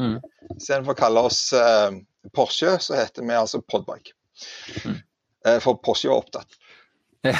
Mm. 0.00 0.18
Istedenfor 0.56 0.94
å 0.94 0.98
kalle 0.98 1.24
oss 1.28 1.40
eh, 1.56 1.98
Porsche, 2.34 2.76
så 2.82 2.96
heter 2.98 3.26
vi 3.26 3.36
altså 3.36 3.62
Podbike. 3.62 4.14
Mm. 4.84 5.00
For 5.62 5.78
Porsche 5.78 6.10
var 6.10 6.24
opptatt. 6.24 6.56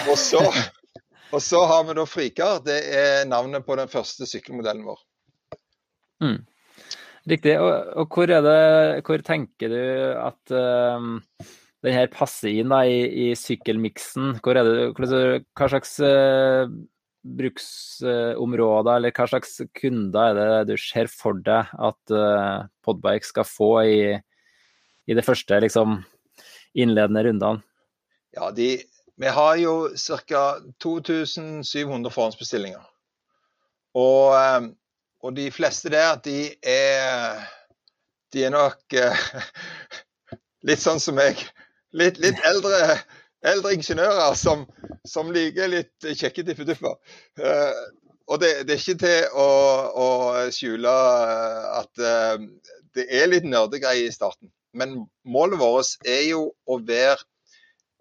Og 0.06 0.16
så, 0.18 0.40
og 1.34 1.42
så, 1.42 1.62
har 1.66 1.86
vi 1.88 1.96
da 1.98 2.06
Frikar. 2.08 2.60
Det 2.64 2.78
er 2.94 3.28
navnet 3.28 3.66
på 3.66 3.76
den 3.78 3.90
første 3.90 4.28
sykkelmodellen 4.28 4.86
vår. 4.86 5.00
Mm. 6.24 6.40
Riktig. 7.26 7.56
Og, 7.58 7.72
og, 7.98 8.10
hvor, 8.14 8.30
det, 8.30 8.58
hvor 9.06 9.22
tenker 9.26 9.72
du 9.72 9.80
at 10.22 10.54
um, 10.54 11.16
den 11.84 11.96
her 11.96 12.10
passer 12.12 12.52
inn 12.54 12.70
da, 12.70 12.84
i, 12.86 13.30
i 13.30 13.30
sykkelmiksen? 13.38 14.36
Hvor 14.44 14.58
er 14.58 14.68
det, 14.68 15.40
hva 15.58 15.70
slags 15.72 15.96
uh, 16.02 16.70
bruksområder 17.26 19.00
eller 19.00 19.14
hva 19.16 19.26
slags 19.30 19.58
kunder 19.74 20.38
er 20.38 20.54
det 20.68 20.76
du 20.76 20.80
ser 20.80 21.10
for 21.10 21.38
deg 21.42 21.74
at 21.74 22.14
uh, 22.14 22.66
Podbike 22.86 23.26
skal 23.26 23.48
få 23.48 23.72
i, 23.82 23.98
i 25.06 25.14
det 25.14 25.24
første 25.26 25.58
liksom, 25.62 26.00
innledende 26.74 27.24
rundene? 27.26 27.62
Ja, 28.36 28.50
de, 28.50 28.82
vi 29.16 29.26
har 29.26 29.56
jo 29.56 29.74
ca. 29.96 30.60
2700 30.82 32.10
forhåndsbestillinger. 32.10 32.82
Og, 33.96 34.34
eh, 34.36 34.66
og, 35.22 35.36
de 35.36 35.50
fleste 35.50 35.90
der, 35.90 36.18
de 36.24 36.50
er, 36.62 37.40
de 38.32 38.44
er 38.44 38.52
nok 38.52 38.96
uh, 39.00 39.28
litt 40.68 40.82
sånn 40.82 41.00
som 41.00 41.16
meg. 41.16 41.40
Litt, 41.96 42.20
litt 42.20 42.42
eldre, 42.44 42.98
eldre, 43.40 43.72
ingeniører 43.78 44.36
som, 44.36 44.66
som, 45.08 45.32
liker 45.32 45.72
litt 45.72 46.10
kjekke 46.12 46.44
tippedupper. 46.44 46.98
Uh, 47.40 47.72
og 48.28 48.42
det, 48.42 48.52
det, 48.68 48.76
er 48.76 48.82
ikke 48.82 49.00
til 49.00 49.38
å, 49.38 49.48
å 49.96 50.08
skjule 50.52 50.92
at 51.78 51.92
det 51.96 53.04
er 53.06 53.28
litt 53.30 53.46
nerdegreier 53.46 54.10
i 54.10 54.12
starten. 54.12 54.50
Men 54.76 55.06
målet 55.24 55.60
vårt 55.60 56.06
er 56.08 56.22
jo 56.30 56.50
å 56.68 56.78
være 56.84 57.18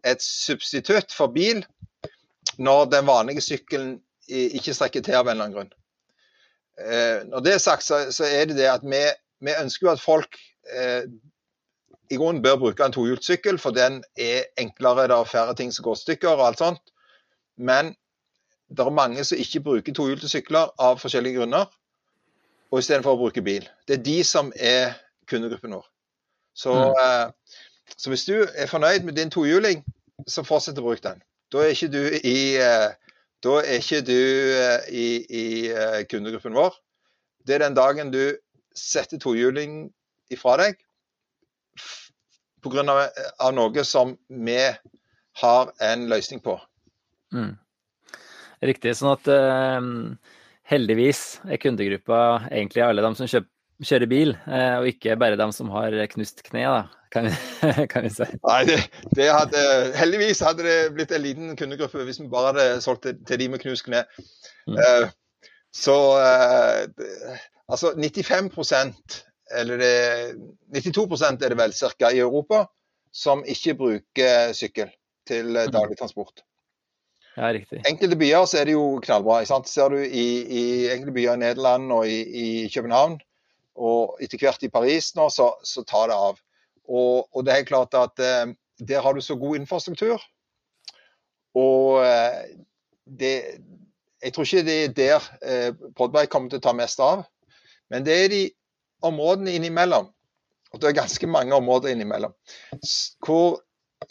et 0.05 0.21
substitutt 0.21 1.13
for 1.15 1.33
bil 1.33 1.63
når 2.61 2.91
den 2.93 3.07
vanlige 3.07 3.43
sykkelen 3.43 3.95
ikke 4.27 4.73
strekker 4.73 5.03
til 5.05 5.17
av 5.17 5.27
en 5.27 5.35
eller 5.35 5.47
annen 5.47 5.55
grunn. 5.55 5.71
Eh, 6.81 7.23
når 7.29 7.45
det 7.45 7.53
er 7.55 7.63
sagt, 7.63 7.85
så, 7.85 8.25
er 8.25 8.49
det 8.49 8.57
det 8.57 8.67
at 8.69 8.83
vi, 8.83 9.01
vi 9.45 9.55
ønsker 9.55 9.87
jo 9.87 9.93
at 9.93 10.03
folk 10.03 10.37
eh, 10.73 11.05
i 12.11 12.17
grunnen 12.19 12.43
bør 12.43 12.59
bruke 12.61 12.85
en 12.85 12.93
tohjulssykkel, 12.93 13.59
for 13.61 13.75
den 13.75 14.01
er 14.19 14.49
enklere, 14.61 15.07
det 15.09 15.15
er 15.17 15.29
færre 15.29 15.55
ting 15.57 15.71
som 15.73 15.87
går 15.87 15.97
stykker 16.01 16.35
og 16.35 16.45
alt 16.49 16.61
sånt. 16.61 16.93
Men 17.57 17.95
det 18.69 18.85
er 18.85 18.93
mange 18.93 19.23
som 19.23 19.39
ikke 19.39 19.63
bruker 19.65 19.95
tohjulte 19.95 20.29
sykler 20.29 20.73
av 20.81 20.99
forskjellige 21.01 21.39
grunner, 21.39 21.69
og 22.71 22.81
istedenfor 22.81 23.15
å 23.15 23.21
bruke 23.23 23.43
bil. 23.45 23.67
Det 23.87 23.99
er 23.99 24.05
de 24.05 24.19
som 24.27 24.51
er 24.57 24.97
kundegruppen 25.29 25.77
vår. 25.77 25.85
Så, 26.55 26.73
mm. 26.73 27.33
Så, 27.97 28.09
hvis 28.09 28.25
du 28.25 28.35
er 28.43 28.69
fornøyd 28.71 29.03
med 29.05 29.17
din 29.19 29.31
tohjuling, 29.31 29.83
så 30.27 30.43
fortsett 30.47 30.79
å 30.79 30.85
bruke 30.85 31.03
den. 31.03 31.21
Da 31.53 31.61
er 31.61 31.75
ikke 31.75 31.91
du 31.93 32.01
i, 32.15 32.55
eh, 32.57 32.95
da 33.45 33.59
er 33.61 33.77
ikke 33.83 34.01
du 34.07 34.15
eh, 34.15 34.87
i, 34.89 35.07
i 35.29 35.45
kundegruppen 36.09 36.55
vår. 36.57 36.79
Det 37.45 37.57
er 37.57 37.65
den 37.67 37.77
dagen 37.77 38.11
du 38.15 38.37
setter 38.75 39.21
tohjuling 39.21 39.85
ifra 40.33 40.57
deg 40.63 40.79
pga. 42.65 42.85
Av, 42.89 43.01
av 43.39 43.53
noe 43.55 43.83
som 43.85 44.15
vi 44.29 44.59
har 45.41 45.71
en 45.83 46.07
løsning 46.09 46.41
på. 46.43 46.57
Mm. 47.35 47.53
Riktig. 48.65 48.95
Sånn 48.97 49.13
at 49.13 49.27
uh, 49.29 50.15
heldigvis 50.71 51.41
er 51.45 51.61
kundegruppa 51.61 52.47
egentlig 52.49 52.85
alle 52.85 53.03
de 53.05 53.11
som 53.19 53.29
kjøper 53.29 53.51
kjører 53.83 54.07
bil, 54.07 54.35
eh, 54.47 54.75
og 54.79 54.87
ikke 54.87 55.17
bare 55.19 55.39
dem 55.39 55.51
som 55.55 55.71
har 55.73 55.95
knust 56.13 56.43
kne, 56.45 56.63
da, 56.63 57.09
kan 57.11 57.27
vi, 57.27 57.35
kan 57.91 58.05
vi 58.05 58.13
si. 58.13 58.27
Nei, 58.45 58.61
det, 58.69 58.79
det, 59.17 59.27
hadde, 59.33 59.65
heldigvis 59.99 60.43
hadde 60.45 60.65
det 60.67 60.77
blitt 60.95 61.11
en 61.15 61.25
liten 61.25 61.59
kundegruppe 61.59 62.05
hvis 62.07 62.21
vi 62.23 62.31
bare 62.31 62.53
hadde 62.53 62.81
solgt 62.85 63.07
det 63.09 63.17
til 63.27 63.41
de 63.41 63.49
med 63.51 63.63
knust 63.63 63.87
kne. 63.87 64.05
Mm. 64.69 64.79
Uh, 64.79 65.07
så 65.75 65.97
uh, 66.15 67.37
altså 67.67 67.93
95% 67.99 69.21
eller 69.55 69.77
det, 69.77 70.81
92 70.81 71.21
er 71.21 71.51
det 71.51 71.57
vel 71.59 71.73
ca. 71.75 72.09
i 72.09 72.23
Europa 72.23 72.65
som 73.15 73.43
ikke 73.47 73.75
bruker 73.79 74.55
sykkel 74.57 74.89
til 75.27 75.51
mm. 75.53 75.71
daglig 75.75 75.97
transport. 75.99 76.43
Ja, 77.35 77.51
riktig. 77.51 77.81
Enkelte 77.87 78.15
byer 78.15 78.45
så 78.47 78.61
er 78.61 78.69
det 78.69 78.75
jo 78.77 78.99
knallbra. 79.03 79.41
Sant? 79.47 79.67
Ser 79.67 79.91
du 79.91 79.99
i, 79.99 80.25
i 80.47 80.63
enkelte 80.93 81.15
byer 81.17 81.35
i 81.35 81.41
Nederland 81.43 81.91
og 81.91 82.07
i, 82.07 82.21
i 82.23 82.45
København, 82.71 83.17
og 83.75 84.21
etter 84.23 84.39
hvert 84.41 84.63
i 84.63 84.71
Paris 84.71 85.11
nå, 85.17 85.27
så, 85.33 85.51
så 85.63 85.83
tar 85.87 86.09
det 86.11 86.17
av. 86.17 86.39
Og, 86.85 87.25
og, 87.31 87.41
det 87.45 87.55
er 87.55 87.67
klart 87.67 87.95
at 87.97 88.21
eh, 88.21 88.53
der 88.79 89.03
har 89.03 89.15
du 89.15 89.21
så 89.21 89.35
god 89.39 89.59
infrastruktur. 89.59 90.21
Og 91.55 92.03
eh, 92.05 92.55
det, 93.05 93.33
jeg 94.23 94.33
tror 94.33 94.47
ikke 94.47 94.65
det 94.67 94.77
er 94.83 94.93
der 94.97 95.29
eh, 95.41 95.71
Podberg 95.97 96.29
kommer 96.31 96.51
til 96.51 96.61
å 96.61 96.65
ta 96.67 96.75
mest 96.77 97.01
av. 97.03 97.25
Men 97.91 98.05
det 98.05 98.15
er 98.23 98.31
de 98.31 98.43
områdene 99.05 99.55
innimellom. 99.57 100.09
Og 100.73 100.81
det 100.81 100.89
er 100.89 100.97
ganske 101.01 101.27
mange 101.29 101.55
områder 101.55 101.93
innimellom. 101.93 102.33
Hvor 103.23 103.61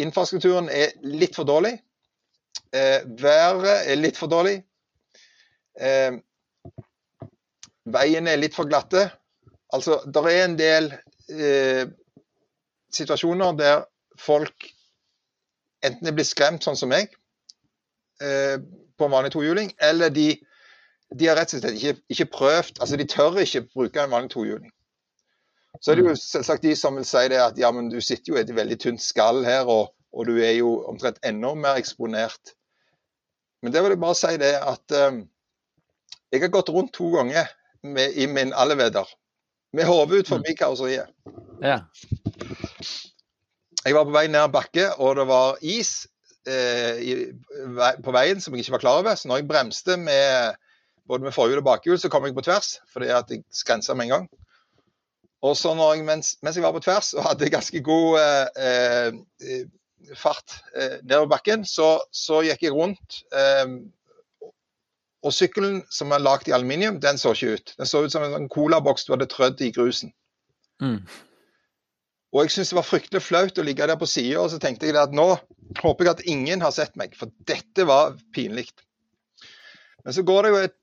infrastrukturen 0.01 0.71
er 0.73 0.95
litt 1.05 1.37
for 1.37 1.49
dårlig. 1.49 1.77
Eh, 2.75 3.03
været 3.21 3.91
er 3.91 4.01
litt 4.01 4.19
for 4.19 4.31
dårlig. 4.31 4.61
Eh, 5.81 6.17
veiene 7.85 8.33
er 8.33 8.41
litt 8.41 8.57
for 8.57 8.71
glatte. 8.71 9.09
Altså, 9.73 10.01
det 10.07 10.23
er 10.31 10.45
en 10.45 10.59
del 10.59 10.91
eh, 11.33 11.87
situasjoner 12.95 13.57
der 13.59 13.85
folk 14.21 14.69
enten 15.85 16.09
er 16.09 16.17
blitt 16.17 16.31
skremt, 16.31 16.65
sånn 16.65 16.79
som 16.79 16.93
meg, 16.93 17.13
eh, 18.23 18.57
på 18.95 19.07
en 19.07 19.15
vanlig 19.15 19.35
tohjuling, 19.35 19.73
eller 19.83 20.13
de, 20.15 20.31
de 21.13 21.29
har 21.29 21.39
rett 21.39 21.57
og 21.57 21.61
slett 21.61 21.79
ikke, 21.81 21.99
ikke, 22.13 22.31
prøvd 22.33 22.81
Altså, 22.81 22.97
de 23.01 23.09
tør 23.11 23.41
ikke 23.43 23.67
bruke 23.73 24.05
en 24.05 24.15
vanlig 24.15 24.33
tohjuling. 24.35 24.73
Så 25.83 25.91
er 25.91 25.99
det 25.99 26.05
jo 26.05 26.15
mm. 26.15 26.21
selvsagt 26.23 26.63
de 26.63 26.77
som 26.79 26.95
vil 26.97 27.07
si 27.09 27.25
det 27.33 27.41
at 27.43 27.59
ja, 27.59 27.73
men 27.75 27.91
du 27.91 27.99
sitter 28.01 28.33
jo 28.33 28.39
i 28.39 28.45
et 28.45 28.55
veldig 28.55 28.79
tynt 28.81 29.03
skall 29.03 29.43
her, 29.47 29.67
og, 29.67 29.91
og 30.15 30.29
du 30.31 30.37
er 30.39 30.55
jo 30.61 30.77
omtrent 30.87 31.19
enda 31.27 31.51
mer 31.59 31.81
eksponert. 31.81 32.55
Men 33.65 33.75
det 33.75 33.83
vil 33.83 33.97
jeg 33.97 34.03
bare 34.05 34.19
si 34.19 34.37
det 34.39 34.53
at 34.61 34.95
um, 35.09 35.25
jeg 36.31 36.43
har 36.45 36.53
gått 36.53 36.71
rundt 36.71 36.93
to 36.95 37.09
ganger 37.15 37.51
med, 37.83 38.15
i 38.15 38.29
min 38.31 38.53
alleveder 38.55 39.09
med 39.75 39.89
hodet 39.89 40.23
ut 40.23 40.33
forbi 40.33 40.55
mm. 40.55 40.59
karosseriet. 40.59 41.11
Ja. 41.63 41.81
Jeg 43.85 43.97
var 43.97 44.07
på 44.07 44.15
vei 44.15 44.27
ned 44.31 44.41
en 44.41 44.53
bakke, 44.53 44.89
og 44.97 45.19
det 45.19 45.27
var 45.29 45.59
is 45.61 46.07
eh, 46.49 47.01
i, 47.05 47.17
på 48.05 48.15
veien 48.15 48.41
som 48.41 48.55
jeg 48.55 48.65
ikke 48.65 48.79
var 48.79 48.85
klar 48.87 49.03
over. 49.03 49.19
Så 49.19 49.29
når 49.29 49.43
jeg 49.43 49.51
bremste 49.51 49.99
med 50.01 50.57
både 51.09 51.27
med 51.27 51.37
forhjul 51.37 51.61
og 51.61 51.67
bakhjul, 51.69 51.99
så 52.01 52.09
kom 52.09 52.25
jeg 52.25 52.37
på 52.37 52.47
tvers 52.47 52.79
fordi 52.93 53.13
at 53.13 53.31
jeg 53.31 53.45
skrensa 53.53 53.95
med 53.95 54.09
en 54.09 54.15
gang. 54.15 54.29
Og 55.45 55.57
så 55.61 55.75
jeg, 55.77 56.05
mens, 56.05 56.37
mens, 56.43 56.57
jeg 56.57 56.65
var 56.65 56.73
på 56.73 56.81
tvers 56.81 57.13
og 57.13 57.27
hadde 57.27 57.51
ganske 57.53 57.83
god 57.85 58.21
eh, 58.21 59.19
eh, 59.45 59.67
fart 60.17 60.57
eh, 60.77 61.03
nedover 61.03 61.35
bakken, 61.35 61.67
så, 61.69 61.99
så, 62.13 62.41
gikk 62.47 62.65
jeg 62.65 62.73
rundt. 62.73 63.21
Og 65.25 65.33
sykkelen 65.33 65.83
som 65.93 66.13
er 66.13 66.23
lagd 66.23 66.49
i 66.51 66.55
aluminium, 66.57 66.99
den 67.01 67.19
så 67.21 67.33
ikke 67.33 67.57
ut. 67.57 67.75
Den 67.79 67.89
så 67.89 68.03
ut 68.05 68.13
som 68.13 68.25
en 68.27 68.51
colaboks 68.53 69.07
du 69.07 69.15
hadde 69.15 69.29
trødd 69.33 69.63
i 69.65 69.71
grusen. 69.73 70.13
Mm. 70.83 71.01
Og 72.35 72.43
jeg 72.43 72.51
syntes 72.51 72.73
det 72.73 72.79
var 72.81 72.89
fryktelig 72.89 73.23
flaut 73.23 73.61
å 73.61 73.65
ligge 73.65 73.87
der 73.87 73.99
på 74.01 74.09
sida, 74.11 74.41
og 74.43 74.51
så 74.51 74.59
tenkte 74.61 74.89
jeg 74.89 74.99
at 74.99 75.15
nå 75.15 75.29
håper 75.81 76.09
jeg 76.09 76.17
at 76.17 76.25
ingen 76.29 76.65
har 76.65 76.75
sett 76.75 76.97
meg, 76.99 77.15
for 77.17 77.31
dette 77.49 77.87
var 77.89 78.19
pinlig. 78.35 78.67
Men 80.05 80.17
så 80.17 80.25
går 80.27 80.43
det 80.43 80.51
jo 80.51 80.63
et, 80.67 80.77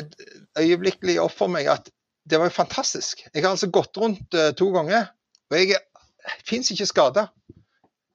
et 0.00 0.16
øyeblikkelig 0.60 1.16
opp 1.22 1.36
for 1.38 1.52
meg 1.52 1.70
at 1.70 1.88
det 2.30 2.40
var 2.40 2.50
jo 2.50 2.58
fantastisk. 2.58 3.22
Jeg 3.30 3.44
har 3.44 3.54
altså 3.54 3.70
gått 3.72 3.96
rundt 4.02 4.36
uh, 4.36 4.50
to 4.58 4.68
ganger, 4.74 5.08
og 5.50 5.56
jeg 5.56 5.78
fins 6.46 6.68
ikke 6.74 6.90
skada. 6.90 7.28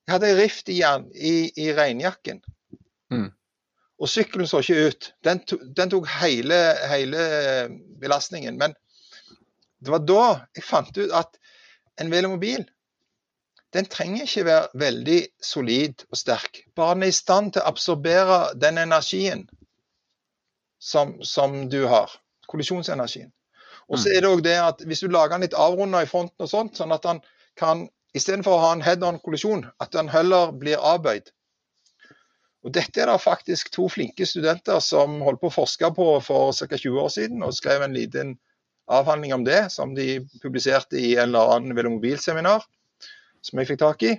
Jeg 0.06 0.14
hadde 0.14 0.36
rift 0.38 0.70
i, 0.70 0.78
i, 1.16 1.36
i 1.58 1.72
regnjakken. 1.74 2.44
Mm. 3.12 3.32
Og 4.00 4.10
sykkelen 4.12 4.48
så 4.48 4.60
ikke 4.60 4.88
ut. 4.90 5.10
Den, 5.24 5.42
to, 5.48 5.58
den 5.78 5.92
tok 5.92 6.08
hele, 6.20 6.58
hele, 6.92 7.26
belastningen. 8.02 8.58
Men 8.60 8.76
det 9.80 9.94
var 9.94 10.04
da 10.04 10.24
jeg 10.58 10.66
fant 10.68 10.98
ut 10.98 11.14
at 11.16 11.38
en 12.02 12.12
velomobil 12.12 12.66
den 13.76 13.88
trenger 13.92 14.24
ikke 14.24 14.46
være 14.48 14.80
veldig 14.80 15.20
solid 15.44 16.06
og 16.12 16.18
sterk. 16.18 16.62
Bare 16.76 16.96
den 16.96 17.04
er 17.04 17.12
i 17.12 17.16
stand 17.16 17.54
til 17.54 17.64
å 17.64 17.72
absorbere 17.74 18.38
den 18.56 18.80
energien 18.80 19.44
som, 20.80 21.18
som 21.24 21.66
du 21.70 21.82
har. 21.92 22.14
Kollisjonsenergien. 22.48 23.34
Og 23.90 24.00
så 24.00 24.10
mm. 24.10 24.14
er 24.16 24.22
det 24.24 24.32
òg 24.32 24.44
det 24.46 24.56
at 24.62 24.84
hvis 24.88 25.04
du 25.04 25.10
lager 25.12 25.36
den 25.36 25.44
litt 25.46 25.58
avrunda 25.60 26.02
i 26.04 26.10
fronten 26.10 26.46
og 26.46 26.50
sånt, 26.50 26.80
sånn 26.80 26.96
at 26.96 27.04
den 27.04 27.20
kan 27.60 27.86
istedenfor 28.16 28.56
å 28.56 28.64
ha 28.64 28.72
en 28.76 28.86
head-on-kollisjon, 28.86 29.66
at 29.84 29.92
den 29.92 30.10
heller 30.10 30.54
blir 30.56 30.80
avbøyd. 30.80 31.34
Og 32.66 32.74
Dette 32.74 33.04
er 33.04 33.12
det 33.12 33.22
faktisk 33.22 33.70
to 33.74 33.86
flinke 33.94 34.26
studenter 34.26 34.82
som 34.82 35.20
holdt 35.22 35.44
på 35.44 35.52
å 35.52 35.54
forske 35.54 35.92
på 35.94 36.08
for 36.26 36.56
ca. 36.58 36.70
20 36.74 37.02
år 37.04 37.12
siden, 37.14 37.44
og 37.46 37.54
skrev 37.54 37.86
en 37.86 37.94
liten 37.94 38.36
avhandling 38.90 39.36
om 39.38 39.46
det, 39.46 39.68
som 39.74 39.94
de 39.98 40.24
publiserte 40.42 40.98
i 40.98 41.14
en 41.16 41.30
eller 41.30 41.54
annen 41.56 41.78
velomobilseminar 41.78 42.66
som 43.46 43.62
jeg 43.62 43.70
fikk 43.70 43.82
tak 43.84 44.06
i. 44.06 44.16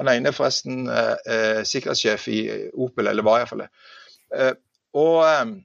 Han 0.00 0.10
ene 0.10 0.30
er 0.30 0.34
forresten 0.34 0.88
eh, 0.90 1.16
eh, 1.30 1.62
sikkerhetssjef 1.68 2.26
i 2.32 2.40
Opel, 2.74 3.10
eller 3.10 3.26
var 3.26 3.42
iallfall 3.42 3.62
det. 3.62 3.70
Eh, 4.34 4.54
og 4.98 5.18
eh, 5.26 5.58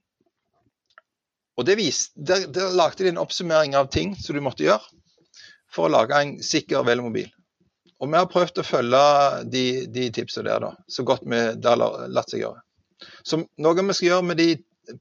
og 1.56 1.64
det 1.64 1.78
vis, 1.80 2.10
der, 2.16 2.50
der 2.52 2.74
lagde 2.76 3.06
de 3.06 3.14
en 3.14 3.22
oppsummering 3.22 3.78
av 3.80 3.88
ting 3.88 4.12
som 4.20 4.36
du 4.36 4.42
måtte 4.44 4.66
gjøre 4.66 4.84
for 5.72 5.88
å 5.88 5.94
lage 5.94 6.18
en 6.20 6.34
sikker 6.44 6.84
velmobil. 6.84 7.30
Og 8.04 8.12
vi 8.12 8.20
har 8.20 8.30
prøvd 8.32 8.60
å 8.60 8.68
følge 8.68 9.04
de, 9.52 9.66
de 9.92 10.10
tipsene 10.16 10.50
der, 10.50 10.64
da, 10.66 10.72
så 10.92 11.06
godt 11.08 11.24
vi, 11.24 11.42
det 11.56 11.72
har 11.72 12.08
latt 12.12 12.34
seg 12.34 12.44
gjøre. 12.44 12.60
Så 13.28 13.42
noe 13.62 13.76
vi 13.76 13.96
skal 13.96 14.10
gjøre 14.10 14.30
med 14.32 14.40
de 14.42 14.50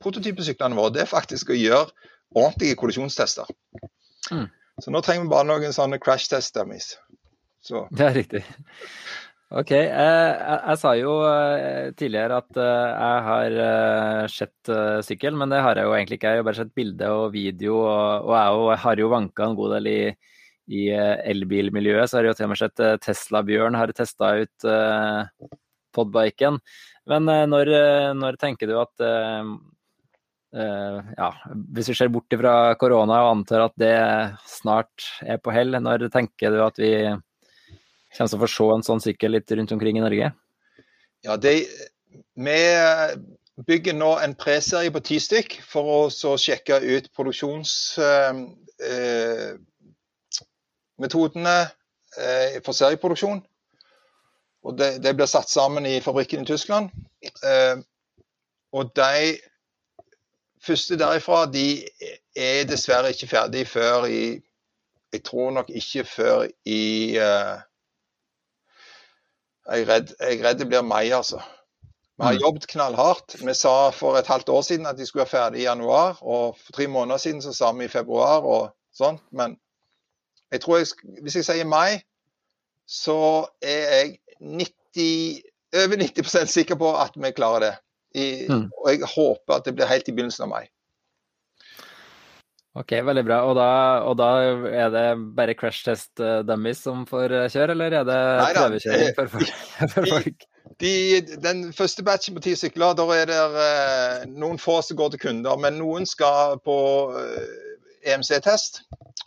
prototypesyklene 0.02 0.78
våre, 0.78 0.94
det 0.94 1.04
er 1.04 1.10
faktisk 1.10 1.50
å 1.50 1.58
gjøre 1.58 1.88
ordentlige 2.34 2.78
kollisjonstester. 2.78 3.50
Mm. 4.30 4.46
Så 4.82 4.94
nå 4.94 5.02
trenger 5.04 5.26
vi 5.26 5.34
bare 5.34 5.48
noen 5.50 5.74
sånne 5.74 6.00
crash 6.02 6.30
test 6.30 6.54
dummies. 6.56 6.94
Så. 7.64 7.86
Det 7.96 8.08
er 8.08 8.18
riktig. 8.18 8.42
Ok. 9.54 9.70
Jeg, 9.70 9.90
jeg, 9.90 10.58
jeg, 10.58 10.78
sa 10.80 10.92
jo 10.98 11.14
eh, 11.28 11.90
tidligere 11.98 12.40
at 12.42 12.58
eh, 12.58 12.86
jeg 12.90 13.24
har 13.28 13.58
eh, 13.66 14.22
sett 14.32 14.72
sykkel, 15.06 15.36
men 15.38 15.52
det 15.52 15.60
har 15.62 15.78
jeg 15.78 15.86
jo 15.86 15.94
egentlig 15.94 16.18
ikke. 16.18 16.32
Jeg 16.32 16.42
har 16.42 16.48
bare 16.48 16.60
sett 16.62 16.74
bilde 16.74 17.10
og 17.14 17.28
video, 17.36 17.78
og, 17.84 18.30
og 18.30 18.70
jeg, 18.72 18.80
har 18.86 19.02
jo 19.04 19.12
vanka 19.12 19.46
en 19.46 19.58
god 19.58 19.76
del 19.76 19.90
i, 19.92 19.98
i 20.68 20.88
elbilmiljøet. 20.90 22.10
Så 22.10 22.18
har 22.18 22.24
jo 22.28 22.34
til 22.36 22.46
og 22.48 22.52
med 22.54 22.60
sett 22.60 22.78
Tesla-Bjørn 23.04 23.78
har 23.78 23.92
testa 23.96 24.26
ut 24.40 24.66
uh, 24.68 25.22
podbiken. 25.96 26.58
Men 27.10 27.22
uh, 27.28 27.44
når, 27.50 27.66
når, 28.16 28.32
tenker 28.40 28.66
du 28.70 28.74
at 28.80 29.04
uh, 29.04 29.44
ja, 30.54 31.30
Hvis 31.74 31.88
vi 31.90 31.96
ser 31.98 32.12
bort 32.14 32.30
fra 32.30 32.74
korona 32.78 33.16
og 33.26 33.40
antar 33.40 33.66
at 33.66 33.74
det 33.80 33.96
snart 34.46 35.08
er 35.26 35.38
på 35.42 35.50
hell, 35.54 35.74
når 35.82 36.08
tenker 36.14 36.54
du 36.54 36.62
at 36.64 36.78
vi 36.78 36.94
kommer 38.14 38.30
til 38.30 38.38
å 38.38 38.44
få 38.44 38.50
se 38.52 38.66
en 38.76 38.86
sånn 38.86 39.02
sykkel 39.02 39.34
litt 39.34 39.50
rundt 39.50 39.74
omkring 39.74 39.98
i 39.98 40.04
Norge? 40.04 40.30
Ja, 41.26 41.34
det, 41.40 41.66
Vi 42.38 42.60
bygger 43.66 43.94
nå 43.98 44.12
en 44.22 44.38
preserie 44.38 44.94
på 44.94 45.02
ti 45.02 45.18
stykk 45.22 45.58
for 45.66 45.82
å 45.90 46.38
sjekke 46.38 46.78
ut 46.86 47.10
produksjonsmetodene 47.18 49.58
eh, 51.02 51.66
eh, 52.18 52.60
for 52.64 52.72
serieproduksjon. 52.72 53.42
Og 54.64 54.78
det, 54.78 55.02
det, 55.04 55.16
blir 55.16 55.26
satt 55.26 55.50
sammen 55.50 55.86
i 55.86 56.00
fabrikken 56.00 56.42
i 56.42 56.46
Tyskland. 56.46 56.90
Eh, 57.22 57.76
og 58.72 58.90
de 58.96 59.36
første 60.64 60.96
derifra 60.96 61.44
de 61.46 61.84
er 62.36 62.64
dessverre 62.66 63.12
ikke 63.12 63.28
ferdig 63.28 63.68
før 63.68 64.08
i 64.08 64.40
Jeg 65.14 65.22
tror 65.22 65.50
nok 65.50 65.68
ikke 65.70 66.02
før 66.04 66.48
i 66.66 67.14
uh, 67.22 67.60
jeg 69.70 69.84
er 69.84 69.86
redd, 69.88 70.08
jeg 70.18 70.40
er 70.40 70.42
redd 70.42 70.58
det 70.58 70.66
blir 70.68 70.82
mai, 70.82 71.12
altså. 71.14 71.38
Vi 72.18 72.24
har 72.24 72.34
mm. 72.34 72.40
jobbet 72.42 72.66
knallhardt. 72.66 73.36
Vi 73.40 73.54
sa 73.54 73.90
for 73.90 74.18
et 74.18 74.26
halvt 74.26 74.48
år 74.48 74.62
siden 74.62 74.86
at 74.86 74.98
de 74.98 75.06
skulle 75.06 75.24
være 75.24 75.30
ferdig 75.30 75.60
i 75.62 75.68
januar. 75.68 76.18
Og 76.22 76.58
for 76.58 76.72
tre 76.72 76.86
måneder 76.86 77.18
siden 77.18 77.42
så 77.42 77.52
sa 77.52 77.72
vi 77.72 77.84
i 77.84 77.92
februar 77.92 78.44
og 78.44 78.74
sånt. 78.92 79.22
Men 79.30 79.56
jeg 80.54 80.62
tror 80.62 80.78
jeg, 80.78 81.16
hvis 81.22 81.36
jeg 81.40 81.46
sier 81.48 81.66
mai, 81.66 81.98
så 82.86 83.18
er 83.64 83.82
jeg 83.90 84.12
90, 84.38 85.40
over 85.82 86.04
90% 86.04 86.52
sikker 86.52 86.78
på 86.78 86.92
at 87.00 87.16
vi 87.18 87.32
klarer 87.34 87.66
det. 87.66 87.74
I, 88.14 88.46
mm. 88.46 88.68
Og 88.84 88.90
jeg 88.92 89.10
håper 89.16 89.56
at 89.56 89.66
det 89.66 89.74
blir 89.74 89.90
helt 89.90 90.08
i 90.08 90.14
begynnelsen 90.14 90.46
av 90.46 90.52
mai. 90.52 90.64
Ok, 92.78 92.92
veldig 93.06 93.22
bra. 93.26 93.40
Og 93.46 93.54
da, 93.58 93.68
og 94.06 94.16
da, 94.18 94.28
er 94.70 94.90
det 94.94 95.04
bare 95.34 95.54
crash 95.58 95.86
test 95.86 96.22
eh, 96.22 96.42
dummies 96.46 96.82
som 96.86 97.04
får 97.06 97.34
eh, 97.34 97.50
kjøre, 97.50 97.74
eller 97.74 97.98
er 98.00 98.06
det 98.08 98.20
prøvekjøring 98.54 99.12
for, 99.18 99.30
for 99.94 100.10
folk? 100.10 100.46
De, 100.82 100.94
den 101.42 101.68
første 101.74 102.02
batchen 102.06 102.34
på 102.34 102.42
ti 102.46 102.54
sykler, 102.58 102.96
da 102.98 103.04
er 103.14 103.30
det 103.30 103.42
uh, 103.54 104.24
noen 104.30 104.58
få 104.58 104.80
som 104.82 104.98
går 104.98 105.14
til 105.14 105.22
kunder. 105.26 105.58
Men 105.62 105.78
noen 105.78 106.06
skal 106.06 106.58
på 106.66 106.78
EMC-test. 108.06 108.82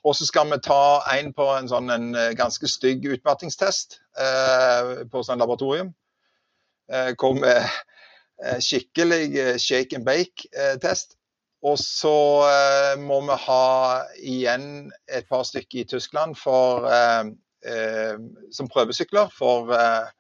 Og 0.08 0.16
så 0.16 0.28
skal 0.30 0.48
vi 0.52 0.60
ta 0.64 1.04
en 1.18 1.34
på 1.36 1.46
en 1.52 1.68
sånn 1.68 1.92
en 1.92 2.08
ganske 2.38 2.70
stygg 2.72 3.04
utmattingstest 3.18 4.00
eh, 4.24 4.92
på 5.12 5.24
sånn 5.26 5.44
laboratorium. 5.44 5.94
hvor 7.20 7.34
vi 7.36 7.56
skikkelig 8.64 9.60
shake 9.60 9.98
and 9.98 10.06
bake-test. 10.08 11.18
Og 11.66 11.78
så 11.82 12.18
eh, 12.46 12.94
må 13.02 13.20
vi 13.26 13.38
ha 13.48 14.04
igjen 14.22 14.68
et 15.10 15.26
par 15.30 15.46
stykker 15.48 15.82
i 15.82 15.88
Tyskland 15.90 16.38
for, 16.38 16.86
eh, 16.92 17.32
eh, 17.66 18.20
som 18.54 18.70
prøvesykler 18.70 19.32
for, 19.34 19.74
eh, 19.74 20.12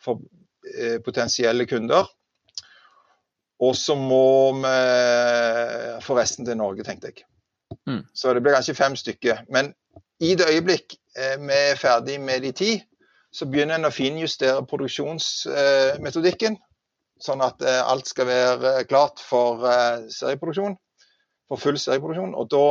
for 0.00 0.22
eh, 0.76 1.00
potensielle 1.02 1.66
kunder. 1.66 2.06
Og 3.60 3.74
så 3.76 3.96
må 3.98 4.54
vi 4.62 5.98
få 6.00 6.16
resten 6.16 6.46
til 6.48 6.56
Norge, 6.56 6.86
tenkte 6.86 7.10
jeg. 7.10 7.26
Mm. 7.88 8.02
Så 8.14 8.34
det 8.34 8.42
blir 8.44 8.56
kanskje 8.56 8.74
fem 8.78 8.96
stykker. 8.96 9.44
Men 9.48 9.74
i 10.20 10.34
det 10.38 10.48
øyeblikk 10.50 10.96
eh, 11.16 11.36
vi 11.40 11.60
er 11.70 11.78
ferdig 11.80 12.20
med 12.20 12.42
de 12.46 12.52
ti, 12.52 12.72
så 13.32 13.46
begynner 13.46 13.78
en 13.78 13.86
å 13.86 13.94
finjustere 13.94 14.66
produksjonsmetodikken 14.66 16.58
sånn 17.24 17.42
at 17.44 17.62
eh, 17.64 17.80
alt 17.84 18.08
skal 18.10 18.28
være 18.28 18.74
eh, 18.80 18.86
klart 18.88 19.20
for 19.22 19.64
eh, 19.68 20.06
serieproduksjon. 20.12 20.76
For 21.50 21.60
full 21.60 21.78
serieproduksjon. 21.80 22.34
Og 22.38 22.50
da, 22.52 22.66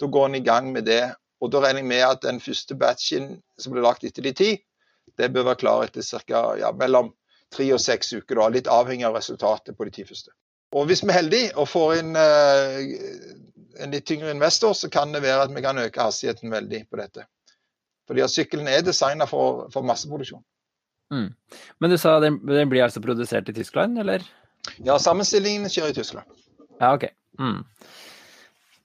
da 0.00 0.10
går 0.10 0.30
en 0.30 0.38
i 0.40 0.44
gang 0.44 0.70
med 0.74 0.88
det. 0.90 1.02
Og 1.42 1.52
da 1.52 1.62
regner 1.64 1.84
jeg 1.84 1.90
med 1.90 2.06
at 2.06 2.24
den 2.24 2.40
første 2.42 2.76
batchen 2.78 3.34
som 3.60 3.74
blir 3.74 3.84
lagt 3.84 4.06
etter 4.06 4.24
de 4.24 4.34
ti, 4.36 4.50
det 5.18 5.30
bør 5.34 5.50
være 5.50 5.60
klar 5.60 5.84
etter 5.86 6.04
ca. 6.04 6.46
Ja, 6.58 6.72
mellom 6.74 7.12
tre 7.54 7.68
og 7.74 7.82
seks 7.82 8.14
uker, 8.16 8.38
da, 8.40 8.48
litt 8.50 8.70
avhengig 8.70 9.06
av 9.06 9.18
resultatet 9.18 9.76
på 9.76 9.86
de 9.86 9.92
ti 9.94 10.06
første. 10.08 10.32
Og 10.74 10.88
hvis 10.88 11.04
vi 11.04 11.12
er 11.12 11.20
heldige 11.20 11.50
og 11.60 11.68
får 11.70 11.90
inn 12.00 12.16
uh, 12.18 12.80
en 13.80 13.94
litt 13.94 14.06
tyngre 14.06 14.32
investor, 14.34 14.74
så 14.76 14.90
kan 14.92 15.12
det 15.14 15.22
være 15.24 15.46
at 15.46 15.54
vi 15.54 15.62
kan 15.64 15.78
øke 15.80 16.02
hastigheten 16.02 16.52
veldig 16.52 16.84
på 16.90 17.00
dette. 17.00 17.26
Fordi 18.08 18.24
at 18.24 18.32
sykkelen 18.32 18.68
er 18.68 18.84
designa 18.84 19.26
for, 19.28 19.66
for, 19.72 19.86
masseproduksjon. 19.86 20.42
Mm. 21.12 21.30
Men 21.80 21.92
du 21.92 21.98
sa 22.00 22.18
den, 22.20 22.40
den, 22.46 22.70
blir 22.70 22.84
altså 22.84 23.02
produsert 23.04 23.48
i 23.48 23.56
Tyskland, 23.56 23.98
eller? 24.00 24.24
Ja, 24.84 24.98
sammenstillingen 25.00 25.70
skjer 25.72 25.92
i 25.92 25.96
Tyskland. 25.96 26.28
Ja, 26.80 26.94
OK. 26.94 27.08
Mm. 27.40 27.62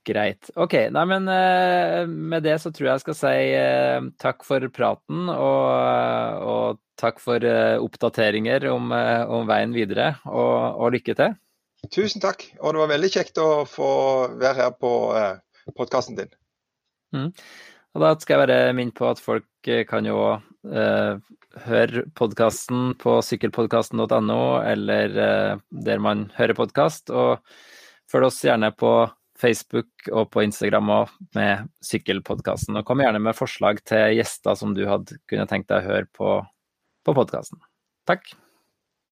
Greit. 0.10 0.50
OK. 0.56 0.76
Nei, 0.96 1.06
men 1.12 1.28
uh, 1.30 2.08
med 2.08 2.46
det 2.48 2.58
så 2.64 2.72
tror 2.74 2.88
jeg 2.88 2.94
jeg 2.96 3.06
skal 3.06 3.18
si 3.20 3.36
uh, 3.60 4.10
takk 4.22 4.46
for 4.48 4.64
praten, 4.74 5.28
og, 5.34 6.48
og 6.54 6.80
takk 7.00 7.20
for 7.24 7.44
uh, 7.44 7.78
oppdateringer 7.84 8.70
om, 8.72 8.92
om, 8.92 9.46
veien 9.50 9.76
videre, 9.76 10.14
og, 10.26 10.80
og 10.80 10.96
lykke 10.96 11.16
til. 11.20 11.36
Tusen 11.88 12.22
takk. 12.24 12.44
Og 12.60 12.76
det 12.76 12.84
var 12.84 12.92
veldig 12.94 13.12
kjekt 13.14 13.40
å 13.42 13.50
få 13.70 13.90
være 14.36 14.56
her 14.60 14.74
på 14.78 14.94
eh, 15.18 15.40
podkasten 15.78 16.20
din. 16.20 16.32
Mm. 17.16 17.32
Og 17.96 18.04
da 18.04 18.14
skal 18.20 18.36
jeg 18.36 18.48
bare 18.48 18.74
minne 18.78 18.96
på 18.96 19.08
at 19.10 19.22
folk 19.24 19.70
eh, 19.70 19.86
kan 19.90 20.06
jo 20.06 20.20
eh, 20.36 21.22
høre 21.66 22.04
podkasten 22.18 22.94
på 23.02 23.16
sykkelpodkasten.no, 23.26 24.42
eller 24.62 25.22
eh, 25.24 25.64
der 25.88 26.04
man 26.04 26.28
hører 26.38 26.58
podkast. 26.58 27.10
Og 27.10 27.40
følg 28.12 28.30
oss 28.30 28.44
gjerne 28.46 28.72
på 28.78 28.94
Facebook 29.40 30.12
og 30.12 30.30
på 30.34 30.44
Instagram 30.44 30.92
òg 30.92 31.16
med 31.38 31.70
Sykkelpodkasten. 31.86 32.76
Og 32.76 32.86
kom 32.88 33.02
gjerne 33.04 33.22
med 33.24 33.38
forslag 33.38 33.80
til 33.88 34.20
gjester 34.20 34.58
som 34.60 34.76
du 34.76 34.84
hadde 34.90 35.20
kunnet 35.32 35.50
tenkt 35.52 35.72
deg 35.72 35.82
å 35.86 35.94
høre 35.94 36.12
på, 36.12 36.36
på 37.08 37.16
podkasten. 37.16 37.62
Takk. 38.10 38.28